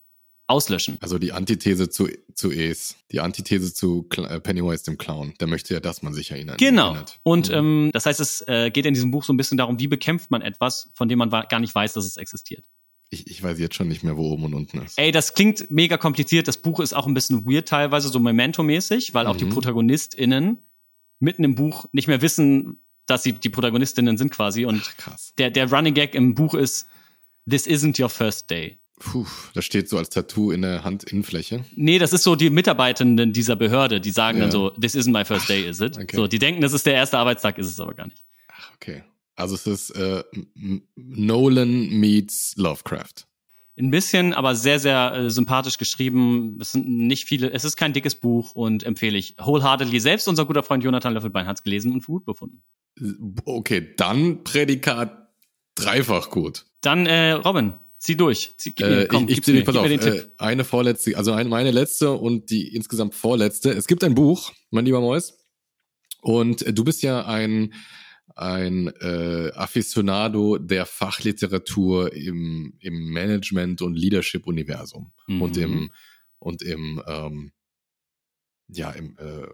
auslöschen. 0.46 0.98
Also 1.00 1.18
die 1.18 1.32
Antithese 1.32 1.88
zu, 1.88 2.08
zu 2.34 2.50
Es, 2.50 2.96
die 3.10 3.20
Antithese 3.20 3.72
zu 3.72 4.06
äh, 4.16 4.40
Pennywise 4.40 4.84
dem 4.84 4.98
Clown. 4.98 5.34
Der 5.40 5.48
möchte 5.48 5.74
ja, 5.74 5.80
dass 5.80 6.02
man 6.02 6.12
sich 6.12 6.30
erinnert. 6.30 6.58
Genau. 6.58 6.88
Erinnert. 6.88 7.20
Und 7.22 7.48
mhm. 7.48 7.54
ähm, 7.54 7.90
das 7.92 8.06
heißt, 8.06 8.20
es 8.20 8.44
äh, 8.46 8.70
geht 8.70 8.86
in 8.86 8.94
diesem 8.94 9.10
Buch 9.10 9.24
so 9.24 9.32
ein 9.32 9.36
bisschen 9.36 9.56
darum, 9.56 9.78
wie 9.78 9.88
bekämpft 9.88 10.30
man 10.30 10.42
etwas, 10.42 10.90
von 10.94 11.08
dem 11.08 11.18
man 11.18 11.30
gar 11.30 11.60
nicht 11.60 11.74
weiß, 11.74 11.94
dass 11.94 12.04
es 12.04 12.16
existiert. 12.16 12.64
Ich, 13.10 13.26
ich 13.28 13.42
weiß 13.42 13.58
jetzt 13.58 13.74
schon 13.76 13.88
nicht 13.88 14.02
mehr, 14.02 14.16
wo 14.16 14.30
oben 14.30 14.44
und 14.44 14.54
unten 14.54 14.78
ist. 14.82 14.98
Ey, 14.98 15.12
das 15.12 15.34
klingt 15.34 15.70
mega 15.70 15.96
kompliziert. 15.96 16.48
Das 16.48 16.58
Buch 16.58 16.80
ist 16.80 16.94
auch 16.94 17.06
ein 17.06 17.14
bisschen 17.14 17.46
weird 17.46 17.68
teilweise, 17.68 18.08
so 18.08 18.18
Memento-mäßig, 18.18 19.14
weil 19.14 19.24
mhm. 19.24 19.30
auch 19.30 19.36
die 19.36 19.44
mhm. 19.44 19.50
ProtagonistInnen 19.50 20.58
mitten 21.20 21.44
im 21.44 21.54
Buch 21.54 21.86
nicht 21.92 22.08
mehr 22.08 22.20
wissen, 22.22 22.80
dass 23.06 23.22
sie 23.22 23.32
die 23.32 23.50
Protagonistinnen 23.50 24.18
sind 24.18 24.30
quasi. 24.30 24.64
Und 24.64 24.82
Ach, 24.84 24.96
krass. 24.96 25.32
Der, 25.38 25.50
der 25.50 25.70
Running 25.70 25.94
Gag 25.94 26.14
im 26.14 26.34
Buch 26.34 26.54
ist, 26.54 26.86
This 27.48 27.66
isn't 27.66 28.00
your 28.00 28.08
first 28.08 28.50
day. 28.50 28.78
Puh, 28.98 29.26
das 29.54 29.64
steht 29.64 29.88
so 29.88 29.98
als 29.98 30.10
Tattoo 30.10 30.52
in 30.52 30.62
der 30.62 30.84
Handinnenfläche. 30.84 31.64
Nee, 31.74 31.98
das 31.98 32.12
ist 32.12 32.22
so 32.22 32.36
die 32.36 32.50
Mitarbeitenden 32.50 33.32
dieser 33.32 33.56
Behörde, 33.56 34.00
die 34.00 34.12
sagen 34.12 34.38
ja. 34.38 34.44
dann 34.44 34.52
so, 34.52 34.70
this 34.70 34.94
isn't 34.94 35.12
my 35.12 35.24
first 35.24 35.48
day, 35.48 35.68
is 35.68 35.80
it? 35.80 35.98
Okay. 35.98 36.16
So, 36.16 36.26
die 36.26 36.38
denken, 36.38 36.60
das 36.60 36.72
ist 36.72 36.86
der 36.86 36.94
erste 36.94 37.18
Arbeitstag, 37.18 37.58
ist 37.58 37.66
es 37.66 37.80
aber 37.80 37.94
gar 37.94 38.06
nicht. 38.06 38.22
Ach, 38.48 38.72
okay. 38.74 39.02
Also 39.36 39.56
es 39.56 39.66
ist 39.66 39.90
äh, 39.90 40.22
Nolan 40.94 41.88
meets 41.90 42.54
Lovecraft. 42.56 43.26
Ein 43.76 43.90
bisschen, 43.90 44.32
aber 44.32 44.54
sehr, 44.54 44.78
sehr 44.78 45.12
äh, 45.14 45.30
sympathisch 45.30 45.78
geschrieben. 45.78 46.58
Es 46.60 46.70
sind 46.70 46.88
nicht 46.88 47.24
viele, 47.24 47.52
es 47.52 47.64
ist 47.64 47.76
kein 47.76 47.92
dickes 47.92 48.14
Buch 48.14 48.52
und 48.52 48.84
empfehle 48.84 49.18
ich 49.18 49.34
wholeheartedly. 49.38 49.98
Selbst 49.98 50.28
unser 50.28 50.46
guter 50.46 50.62
Freund 50.62 50.84
Jonathan 50.84 51.14
Löffelbein 51.14 51.46
hat 51.46 51.56
es 51.56 51.64
gelesen 51.64 51.92
und 51.92 52.02
für 52.02 52.12
gut 52.12 52.24
befunden. 52.24 52.62
Okay, 53.44 53.94
dann 53.96 54.44
Prädikat 54.44 55.28
dreifach 55.74 56.30
gut. 56.30 56.66
Dann, 56.82 57.06
äh, 57.06 57.32
Robin, 57.32 57.74
Zieh 57.98 58.16
durch. 58.16 58.54
Zieh, 58.58 58.72
gib 58.72 58.86
mir, 58.86 59.06
komm, 59.06 59.28
ich, 59.28 59.38
ich 59.38 59.46
mir, 59.46 59.64
pass 59.64 59.76
auf, 59.76 59.86
den 59.86 60.00
Tipp. 60.00 60.14
Äh, 60.14 60.28
eine 60.38 60.64
vorletzte, 60.64 61.16
also 61.16 61.32
eine, 61.32 61.48
meine 61.48 61.70
letzte 61.70 62.12
und 62.12 62.50
die 62.50 62.74
insgesamt 62.74 63.14
vorletzte. 63.14 63.70
Es 63.70 63.86
gibt 63.86 64.04
ein 64.04 64.14
Buch, 64.14 64.52
mein 64.70 64.84
lieber 64.84 65.00
Mois. 65.00 65.38
Und 66.20 66.62
äh, 66.62 66.72
du 66.72 66.84
bist 66.84 67.02
ja 67.02 67.24
ein, 67.26 67.72
ein 68.34 68.88
äh, 69.00 69.52
Aficionado 69.54 70.58
der 70.58 70.86
Fachliteratur 70.86 72.12
im, 72.12 72.74
im 72.80 73.10
Management- 73.12 73.82
und 73.82 73.94
Leadership-Universum 73.94 75.12
mhm. 75.26 75.42
und 75.42 75.56
im, 75.56 75.90
und 76.38 76.62
im, 76.62 77.02
ähm, 77.06 77.52
ja, 78.68 78.90
im 78.90 79.16
äh, 79.18 79.42
äh, 79.42 79.48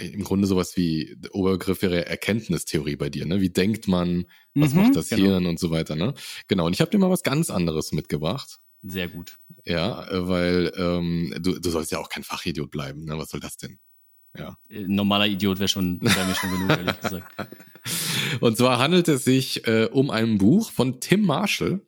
im 0.00 0.22
Grunde 0.22 0.46
sowas 0.46 0.76
wie 0.76 1.16
der 1.18 1.34
Oberbegriff 1.34 1.82
wäre 1.82 2.06
Erkenntnistheorie 2.06 2.96
bei 2.96 3.10
dir, 3.10 3.26
ne? 3.26 3.40
Wie 3.40 3.50
denkt 3.50 3.88
man, 3.88 4.26
was 4.54 4.72
mhm, 4.72 4.82
macht 4.82 4.96
das 4.96 5.08
genau. 5.08 5.22
Hirn 5.22 5.46
und 5.46 5.58
so 5.58 5.70
weiter, 5.70 5.96
ne? 5.96 6.14
Genau. 6.48 6.66
Und 6.66 6.72
ich 6.72 6.80
habe 6.80 6.90
dir 6.90 6.98
mal 6.98 7.10
was 7.10 7.22
ganz 7.22 7.50
anderes 7.50 7.92
mitgebracht. 7.92 8.58
Sehr 8.82 9.08
gut. 9.08 9.38
Ja, 9.64 10.08
äh, 10.08 10.28
weil 10.28 10.72
ähm, 10.76 11.34
du, 11.40 11.58
du 11.58 11.70
sollst 11.70 11.92
ja 11.92 11.98
auch 11.98 12.08
kein 12.08 12.24
Fachidiot 12.24 12.70
bleiben, 12.70 13.04
ne? 13.04 13.18
Was 13.18 13.30
soll 13.30 13.40
das 13.40 13.56
denn? 13.56 13.78
Ja. 14.38 14.56
Äh, 14.68 14.84
normaler 14.86 15.26
Idiot 15.26 15.58
wäre 15.58 15.68
schon, 15.68 16.00
wär 16.00 16.24
mir 16.24 16.34
schon 16.34 16.50
genug, 16.50 16.70
ehrlich 16.70 17.00
gesagt. 17.00 17.48
Und 18.40 18.56
zwar 18.56 18.78
handelt 18.78 19.08
es 19.08 19.24
sich 19.24 19.66
äh, 19.66 19.88
um 19.90 20.10
ein 20.10 20.38
Buch 20.38 20.70
von 20.70 21.00
Tim 21.00 21.22
Marshall. 21.22 21.80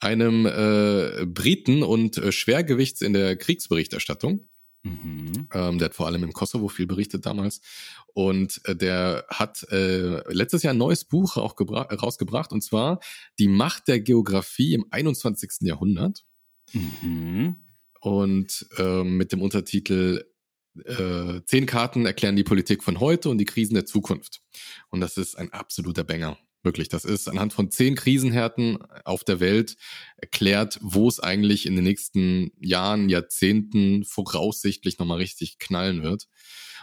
einem 0.00 0.46
äh, 0.46 1.26
Briten 1.26 1.82
und 1.82 2.18
äh, 2.18 2.30
Schwergewichts 2.30 3.00
in 3.00 3.14
der 3.14 3.36
Kriegsberichterstattung. 3.36 4.48
Mhm. 4.88 5.48
Ähm, 5.52 5.78
der 5.78 5.86
hat 5.86 5.94
vor 5.94 6.06
allem 6.06 6.22
im 6.22 6.32
Kosovo 6.32 6.68
viel 6.68 6.86
berichtet 6.86 7.26
damals. 7.26 7.60
Und 8.14 8.60
äh, 8.64 8.74
der 8.74 9.24
hat 9.28 9.64
äh, 9.70 10.22
letztes 10.32 10.62
Jahr 10.62 10.74
ein 10.74 10.78
neues 10.78 11.04
Buch 11.04 11.36
auch 11.36 11.54
rausgebracht, 11.58 12.52
und 12.52 12.62
zwar 12.62 13.00
Die 13.38 13.48
Macht 13.48 13.88
der 13.88 14.00
Geografie 14.00 14.74
im 14.74 14.86
21. 14.90 15.50
Jahrhundert. 15.60 16.24
Mhm. 16.72 17.56
Und 18.00 18.66
äh, 18.78 19.02
mit 19.02 19.32
dem 19.32 19.42
Untertitel 19.42 20.24
äh, 20.84 21.40
Zehn 21.44 21.66
Karten 21.66 22.06
erklären 22.06 22.36
die 22.36 22.44
Politik 22.44 22.84
von 22.84 23.00
heute 23.00 23.28
und 23.28 23.38
die 23.38 23.44
Krisen 23.44 23.74
der 23.74 23.86
Zukunft. 23.86 24.40
Und 24.90 25.00
das 25.00 25.16
ist 25.16 25.36
ein 25.36 25.52
absoluter 25.52 26.04
Banger. 26.04 26.38
Wirklich, 26.68 26.90
das 26.90 27.06
ist 27.06 27.30
anhand 27.30 27.54
von 27.54 27.70
zehn 27.70 27.94
Krisenhärten 27.94 28.76
auf 29.06 29.24
der 29.24 29.40
Welt 29.40 29.78
erklärt, 30.18 30.78
wo 30.82 31.08
es 31.08 31.18
eigentlich 31.18 31.64
in 31.64 31.76
den 31.76 31.84
nächsten 31.84 32.52
Jahren, 32.60 33.08
Jahrzehnten 33.08 34.04
voraussichtlich 34.04 34.98
nochmal 34.98 35.16
richtig 35.16 35.58
knallen 35.58 36.02
wird. 36.02 36.28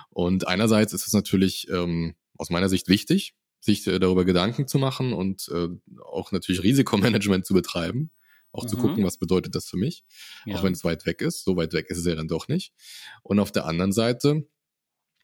Und 0.09 0.47
einerseits 0.47 0.91
ist 0.91 1.05
es 1.05 1.13
natürlich 1.13 1.67
ähm, 1.69 2.15
aus 2.35 2.49
meiner 2.49 2.67
Sicht 2.67 2.87
wichtig, 2.87 3.35
sich 3.59 3.85
äh, 3.85 3.99
darüber 3.99 4.25
Gedanken 4.25 4.67
zu 4.67 4.79
machen 4.79 5.13
und 5.13 5.49
äh, 5.49 5.67
auch 6.03 6.31
natürlich 6.31 6.63
Risikomanagement 6.63 7.45
zu 7.45 7.53
betreiben. 7.53 8.09
Auch 8.51 8.63
mhm. 8.63 8.69
zu 8.69 8.77
gucken, 8.77 9.03
was 9.03 9.19
bedeutet 9.19 9.53
das 9.53 9.67
für 9.67 9.77
mich. 9.77 10.03
Ja. 10.47 10.55
Auch 10.55 10.63
wenn 10.63 10.73
es 10.73 10.83
weit 10.83 11.05
weg 11.05 11.21
ist. 11.21 11.43
So 11.43 11.57
weit 11.57 11.73
weg 11.73 11.91
ist 11.91 11.99
es 11.99 12.07
ja 12.07 12.15
dann 12.15 12.27
doch 12.27 12.47
nicht. 12.47 12.73
Und 13.21 13.37
auf 13.39 13.51
der 13.51 13.67
anderen 13.67 13.91
Seite 13.91 14.47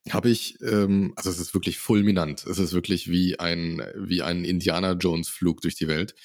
habe 0.10 0.30
ich, 0.30 0.60
ähm, 0.62 1.14
also 1.16 1.30
es 1.30 1.40
ist 1.40 1.54
wirklich 1.54 1.78
fulminant. 1.78 2.46
Es 2.46 2.58
ist 2.58 2.74
wirklich 2.74 3.10
wie 3.10 3.40
ein, 3.40 3.82
wie 3.96 4.22
ein 4.24 4.46
Indiana 4.46 4.94
Jones 4.94 5.30
Flug 5.30 5.62
durch 5.62 5.76
die 5.76 5.88
Welt. 5.88 6.16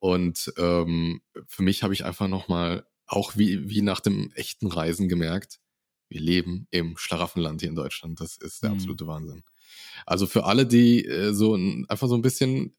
Und 0.00 0.52
ähm, 0.58 1.22
für 1.46 1.62
mich 1.62 1.82
habe 1.82 1.94
ich 1.94 2.04
einfach 2.04 2.28
nochmal, 2.28 2.84
auch 3.06 3.36
wie, 3.36 3.68
wie 3.68 3.82
nach 3.82 4.00
dem 4.00 4.32
echten 4.34 4.66
Reisen 4.66 5.08
gemerkt, 5.08 5.60
wir 6.08 6.20
leben 6.20 6.66
im 6.70 6.96
Schlaraffenland 6.96 7.60
hier 7.60 7.68
in 7.68 7.76
Deutschland. 7.76 8.20
Das 8.20 8.36
ist 8.36 8.62
der 8.62 8.70
mhm. 8.70 8.76
absolute 8.76 9.06
Wahnsinn. 9.06 9.44
Also 10.06 10.26
für 10.26 10.44
alle, 10.44 10.66
die 10.66 11.04
äh, 11.04 11.32
so 11.32 11.54
ein, 11.54 11.86
einfach 11.88 12.08
so 12.08 12.14
ein 12.14 12.22
bisschen 12.22 12.74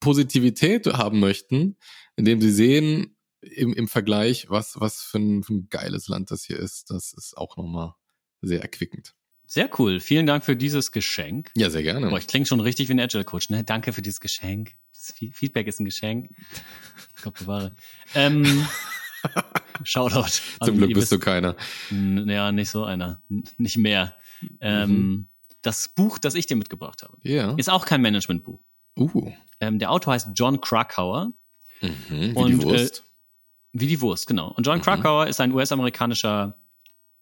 Positivität 0.00 0.86
haben 0.86 1.20
möchten, 1.20 1.76
indem 2.16 2.40
sie 2.40 2.50
sehen 2.50 3.16
im, 3.40 3.72
im 3.72 3.88
Vergleich, 3.88 4.48
was, 4.50 4.80
was 4.80 5.02
für 5.02 5.18
ein, 5.18 5.42
für 5.42 5.54
ein 5.54 5.68
geiles 5.68 6.08
Land 6.08 6.30
das 6.30 6.44
hier 6.44 6.58
ist, 6.58 6.90
das 6.90 7.12
ist 7.12 7.36
auch 7.36 7.56
nochmal 7.56 7.94
sehr 8.40 8.62
erquickend. 8.62 9.14
Sehr 9.52 9.68
cool. 9.78 10.00
Vielen 10.00 10.24
Dank 10.24 10.46
für 10.46 10.56
dieses 10.56 10.92
Geschenk. 10.92 11.50
Ja, 11.54 11.68
sehr 11.68 11.82
gerne. 11.82 12.08
Boah, 12.08 12.16
ich 12.16 12.26
klinge 12.26 12.46
schon 12.46 12.60
richtig 12.60 12.88
wie 12.88 12.94
ein 12.94 13.00
Agile 13.00 13.22
Coach. 13.22 13.50
Ne? 13.50 13.62
Danke 13.62 13.92
für 13.92 14.00
dieses 14.00 14.18
Geschenk. 14.18 14.76
Das 14.94 15.12
Feedback 15.12 15.66
ist 15.66 15.78
ein 15.78 15.84
Geschenk. 15.84 16.30
Gott 17.22 17.38
bewahre. 17.38 17.76
Ähm, 18.14 18.66
Shoutout. 19.84 20.40
Zum 20.64 20.78
Glück 20.78 20.94
bist 20.94 21.12
du 21.12 21.18
keiner. 21.18 21.54
Ja, 21.90 22.50
nicht 22.50 22.70
so 22.70 22.84
einer. 22.84 23.20
Nicht 23.58 23.76
mehr. 23.76 24.16
Ähm, 24.62 24.90
mhm. 24.90 25.26
Das 25.60 25.90
Buch, 25.90 26.18
das 26.18 26.34
ich 26.34 26.46
dir 26.46 26.56
mitgebracht 26.56 27.02
habe, 27.02 27.18
yeah. 27.22 27.54
ist 27.58 27.68
auch 27.68 27.84
kein 27.84 28.00
Managementbuch. 28.00 28.62
Uh. 28.96 29.32
Ähm, 29.60 29.78
der 29.78 29.90
Autor 29.90 30.14
heißt 30.14 30.28
John 30.34 30.62
Krakauer. 30.62 31.30
Mhm, 31.82 31.92
wie 32.08 32.32
und, 32.32 32.50
die 32.52 32.62
Wurst. 32.62 33.00
Äh, 33.00 33.80
wie 33.80 33.86
die 33.86 34.00
Wurst, 34.00 34.26
genau. 34.26 34.48
Und 34.48 34.66
John 34.66 34.78
mhm. 34.78 34.82
Krakauer 34.82 35.26
ist 35.26 35.42
ein 35.42 35.52
US-amerikanischer 35.52 36.58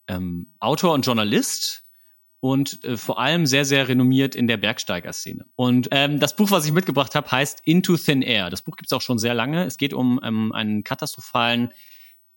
ähm, 0.07 0.55
Autor 0.61 0.95
und 0.95 1.05
Journalist, 1.05 1.83
und 2.41 2.83
äh, 2.85 2.97
vor 2.97 3.19
allem 3.19 3.47
sehr, 3.47 3.65
sehr 3.65 3.87
renommiert 3.87 4.35
in 4.35 4.49
der 4.49 4.57
Bergsteigerszene. 4.57 5.45
Und 5.57 5.89
ähm, 5.91 6.19
das 6.19 6.35
Buch, 6.37 6.51
was 6.51 6.65
ich 6.65 6.73
mitgebracht 6.73 7.15
habe, 7.15 7.31
heißt 7.31 7.61
Into 7.65 7.97
Thin 7.97 8.23
Air. 8.23 8.49
Das 8.49 8.63
Buch 8.63 8.77
gibt 8.77 8.91
es 8.91 8.93
auch 8.93 9.03
schon 9.03 9.19
sehr 9.19 9.35
lange. 9.35 9.65
Es 9.67 9.77
geht 9.77 9.93
um 9.93 10.19
ähm, 10.23 10.51
einen 10.53 10.83
katastrophalen, 10.83 11.73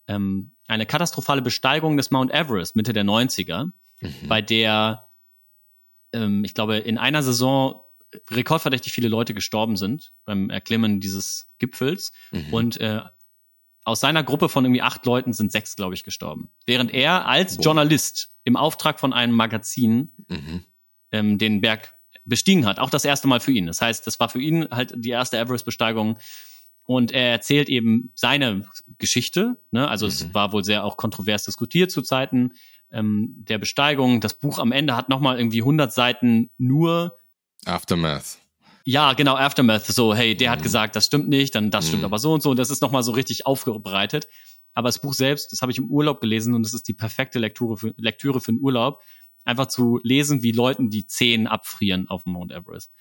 ähm, 0.08 0.52
eine 0.68 0.86
katastrophale 0.86 1.42
Besteigung 1.42 1.96
des 1.96 2.12
Mount 2.12 2.32
Everest 2.32 2.76
Mitte 2.76 2.92
der 2.92 3.06
90er, 3.06 3.72
mhm. 4.02 4.28
bei 4.28 4.42
der, 4.42 5.08
ähm, 6.12 6.44
ich 6.44 6.54
glaube, 6.54 6.78
in 6.78 6.98
einer 6.98 7.24
Saison 7.24 7.80
rekordverdächtig 8.30 8.92
viele 8.92 9.08
Leute 9.08 9.34
gestorben 9.34 9.78
sind 9.78 10.12
beim 10.26 10.50
Erklimmen 10.50 11.00
dieses 11.00 11.50
Gipfels. 11.60 12.12
Mhm. 12.32 12.54
Und 12.54 12.82
äh, 12.82 13.02
aus 13.86 14.02
seiner 14.02 14.24
Gruppe 14.24 14.50
von 14.50 14.66
irgendwie 14.66 14.82
acht 14.82 15.06
Leuten 15.06 15.32
sind 15.32 15.52
sechs, 15.52 15.76
glaube 15.76 15.94
ich, 15.94 16.04
gestorben. 16.04 16.52
Während 16.66 16.94
er 16.94 17.26
als 17.26 17.56
Boah. 17.58 17.64
Journalist 17.64 18.33
im 18.44 18.56
Auftrag 18.56 19.00
von 19.00 19.14
einem 19.14 19.36
Magazin 19.36 20.12
mhm. 20.28 20.64
ähm, 21.12 21.38
den 21.38 21.62
Berg 21.62 21.96
bestiegen 22.26 22.66
hat. 22.66 22.80
Auch 22.80 22.90
das 22.90 23.06
erste 23.06 23.28
Mal 23.28 23.40
für 23.40 23.52
ihn. 23.52 23.66
Das 23.66 23.82
heißt, 23.82 24.06
das 24.08 24.20
war 24.20 24.30
für 24.30 24.42
ihn 24.42 24.68
halt 24.72 24.94
die 24.96 25.10
erste 25.10 25.38
Everest-Besteigung. 25.38 26.18
Und 26.86 27.12
er 27.12 27.32
erzählt 27.32 27.70
eben 27.70 28.12
seine 28.14 28.66
Geschichte. 28.98 29.56
Ne? 29.72 29.88
Also 29.88 30.06
mhm. 30.06 30.12
es 30.12 30.34
war 30.34 30.52
wohl 30.52 30.64
sehr 30.64 30.84
auch 30.84 30.98
kontrovers 30.98 31.44
diskutiert 31.46 31.92
zu 31.92 32.02
Zeiten 32.02 32.54
ähm, 32.92 33.46
der 33.48 33.58
Besteigung. 33.58 34.20
Das 34.20 34.34
Buch 34.34 34.60
am 34.60 34.72
Ende 34.72 34.96
hat 34.96 35.10
nochmal 35.10 35.38
irgendwie 35.38 35.62
100 35.62 35.94
Seiten 35.94 36.50
nur 36.58 37.18
Aftermath. 37.66 38.38
Ja, 38.86 39.14
genau, 39.14 39.38
Aftermath. 39.38 39.86
So, 39.86 40.14
hey, 40.14 40.36
der 40.36 40.50
mhm. 40.50 40.52
hat 40.54 40.64
gesagt, 40.64 40.96
das 40.96 41.06
stimmt 41.06 41.30
nicht, 41.30 41.56
dann 41.56 41.72
das 41.72 41.88
stimmt 41.88 42.02
mhm. 42.02 42.06
aber 42.06 42.20
so 42.20 42.34
und 42.34 42.44
so. 42.44 42.52
Und 42.52 42.58
das 42.58 42.70
ist 42.70 42.82
nochmal 42.82 43.04
so 43.04 43.14
richtig 43.14 43.46
aufbereitet. 43.46 44.28
Aber 44.74 44.88
das 44.88 45.00
Buch 45.00 45.14
selbst, 45.14 45.52
das 45.52 45.62
habe 45.62 45.72
ich 45.72 45.78
im 45.78 45.90
Urlaub 45.90 46.22
gelesen 46.22 46.54
und 46.54 46.66
es 46.66 46.74
ist 46.74 46.88
die 46.88 46.94
perfekte 46.94 47.40
Lektüre 47.40 47.78
für, 47.78 47.94
Lektüre 47.98 48.42
für 48.42 48.52
den 48.52 48.62
Urlaub. 48.62 49.02
Einfach 49.46 49.68
zu 49.68 50.00
lesen, 50.04 50.42
wie 50.42 50.52
Leuten 50.52 50.90
die 50.90 51.06
Zehen 51.06 51.48
abfrieren 51.48 52.08
auf 52.08 52.24
dem 52.24 52.34
Mount 52.34 52.52
Everest. 52.52 52.92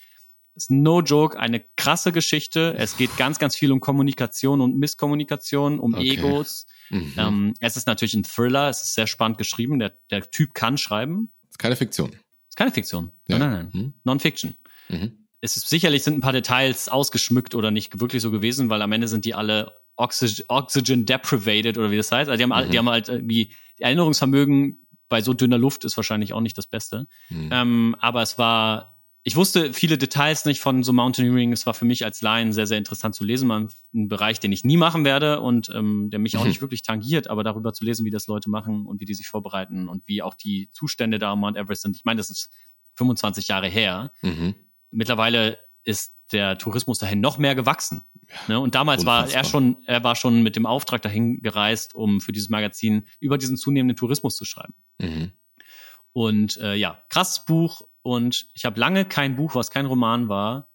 ist 0.54 0.70
no 0.70 1.00
joke, 1.00 1.38
eine 1.38 1.64
krasse 1.76 2.12
Geschichte. 2.12 2.74
Es 2.76 2.96
geht 2.96 3.16
ganz, 3.16 3.38
ganz 3.38 3.56
viel 3.56 3.70
um 3.72 3.80
Kommunikation 3.80 4.61
und 4.61 4.76
Misskommunikation, 4.76 5.78
um 5.78 5.94
okay. 5.94 6.14
Egos. 6.14 6.66
Mhm. 6.90 7.14
Ähm, 7.16 7.54
es 7.61 7.76
ist 7.76 7.87
natürlich 7.87 8.14
ein 8.14 8.24
Thriller, 8.24 8.68
es 8.68 8.82
ist 8.82 8.94
sehr 8.94 9.06
spannend 9.06 9.38
geschrieben. 9.38 9.78
Der, 9.78 9.96
der 10.11 10.30
Typ 10.30 10.52
kann 10.54 10.76
schreiben. 10.76 11.32
Ist 11.48 11.58
keine 11.58 11.76
Fiktion. 11.76 12.11
Ist 12.48 12.56
keine 12.56 12.72
Fiktion. 12.72 13.12
Ja. 13.28 13.38
Nein, 13.38 13.50
nein, 13.50 13.70
nein. 13.72 13.82
Mhm. 13.82 13.94
Non-Fiction. 14.04 14.56
Mhm 14.88 15.22
es 15.42 15.56
ist 15.56 15.68
sicherlich 15.68 16.04
sind 16.04 16.14
ein 16.14 16.20
paar 16.20 16.32
Details 16.32 16.88
ausgeschmückt 16.88 17.56
oder 17.56 17.72
nicht 17.72 18.00
wirklich 18.00 18.22
so 18.22 18.30
gewesen, 18.30 18.70
weil 18.70 18.80
am 18.80 18.92
Ende 18.92 19.08
sind 19.08 19.24
die 19.24 19.35
alle 19.35 19.72
Oxygen, 19.96 20.44
Oxygen 20.48 21.07
deprivated 21.07 21.78
oder 21.78 21.90
wie 21.90 21.96
das 21.96 22.11
heißt. 22.11 22.31
Also 22.31 22.38
die 22.44 22.50
haben, 22.50 22.66
mhm. 22.66 22.70
die 22.70 22.78
haben 22.78 22.88
halt 22.88 23.09
irgendwie 23.09 23.52
Erinnerungsvermögen 23.78 24.87
bei 25.09 25.20
so 25.20 25.35
dünner 25.35 25.59
Luft 25.59 25.85
ist 25.85 25.96
wahrscheinlich 25.96 26.33
auch 26.33 26.40
nicht 26.40 26.57
das 26.57 26.66
Beste. 26.66 27.07
Mhm. 27.28 27.48
Ähm, 27.52 27.96
aber 28.00 28.22
es 28.22 28.38
war, 28.38 29.02
ich 29.24 29.37
wusste 29.37 29.74
viele 29.74 29.98
Details 29.98 30.46
nicht 30.46 30.61
von 30.61 30.83
so 30.83 30.94
Mountaineering. 30.94 31.52
Es 31.52 31.66
war 31.66 31.74
für 31.74 31.85
mich 31.85 32.05
als 32.05 32.22
Laien 32.22 32.55
sehr, 32.55 32.66
sehr 32.66 32.78
interessant 32.78 33.14
zu 33.14 33.22
lesen. 33.22 33.50
Ein, 33.50 33.68
ein 33.92 34.09
Bereich, 34.09 34.40
den 34.40 34.52
ich 34.52 34.64
nie 34.64 34.78
machen 34.78 35.05
werde 35.05 35.40
und 35.40 35.70
ähm, 35.74 36.09
der 36.11 36.18
mich 36.18 36.33
mhm. 36.35 36.40
auch 36.40 36.44
nicht 36.46 36.62
wirklich 36.62 36.83
tangiert, 36.83 37.28
aber 37.28 37.44
darüber 37.44 37.74
zu 37.74 37.85
lesen, 37.85 38.07
wie 38.07 38.11
das 38.11 38.26
Leute 38.26 38.48
machen 38.48 38.87
und 38.87 39.00
wie 39.00 39.05
die 39.05 39.14
sich 39.14 39.28
vorbereiten 39.28 39.88
und 39.88 40.07
wie 40.07 40.22
auch 40.22 40.35
die 40.35 40.70
Zustände 40.70 41.18
da 41.18 41.33
am 41.33 41.40
Mount 41.40 41.59
Everest 41.59 41.83
sind. 41.83 41.94
Ich 41.94 42.05
meine, 42.07 42.16
das 42.16 42.31
ist 42.31 42.50
25 42.94 43.48
Jahre 43.48 43.68
her. 43.68 44.12
Mhm 44.22 44.55
mittlerweile 44.92 45.59
ist 45.84 46.12
der 46.32 46.58
Tourismus 46.58 46.98
dahin 46.98 47.20
noch 47.20 47.38
mehr 47.38 47.54
gewachsen. 47.54 48.04
Ne? 48.48 48.58
Und 48.58 48.74
damals 48.74 49.02
Unfassbar. 49.02 49.28
war 49.28 49.34
er 49.34 49.44
schon, 49.44 49.76
er 49.86 50.02
war 50.04 50.16
schon 50.16 50.42
mit 50.42 50.56
dem 50.56 50.66
Auftrag 50.66 51.02
dahin 51.02 51.42
gereist, 51.42 51.94
um 51.94 52.20
für 52.20 52.32
dieses 52.32 52.48
Magazin 52.48 53.06
über 53.20 53.38
diesen 53.38 53.56
zunehmenden 53.56 53.96
Tourismus 53.96 54.36
zu 54.36 54.44
schreiben. 54.44 54.74
Mhm. 54.98 55.32
Und 56.12 56.56
äh, 56.58 56.74
ja, 56.74 57.02
krasses 57.08 57.44
Buch. 57.44 57.82
Und 58.02 58.46
ich 58.54 58.64
habe 58.64 58.80
lange 58.80 59.04
kein 59.04 59.36
Buch, 59.36 59.54
was 59.54 59.70
kein 59.70 59.86
Roman 59.86 60.28
war, 60.28 60.68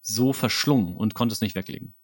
so 0.00 0.32
verschlungen 0.32 0.96
und 0.96 1.14
konnte 1.14 1.32
es 1.32 1.40
nicht 1.40 1.54
weglegen. 1.54 1.94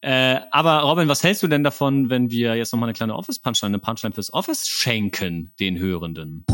Äh, 0.00 0.40
aber 0.50 0.80
Robin, 0.80 1.08
was 1.08 1.24
hältst 1.24 1.42
du 1.42 1.48
denn 1.48 1.64
davon, 1.64 2.08
wenn 2.10 2.30
wir 2.30 2.54
jetzt 2.54 2.72
nochmal 2.72 2.88
eine 2.88 2.94
kleine 2.94 3.16
Office-Punchline, 3.16 3.74
eine 3.74 3.78
Punchline 3.78 4.14
fürs 4.14 4.32
Office 4.32 4.68
schenken, 4.68 5.54
den 5.58 5.78
Hörenden? 5.78 6.44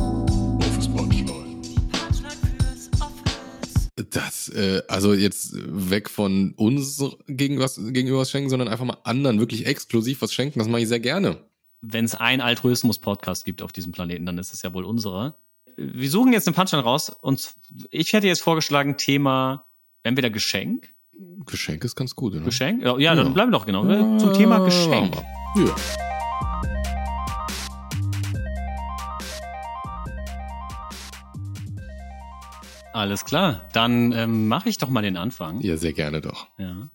Das, 4.10 4.48
äh, 4.48 4.82
also 4.88 5.14
jetzt 5.14 5.52
weg 5.54 6.10
von 6.10 6.52
uns 6.56 7.02
gegen 7.26 7.58
was, 7.58 7.76
gegenüber 7.76 8.18
was 8.18 8.30
schenken, 8.30 8.50
sondern 8.50 8.68
einfach 8.68 8.84
mal 8.84 8.98
anderen 9.04 9.38
wirklich 9.38 9.66
exklusiv 9.66 10.22
was 10.22 10.32
schenken, 10.32 10.58
das 10.58 10.68
mache 10.68 10.82
ich 10.82 10.88
sehr 10.88 11.00
gerne. 11.00 11.38
Wenn 11.80 12.04
es 12.04 12.14
einen 12.14 12.40
Altruismus-Podcast 12.40 13.44
gibt 13.44 13.62
auf 13.62 13.72
diesem 13.72 13.92
Planeten, 13.92 14.26
dann 14.26 14.38
ist 14.38 14.52
es 14.52 14.62
ja 14.62 14.72
wohl 14.72 14.84
unserer. 14.84 15.36
Wir 15.76 16.10
suchen 16.10 16.32
jetzt 16.32 16.46
eine 16.46 16.54
Punchline 16.54 16.82
raus 16.82 17.10
und 17.10 17.54
ich 17.90 18.12
hätte 18.12 18.26
jetzt 18.26 18.40
vorgeschlagen, 18.40 18.96
Thema 18.96 19.66
entweder 20.02 20.30
Geschenk. 20.30 20.88
Geschenk 21.46 21.84
ist 21.84 21.94
ganz 21.94 22.14
gut, 22.14 22.34
oder? 22.34 22.44
Geschenk? 22.44 22.82
Ja, 22.82 22.98
ja, 22.98 23.14
dann 23.14 23.34
bleiben 23.34 23.52
wir 23.52 23.58
doch 23.58 23.66
genau. 23.66 23.84
Ja, 23.86 24.18
zum 24.18 24.32
Thema 24.32 24.58
Geschenk. 24.58 25.14
Ja. 25.56 25.74
Alles 32.94 33.24
klar, 33.24 33.68
dann 33.72 34.12
ähm, 34.12 34.46
mache 34.46 34.68
ich 34.68 34.78
doch 34.78 34.88
mal 34.88 35.02
den 35.02 35.16
Anfang. 35.16 35.60
Ja, 35.60 35.76
sehr 35.76 35.92
gerne 35.92 36.20
doch. 36.20 36.46
Ja. 36.58 36.88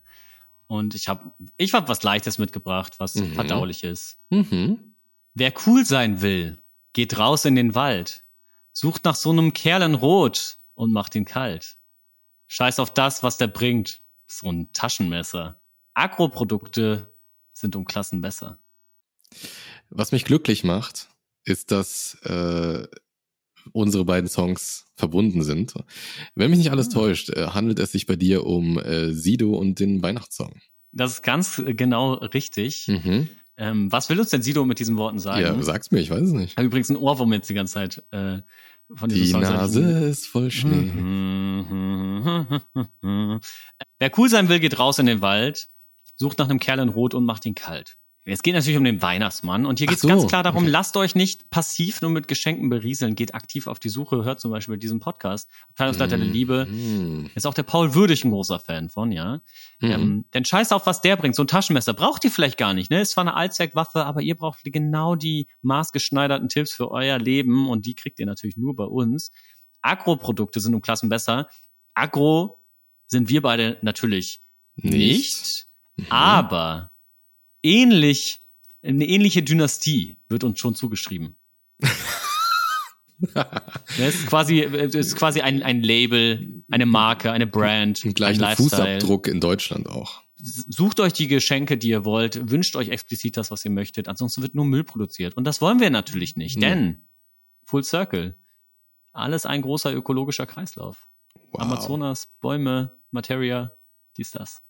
Und 0.68 0.96
ich 0.96 1.10
habe 1.10 1.34
ich 1.58 1.74
hab 1.74 1.90
was 1.90 2.04
Leichtes 2.04 2.38
mitgebracht, 2.38 2.96
was 3.00 3.16
mhm. 3.16 3.34
verdaulich 3.34 3.84
ist. 3.84 4.18
Mhm. 4.30 4.96
Wer 5.34 5.52
cool 5.66 5.86
sein 5.86 6.22
will, 6.22 6.58
geht 6.94 7.18
raus 7.18 7.44
in 7.44 7.56
den 7.56 7.76
Wald, 7.76 8.24
sucht 8.72 9.04
nach 9.04 9.16
so 9.16 9.30
einem 9.30 9.52
Kerl 9.52 9.82
in 9.82 9.94
Rot 9.94 10.60
und 10.74 10.94
macht 10.94 11.16
ihn 11.16 11.26
kalt. 11.26 11.76
Scheiß 12.48 12.80
auf 12.80 12.94
das, 12.94 13.22
was 13.22 13.36
der 13.36 13.48
bringt. 13.48 14.00
So 14.26 14.50
ein 14.50 14.72
Taschenmesser. 14.72 15.60
Agroprodukte 15.96 17.12
sind 17.52 17.76
um 17.76 17.84
Klassen 17.84 18.22
besser. 18.22 18.58
Was 19.90 20.14
mich 20.14 20.24
glücklich 20.24 20.64
macht, 20.64 21.10
ist, 21.44 21.72
dass 21.72 22.14
äh, 22.24 22.88
unsere 23.74 24.06
beiden 24.06 24.30
Songs 24.30 24.86
verbunden 24.96 25.44
sind. 25.44 25.74
Wenn 26.36 26.50
mich 26.50 26.60
nicht 26.60 26.72
alles 26.72 26.90
ah. 26.90 26.94
täuscht, 26.94 27.30
äh, 27.30 27.48
handelt 27.48 27.80
es 27.80 27.92
sich 27.92 28.06
bei 28.06 28.16
dir 28.16 28.46
um 28.46 28.80
äh, 28.80 29.14
Sido 29.14 29.56
und 29.56 29.80
den 29.80 30.02
Weihnachtssong. 30.02 30.54
Das 30.92 31.14
ist 31.14 31.22
ganz 31.22 31.62
genau 31.66 32.14
richtig. 32.14 32.88
Mhm. 32.88 33.28
Ähm, 33.58 33.92
was 33.92 34.10
will 34.10 34.20
uns 34.20 34.30
denn 34.30 34.42
Sido 34.42 34.66
mit 34.66 34.80
diesen 34.80 34.98
Worten 34.98 35.20
sagen? 35.20 35.42
Ja, 35.42 35.62
sag's 35.62 35.92
mir, 35.92 36.00
ich 36.00 36.10
weiß 36.10 36.22
es 36.22 36.32
nicht. 36.32 36.52
Ich 36.52 36.58
habe 36.58 36.68
übrigens 36.68 36.90
ein 36.90 36.96
Ohrwurm 36.96 37.34
jetzt 37.34 37.50
die 37.50 37.54
ganze 37.54 37.74
Zeit 37.74 38.04
äh, 38.12 38.40
von 38.96 39.10
diesem 39.10 39.26
Die 39.26 39.32
Song. 39.32 39.42
Nase 39.42 40.08
ist 40.08 40.28
voll 40.28 40.50
Schnee. 40.50 40.92
Wer 44.00 44.12
cool 44.18 44.30
sein 44.30 44.50
will, 44.50 44.60
geht 44.60 44.80
raus 44.80 44.98
in 44.98 45.06
den 45.06 45.22
Wald, 45.22 45.68
sucht 46.16 46.40
nach 46.40 46.50
einem 46.50 46.60
Kerl 46.60 46.80
in 46.80 46.90
Rot 46.90 47.14
und 47.14 47.26
macht 47.26 47.46
ihn 47.46 47.56
kalt. 47.56 47.98
Es 48.32 48.44
geht 48.44 48.54
natürlich 48.54 48.78
um 48.78 48.84
den 48.84 49.02
Weihnachtsmann 49.02 49.66
und 49.66 49.80
hier 49.80 49.88
geht 49.88 49.98
es 49.98 50.02
so, 50.02 50.08
ganz 50.08 50.28
klar 50.28 50.44
darum, 50.44 50.64
okay. 50.64 50.72
lasst 50.72 50.96
euch 50.98 51.16
nicht 51.16 51.50
passiv 51.50 52.02
nur 52.02 52.12
mit 52.12 52.28
Geschenken 52.28 52.70
berieseln, 52.70 53.16
geht 53.16 53.34
aktiv 53.34 53.68
auf 53.68 53.80
die 53.80 53.90
Suche, 53.90 54.24
hört 54.24 54.40
zum 54.40 54.52
Beispiel 54.52 54.78
diesen 54.78 55.00
Podcast. 55.00 55.50
Abteilungsleiter 55.72 56.18
mm, 56.18 56.20
der 56.20 56.30
Liebe. 56.30 56.66
Mm. 56.66 57.30
Ist 57.36 57.48
auch 57.48 57.54
der 57.54 57.64
Paul 57.64 57.96
Würdig 57.96 58.24
ein 58.24 58.32
großer 58.32 58.60
Fan 58.60 58.90
von, 58.90 59.12
ja. 59.12 59.42
Mm. 59.80 59.86
Ähm, 59.86 60.26
denn 60.34 60.46
scheiß 60.46 60.72
auf, 60.72 60.86
was 60.86 61.02
der 61.02 61.18
bringt. 61.18 61.36
So 61.36 61.44
ein 61.44 61.48
Taschenmesser 61.48 61.94
braucht 61.94 62.24
ihr 62.24 62.32
vielleicht 62.32 62.58
gar 62.58 62.74
nicht, 62.74 62.92
ne? 62.92 63.02
Ist 63.02 63.12
zwar 63.12 63.24
eine 63.24 63.36
Allzweckwaffe, 63.36 64.06
aber 64.06 64.22
ihr 64.22 64.36
braucht 64.36 64.60
genau 64.64 65.16
die 65.16 65.48
maßgeschneiderten 65.62 66.50
Tipps 66.50 66.72
für 66.72 66.92
euer 66.92 67.18
Leben 67.18 67.70
und 67.70 67.86
die 67.86 67.96
kriegt 67.96 68.20
ihr 68.20 68.26
natürlich 68.26 68.58
nur 68.58 68.76
bei 68.76 68.86
uns. 68.86 69.32
Agro-Produkte 69.82 70.60
sind 70.60 70.76
um 70.76 70.82
Klassen 70.82 71.10
besser. 71.10 71.48
Agro 71.94 72.60
sind 73.08 73.30
wir 73.30 73.42
beide 73.42 73.78
natürlich 73.82 74.42
nicht, 74.76 74.94
nicht 74.94 75.68
mhm. 75.98 76.06
aber 76.10 76.89
ähnlich, 77.64 78.42
eine 78.84 79.06
ähnliche 79.06 79.44
Dynastie 79.44 80.18
wird 80.30 80.44
uns 80.44 80.60
schon 80.60 80.76
zugeschrieben. 80.76 81.36
das 83.20 84.16
ist 84.16 84.28
quasi, 84.28 84.68
das 84.72 84.96
ist 84.96 85.16
quasi 85.16 85.42
ein, 85.42 85.64
ein 85.64 85.82
Label, 85.82 86.64
eine 86.72 86.86
Marke, 86.86 87.32
eine 87.32 87.48
Brand. 87.48 88.04
Ein 88.06 88.14
gleichen 88.14 88.44
ein 88.44 88.56
Fußabdruck 88.56 89.28
in 89.28 89.42
Deutschland 89.42 89.88
auch. 89.88 90.22
Sucht 90.42 91.02
euch 91.02 91.12
die 91.12 91.28
Geschenke, 91.28 91.78
die 91.78 91.90
ihr 91.90 92.06
wollt, 92.06 92.50
wünscht 92.50 92.78
euch 92.78 92.90
explizit 92.90 93.36
das, 93.36 93.52
was 93.52 93.66
ihr 93.66 93.72
möchtet. 93.72 94.08
Ansonsten 94.08 94.42
wird 94.42 94.56
nur 94.56 94.64
Müll 94.64 94.86
produziert. 94.86 95.36
Und 95.36 95.44
das 95.44 95.60
wollen 95.60 95.82
wir 95.82 95.90
natürlich 95.90 96.38
nicht, 96.38 96.62
ja. 96.62 96.70
denn 96.70 97.04
Full 97.66 97.84
Circle. 97.84 98.38
Alles 99.12 99.46
ein 99.46 99.62
großer 99.62 99.94
ökologischer 99.94 100.46
Kreislauf. 100.46 101.06
Wow. 101.52 101.62
Amazonas, 101.62 102.28
Bäume, 102.40 102.96
Materia, 103.12 103.72
dies, 104.16 104.32
das. 104.32 104.62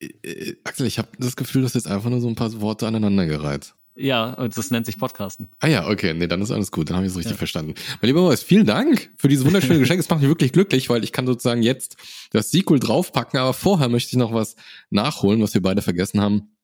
Äh, 0.00 0.06
äh, 0.22 0.56
Axel, 0.64 0.86
ich 0.86 0.98
habe 0.98 1.08
das 1.18 1.36
Gefühl, 1.36 1.62
du 1.62 1.66
hast 1.66 1.74
jetzt 1.74 1.88
einfach 1.88 2.10
nur 2.10 2.20
so 2.20 2.28
ein 2.28 2.34
paar 2.34 2.60
Worte 2.60 2.86
aneinandergereiht. 2.86 3.74
Ja, 4.00 4.34
und 4.34 4.56
das 4.56 4.70
nennt 4.70 4.86
sich 4.86 4.96
Podcasten. 4.96 5.48
Ah 5.58 5.66
ja, 5.66 5.88
okay, 5.88 6.14
nee, 6.14 6.28
dann 6.28 6.40
ist 6.40 6.52
alles 6.52 6.70
gut, 6.70 6.88
dann 6.88 6.96
habe 6.96 7.06
ich 7.06 7.10
es 7.10 7.18
richtig 7.18 7.32
ja. 7.32 7.38
verstanden. 7.38 7.74
Mein 8.00 8.06
lieber 8.06 8.22
Maus, 8.22 8.44
vielen 8.44 8.64
Dank 8.64 9.10
für 9.16 9.26
dieses 9.26 9.44
wunderschöne 9.44 9.78
Geschenk. 9.80 9.98
Es 9.98 10.08
macht 10.08 10.20
mich 10.20 10.28
wirklich 10.28 10.52
glücklich, 10.52 10.88
weil 10.88 11.02
ich 11.02 11.10
kann 11.10 11.26
sozusagen 11.26 11.62
jetzt 11.64 11.96
das 12.30 12.52
Sequel 12.52 12.78
draufpacken, 12.78 13.40
aber 13.40 13.54
vorher 13.54 13.88
möchte 13.88 14.10
ich 14.12 14.16
noch 14.16 14.32
was 14.32 14.54
nachholen, 14.90 15.42
was 15.42 15.52
wir 15.54 15.62
beide 15.62 15.82
vergessen 15.82 16.20
haben. 16.20 16.54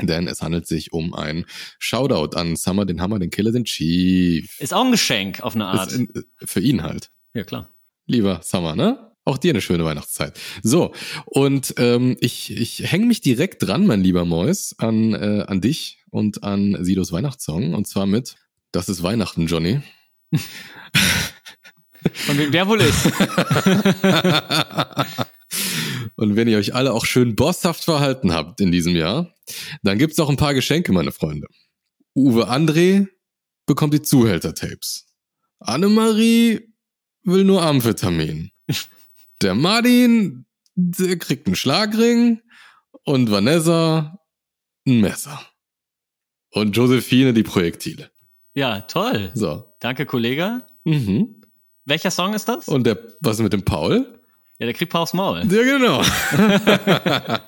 Denn 0.00 0.28
es 0.28 0.42
handelt 0.42 0.68
sich 0.68 0.92
um 0.92 1.12
ein 1.12 1.46
Shoutout 1.80 2.36
an 2.36 2.54
Summer, 2.54 2.84
den 2.84 3.00
Hammer, 3.00 3.18
den 3.18 3.30
Killer, 3.30 3.50
den 3.50 3.64
Chief. 3.64 4.60
Ist 4.60 4.74
auch 4.74 4.84
ein 4.84 4.92
Geschenk 4.92 5.40
auf 5.40 5.56
eine 5.56 5.66
Art. 5.66 5.92
In, 5.92 6.08
für 6.44 6.60
ihn 6.60 6.84
halt. 6.84 7.10
Ja, 7.34 7.42
klar. 7.42 7.68
Lieber 8.06 8.40
Summer, 8.44 8.76
ne? 8.76 9.10
Auch 9.26 9.36
dir 9.38 9.50
eine 9.50 9.60
schöne 9.60 9.84
Weihnachtszeit. 9.84 10.38
So, 10.62 10.92
und 11.24 11.74
ähm, 11.78 12.16
ich, 12.20 12.56
ich 12.56 12.92
hänge 12.92 13.06
mich 13.06 13.20
direkt 13.20 13.66
dran, 13.66 13.84
mein 13.84 14.00
lieber 14.00 14.24
Mois, 14.24 14.76
an, 14.78 15.14
äh, 15.14 15.44
an 15.48 15.60
dich 15.60 15.98
und 16.10 16.44
an 16.44 16.84
Sidos 16.84 17.10
Weihnachtssong. 17.10 17.74
Und 17.74 17.88
zwar 17.88 18.06
mit 18.06 18.36
Das 18.70 18.88
ist 18.88 19.02
Weihnachten, 19.02 19.48
Johnny. 19.48 19.80
Von 22.12 22.38
wem 22.38 22.52
wer 22.52 22.68
wohl 22.68 22.80
ist. 22.80 23.04
und 26.14 26.36
wenn 26.36 26.46
ihr 26.46 26.58
euch 26.58 26.76
alle 26.76 26.92
auch 26.92 27.04
schön 27.04 27.34
bosshaft 27.34 27.82
verhalten 27.82 28.32
habt 28.32 28.60
in 28.60 28.70
diesem 28.70 28.94
Jahr, 28.94 29.34
dann 29.82 29.98
gibt's 29.98 30.20
auch 30.20 30.30
ein 30.30 30.36
paar 30.36 30.54
Geschenke, 30.54 30.92
meine 30.92 31.10
Freunde. 31.10 31.48
Uwe 32.14 32.48
André 32.48 33.08
bekommt 33.66 33.92
die 33.92 34.02
Zuhälter-Tapes. 34.02 35.08
Annemarie 35.58 36.72
will 37.24 37.42
nur 37.42 37.62
Amphetamin. 37.62 38.52
Der 39.42 39.54
Martin, 39.54 40.46
der 40.74 41.18
kriegt 41.18 41.46
einen 41.46 41.56
Schlagring 41.56 42.40
und 43.04 43.30
Vanessa 43.30 44.18
ein 44.86 45.00
Messer. 45.00 45.40
Und 46.50 46.76
Josephine 46.76 47.34
die 47.34 47.42
Projektile. 47.42 48.10
Ja, 48.54 48.80
toll. 48.82 49.30
So. 49.34 49.64
Danke, 49.80 50.06
Kollege. 50.06 50.62
Mhm. 50.84 51.42
Welcher 51.84 52.10
Song 52.10 52.32
ist 52.34 52.48
das? 52.48 52.66
Und 52.68 52.86
der, 52.86 52.98
was 53.20 53.36
ist 53.36 53.42
mit 53.42 53.52
dem 53.52 53.64
Paul? 53.64 54.20
Ja, 54.58 54.64
der 54.64 54.72
kriegt 54.72 54.90
Pauls 54.90 55.12
Maul. 55.12 55.40
Ja, 55.40 55.62
genau. 55.62 56.02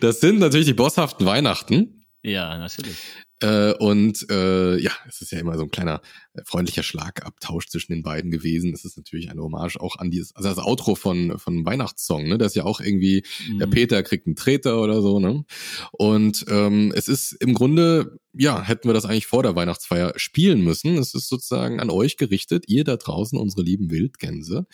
das 0.00 0.20
sind 0.20 0.38
natürlich 0.38 0.66
die 0.66 0.74
bosshaften 0.74 1.24
Weihnachten. 1.24 2.04
Ja, 2.22 2.58
natürlich. 2.58 2.98
Äh, 3.40 3.72
und 3.74 4.26
äh, 4.30 4.78
ja, 4.78 4.90
es 5.08 5.20
ist 5.20 5.30
ja 5.30 5.38
immer 5.38 5.56
so 5.56 5.62
ein 5.64 5.70
kleiner 5.70 6.00
äh, 6.34 6.42
freundlicher 6.44 6.82
Schlagabtausch 6.82 7.68
zwischen 7.68 7.92
den 7.92 8.02
beiden 8.02 8.30
gewesen. 8.30 8.72
Das 8.72 8.84
ist 8.84 8.96
natürlich 8.96 9.30
eine 9.30 9.42
Hommage 9.42 9.76
auch 9.80 9.96
an 9.96 10.10
dieses, 10.10 10.34
also 10.34 10.48
das 10.48 10.58
Outro 10.58 10.96
von 10.96 11.38
von 11.38 11.64
Weihnachtssong, 11.64 12.28
ne? 12.28 12.38
Das 12.38 12.52
ist 12.52 12.56
ja 12.56 12.64
auch 12.64 12.80
irgendwie 12.80 13.24
mhm. 13.48 13.58
der 13.60 13.66
Peter 13.66 14.02
kriegt 14.02 14.26
einen 14.26 14.36
Treter 14.36 14.80
oder 14.80 15.02
so, 15.02 15.20
ne? 15.20 15.44
Und 15.92 16.46
ähm, 16.48 16.92
es 16.96 17.08
ist 17.08 17.32
im 17.32 17.54
Grunde 17.54 18.18
ja, 18.38 18.62
hätten 18.62 18.88
wir 18.88 18.94
das 18.94 19.04
eigentlich 19.04 19.26
vor 19.26 19.42
der 19.42 19.56
Weihnachtsfeier 19.56 20.12
spielen 20.14 20.62
müssen. 20.62 20.96
Es 20.96 21.12
ist 21.12 21.28
sozusagen 21.28 21.80
an 21.80 21.90
euch 21.90 22.16
gerichtet, 22.16 22.64
ihr 22.68 22.84
da 22.84 22.96
draußen, 22.96 23.36
unsere 23.36 23.62
lieben 23.62 23.90
Wildgänse. 23.90 24.66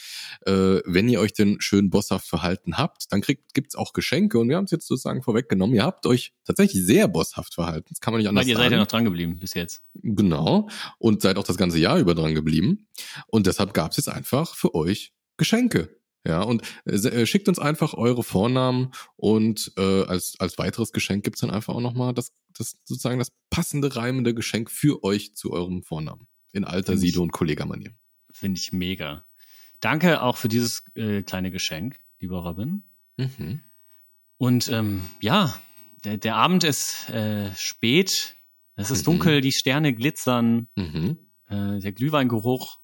Äh, 0.45 0.81
wenn 0.85 1.09
ihr 1.09 1.19
euch 1.19 1.33
denn 1.33 1.57
schön 1.61 1.89
bosshaft 1.89 2.29
verhalten 2.29 2.77
habt, 2.77 3.11
dann 3.11 3.23
kriegt, 3.23 3.55
gibt's 3.55 3.75
auch 3.75 3.95
Geschenke 3.95 4.39
und 4.39 4.51
wir 4.51 4.57
haben 4.57 4.67
es 4.67 4.71
jetzt 4.71 4.87
sozusagen 4.87 5.23
vorweggenommen. 5.23 5.75
Ihr 5.75 5.85
habt 5.85 6.05
euch 6.05 6.35
tatsächlich 6.45 6.85
sehr 6.85 7.09
bosshaft 7.09 7.55
verhalten. 7.55 7.87
Das 7.89 8.01
kann 8.01 8.13
man 8.13 8.19
nicht 8.21 8.29
anders 8.29 8.45
Weil 8.45 8.51
ihr 8.51 8.57
sagen. 8.57 8.65
seid 8.67 8.73
ja 8.73 8.79
noch 8.79 8.87
dran 8.87 9.05
geblieben 9.05 9.39
bis 9.39 9.55
jetzt. 9.55 9.81
Genau. 9.95 10.69
Und 10.99 11.23
seid 11.23 11.39
auch 11.39 11.45
das 11.45 11.57
ganze 11.57 11.79
Jahr 11.79 11.99
über 11.99 12.15
dran 12.15 12.35
geblieben. 12.35 12.87
Und 13.29 13.47
deshalb 13.47 13.73
gab's 13.73 13.97
jetzt 13.97 14.11
einfach 14.11 14.55
für 14.55 14.75
euch 14.75 15.15
Geschenke. 15.39 15.89
Ja, 16.27 16.41
und 16.43 16.63
äh, 16.87 16.95
äh, 16.95 17.27
schickt 17.27 17.49
uns 17.49 17.59
einfach 17.59 17.93
eure 17.95 18.23
Vornamen 18.23 18.93
und 19.17 19.73
äh, 19.77 20.05
als, 20.05 20.37
als 20.39 20.57
weiteres 20.57 20.93
Geschenk 20.93 21.23
gibt's 21.25 21.41
dann 21.41 21.51
einfach 21.51 21.75
auch 21.75 21.81
nochmal 21.81 22.15
das, 22.15 22.33
das 22.57 22.79
sozusagen 22.85 23.19
das 23.19 23.31
passende 23.51 23.95
reimende 23.95 24.35
Geschenk 24.35 24.71
für 24.71 25.05
euch 25.05 25.35
zu 25.35 25.53
eurem 25.53 25.83
Vornamen. 25.83 26.27
In 26.53 26.65
alter 26.65 26.97
Sido- 26.97 27.21
und 27.21 27.33
Kollegermanier. 27.33 27.91
Finde 28.31 28.59
ich 28.59 28.73
mega. 28.73 29.25
Danke 29.81 30.23
auch 30.23 30.37
für 30.37 30.49
dieses 30.49 30.85
äh, 30.95 31.23
kleine 31.23 31.51
Geschenk, 31.51 31.99
lieber 32.21 32.39
Robin. 32.39 32.85
Mhm. 33.19 33.61
Und 34.39 34.71
ähm, 34.71 35.03
ja, 35.21 35.55
der, 36.05 36.17
der 36.17 36.37
Abend 36.37 36.65
ist 36.65 37.11
äh, 37.11 37.55
spät, 37.55 38.37
es 38.77 38.91
ist 38.91 39.03
mhm. 39.03 39.13
dunkel, 39.13 39.41
die 39.41 39.53
Sterne 39.53 39.93
glitzern, 39.95 40.69
mhm. 40.75 41.19
äh, 41.49 41.81
der 41.81 41.93
Glühweingeruch 41.93 42.81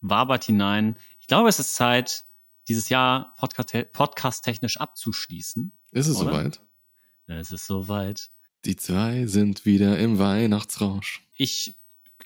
wabert 0.00 0.44
hinein. 0.44 0.98
Ich 1.20 1.26
glaube, 1.26 1.48
es 1.48 1.58
ist 1.58 1.74
Zeit, 1.74 2.24
dieses 2.68 2.88
Jahr 2.88 3.34
podcast-technisch 3.36 4.78
abzuschließen. 4.78 5.72
Ist 5.92 6.06
es 6.06 6.16
oder? 6.16 6.30
soweit? 6.30 6.60
Es 7.26 7.52
ist 7.52 7.66
soweit. 7.66 8.28
Die 8.64 8.76
zwei 8.76 9.26
sind 9.26 9.66
wieder 9.66 9.98
im 9.98 10.18
Weihnachtsrausch. 10.18 11.22
Ich 11.36 11.76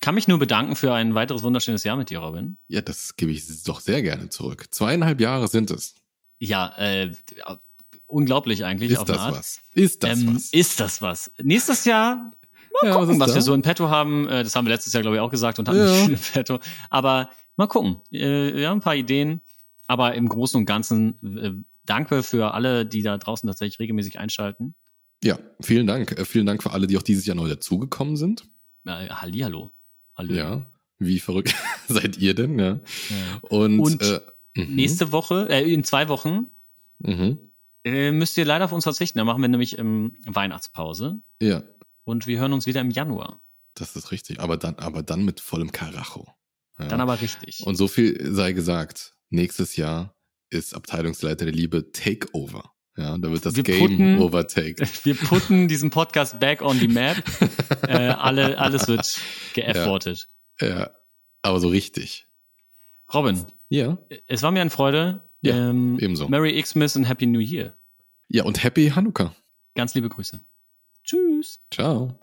kann 0.01 0.15
mich 0.15 0.27
nur 0.27 0.39
bedanken 0.39 0.75
für 0.75 0.93
ein 0.93 1.15
weiteres 1.15 1.43
wunderschönes 1.43 1.83
Jahr 1.83 1.97
mit 1.97 2.09
dir, 2.09 2.19
Robin. 2.19 2.57
Ja, 2.67 2.81
das 2.81 3.15
gebe 3.15 3.31
ich 3.31 3.63
doch 3.63 3.81
sehr 3.81 4.01
gerne 4.01 4.29
zurück. 4.29 4.67
Zweieinhalb 4.71 5.19
Jahre 5.19 5.47
sind 5.47 5.71
es. 5.71 5.95
Ja, 6.39 6.73
äh, 6.77 7.11
unglaublich 8.07 8.63
eigentlich. 8.63 8.91
Ist 8.91 9.05
das 9.05 9.17
was? 9.17 9.61
Ist 9.73 10.03
das 10.03 10.21
ähm, 10.21 10.35
was? 10.35 10.53
Ist 10.53 10.79
das 10.79 11.01
was? 11.01 11.31
Nächstes 11.37 11.83
Jahr 11.83 12.31
mal 12.81 12.87
ja, 12.87 12.97
gucken, 12.97 13.19
was, 13.19 13.29
was 13.29 13.35
wir 13.35 13.41
so 13.41 13.53
in 13.53 13.61
petto 13.61 13.89
haben. 13.89 14.27
Äh, 14.27 14.43
das 14.43 14.55
haben 14.55 14.65
wir 14.65 14.73
letztes 14.73 14.93
Jahr, 14.93 15.01
glaube 15.01 15.17
ich, 15.17 15.21
auch 15.21 15.29
gesagt 15.29 15.59
und 15.59 15.67
haben 15.67 15.77
ja. 15.77 16.05
in 16.05 16.17
petto. 16.17 16.59
Aber 16.89 17.29
mal 17.55 17.67
gucken. 17.67 18.01
Äh, 18.11 18.53
wir 18.55 18.69
haben 18.69 18.77
ein 18.77 18.81
paar 18.81 18.95
Ideen. 18.95 19.41
Aber 19.89 20.13
im 20.13 20.29
Großen 20.29 20.55
und 20.55 20.67
Ganzen 20.67 21.37
äh, 21.37 21.51
danke 21.83 22.21
für 22.21 22.53
alle, 22.53 22.85
die 22.85 23.01
da 23.01 23.17
draußen 23.17 23.47
tatsächlich 23.47 23.79
regelmäßig 23.79 24.19
einschalten. 24.19 24.75
Ja, 25.23 25.39
vielen 25.61 25.87
Dank. 25.87 26.11
Äh, 26.11 26.25
vielen 26.25 26.45
Dank 26.45 26.61
für 26.61 26.71
alle, 26.71 26.85
die 26.85 26.95
auch 26.95 27.01
dieses 27.01 27.25
Jahr 27.25 27.35
neu 27.35 27.49
dazugekommen 27.49 28.15
sind. 28.15 28.47
Äh, 28.85 29.09
Hallihallo. 29.09 29.71
Hallo. 30.15 30.33
Ja, 30.35 30.65
wie 30.99 31.17
verrückt 31.17 31.55
seid 31.87 32.19
ihr 32.19 32.35
denn? 32.35 32.59
Ja. 32.59 32.73
ja. 32.73 32.79
Und, 33.41 33.79
und 33.79 34.03
äh, 34.03 34.21
mhm. 34.55 34.75
nächste 34.75 35.11
Woche, 35.11 35.47
äh, 35.49 35.73
in 35.73 35.83
zwei 35.83 36.07
Wochen, 36.07 36.51
mhm. 36.99 37.39
äh, 37.83 38.11
müsst 38.11 38.37
ihr 38.37 38.45
leider 38.45 38.65
auf 38.65 38.71
uns 38.71 38.83
verzichten. 38.83 39.17
Da 39.17 39.25
machen 39.25 39.41
wir 39.41 39.49
nämlich 39.49 39.79
ähm, 39.79 40.17
Weihnachtspause. 40.27 41.19
Ja. 41.41 41.63
Und 42.03 42.27
wir 42.27 42.39
hören 42.39 42.53
uns 42.53 42.67
wieder 42.67 42.81
im 42.81 42.91
Januar. 42.91 43.41
Das 43.73 43.95
ist 43.95 44.11
richtig. 44.11 44.39
Aber 44.39 44.55
dann, 44.55 44.75
aber 44.75 45.01
dann 45.01 45.25
mit 45.25 45.39
vollem 45.39 45.71
Karacho. 45.71 46.27
Ja. 46.77 46.89
Dann 46.89 47.01
aber 47.01 47.19
richtig. 47.21 47.61
Und 47.65 47.75
so 47.75 47.87
viel 47.87 48.31
sei 48.31 48.51
gesagt 48.51 49.15
nächstes 49.29 49.75
Jahr 49.75 50.15
ist 50.49 50.73
Abteilungsleiter 50.73 51.45
der 51.45 51.53
Liebe 51.53 51.91
Takeover. 51.91 52.71
Ja, 52.97 53.17
da 53.17 53.31
wird 53.31 53.45
das 53.45 53.55
wir 53.55 53.63
Game 53.63 53.79
putten, 53.79 54.19
overtake. 54.19 54.85
Wir 55.03 55.15
putten 55.15 55.69
diesen 55.69 55.89
Podcast 55.89 56.37
back 56.39 56.61
on 56.61 56.77
the 56.79 56.87
map. 56.89 57.17
äh, 57.87 57.93
alle, 57.93 58.57
alles 58.57 58.89
wird 58.89 59.21
geeffortet. 59.53 60.27
Ja, 60.59 60.67
ja, 60.67 60.91
aber 61.41 61.61
so 61.61 61.69
richtig. 61.69 62.27
Robin. 63.13 63.45
Ja. 63.69 63.97
Es 64.27 64.43
war 64.43 64.51
mir 64.51 64.59
eine 64.61 64.69
Freude. 64.69 65.23
Ja, 65.41 65.69
ähm, 65.69 65.97
ebenso. 65.99 66.27
Merry 66.27 66.61
Xmas 66.61 66.97
und 66.97 67.05
Happy 67.05 67.25
New 67.25 67.39
Year. 67.39 67.73
Ja, 68.27 68.43
und 68.43 68.61
Happy 68.63 68.89
Hanukkah. 68.89 69.33
Ganz 69.75 69.95
liebe 69.95 70.09
Grüße. 70.09 70.41
Tschüss. 71.05 71.61
Ciao. 71.71 72.19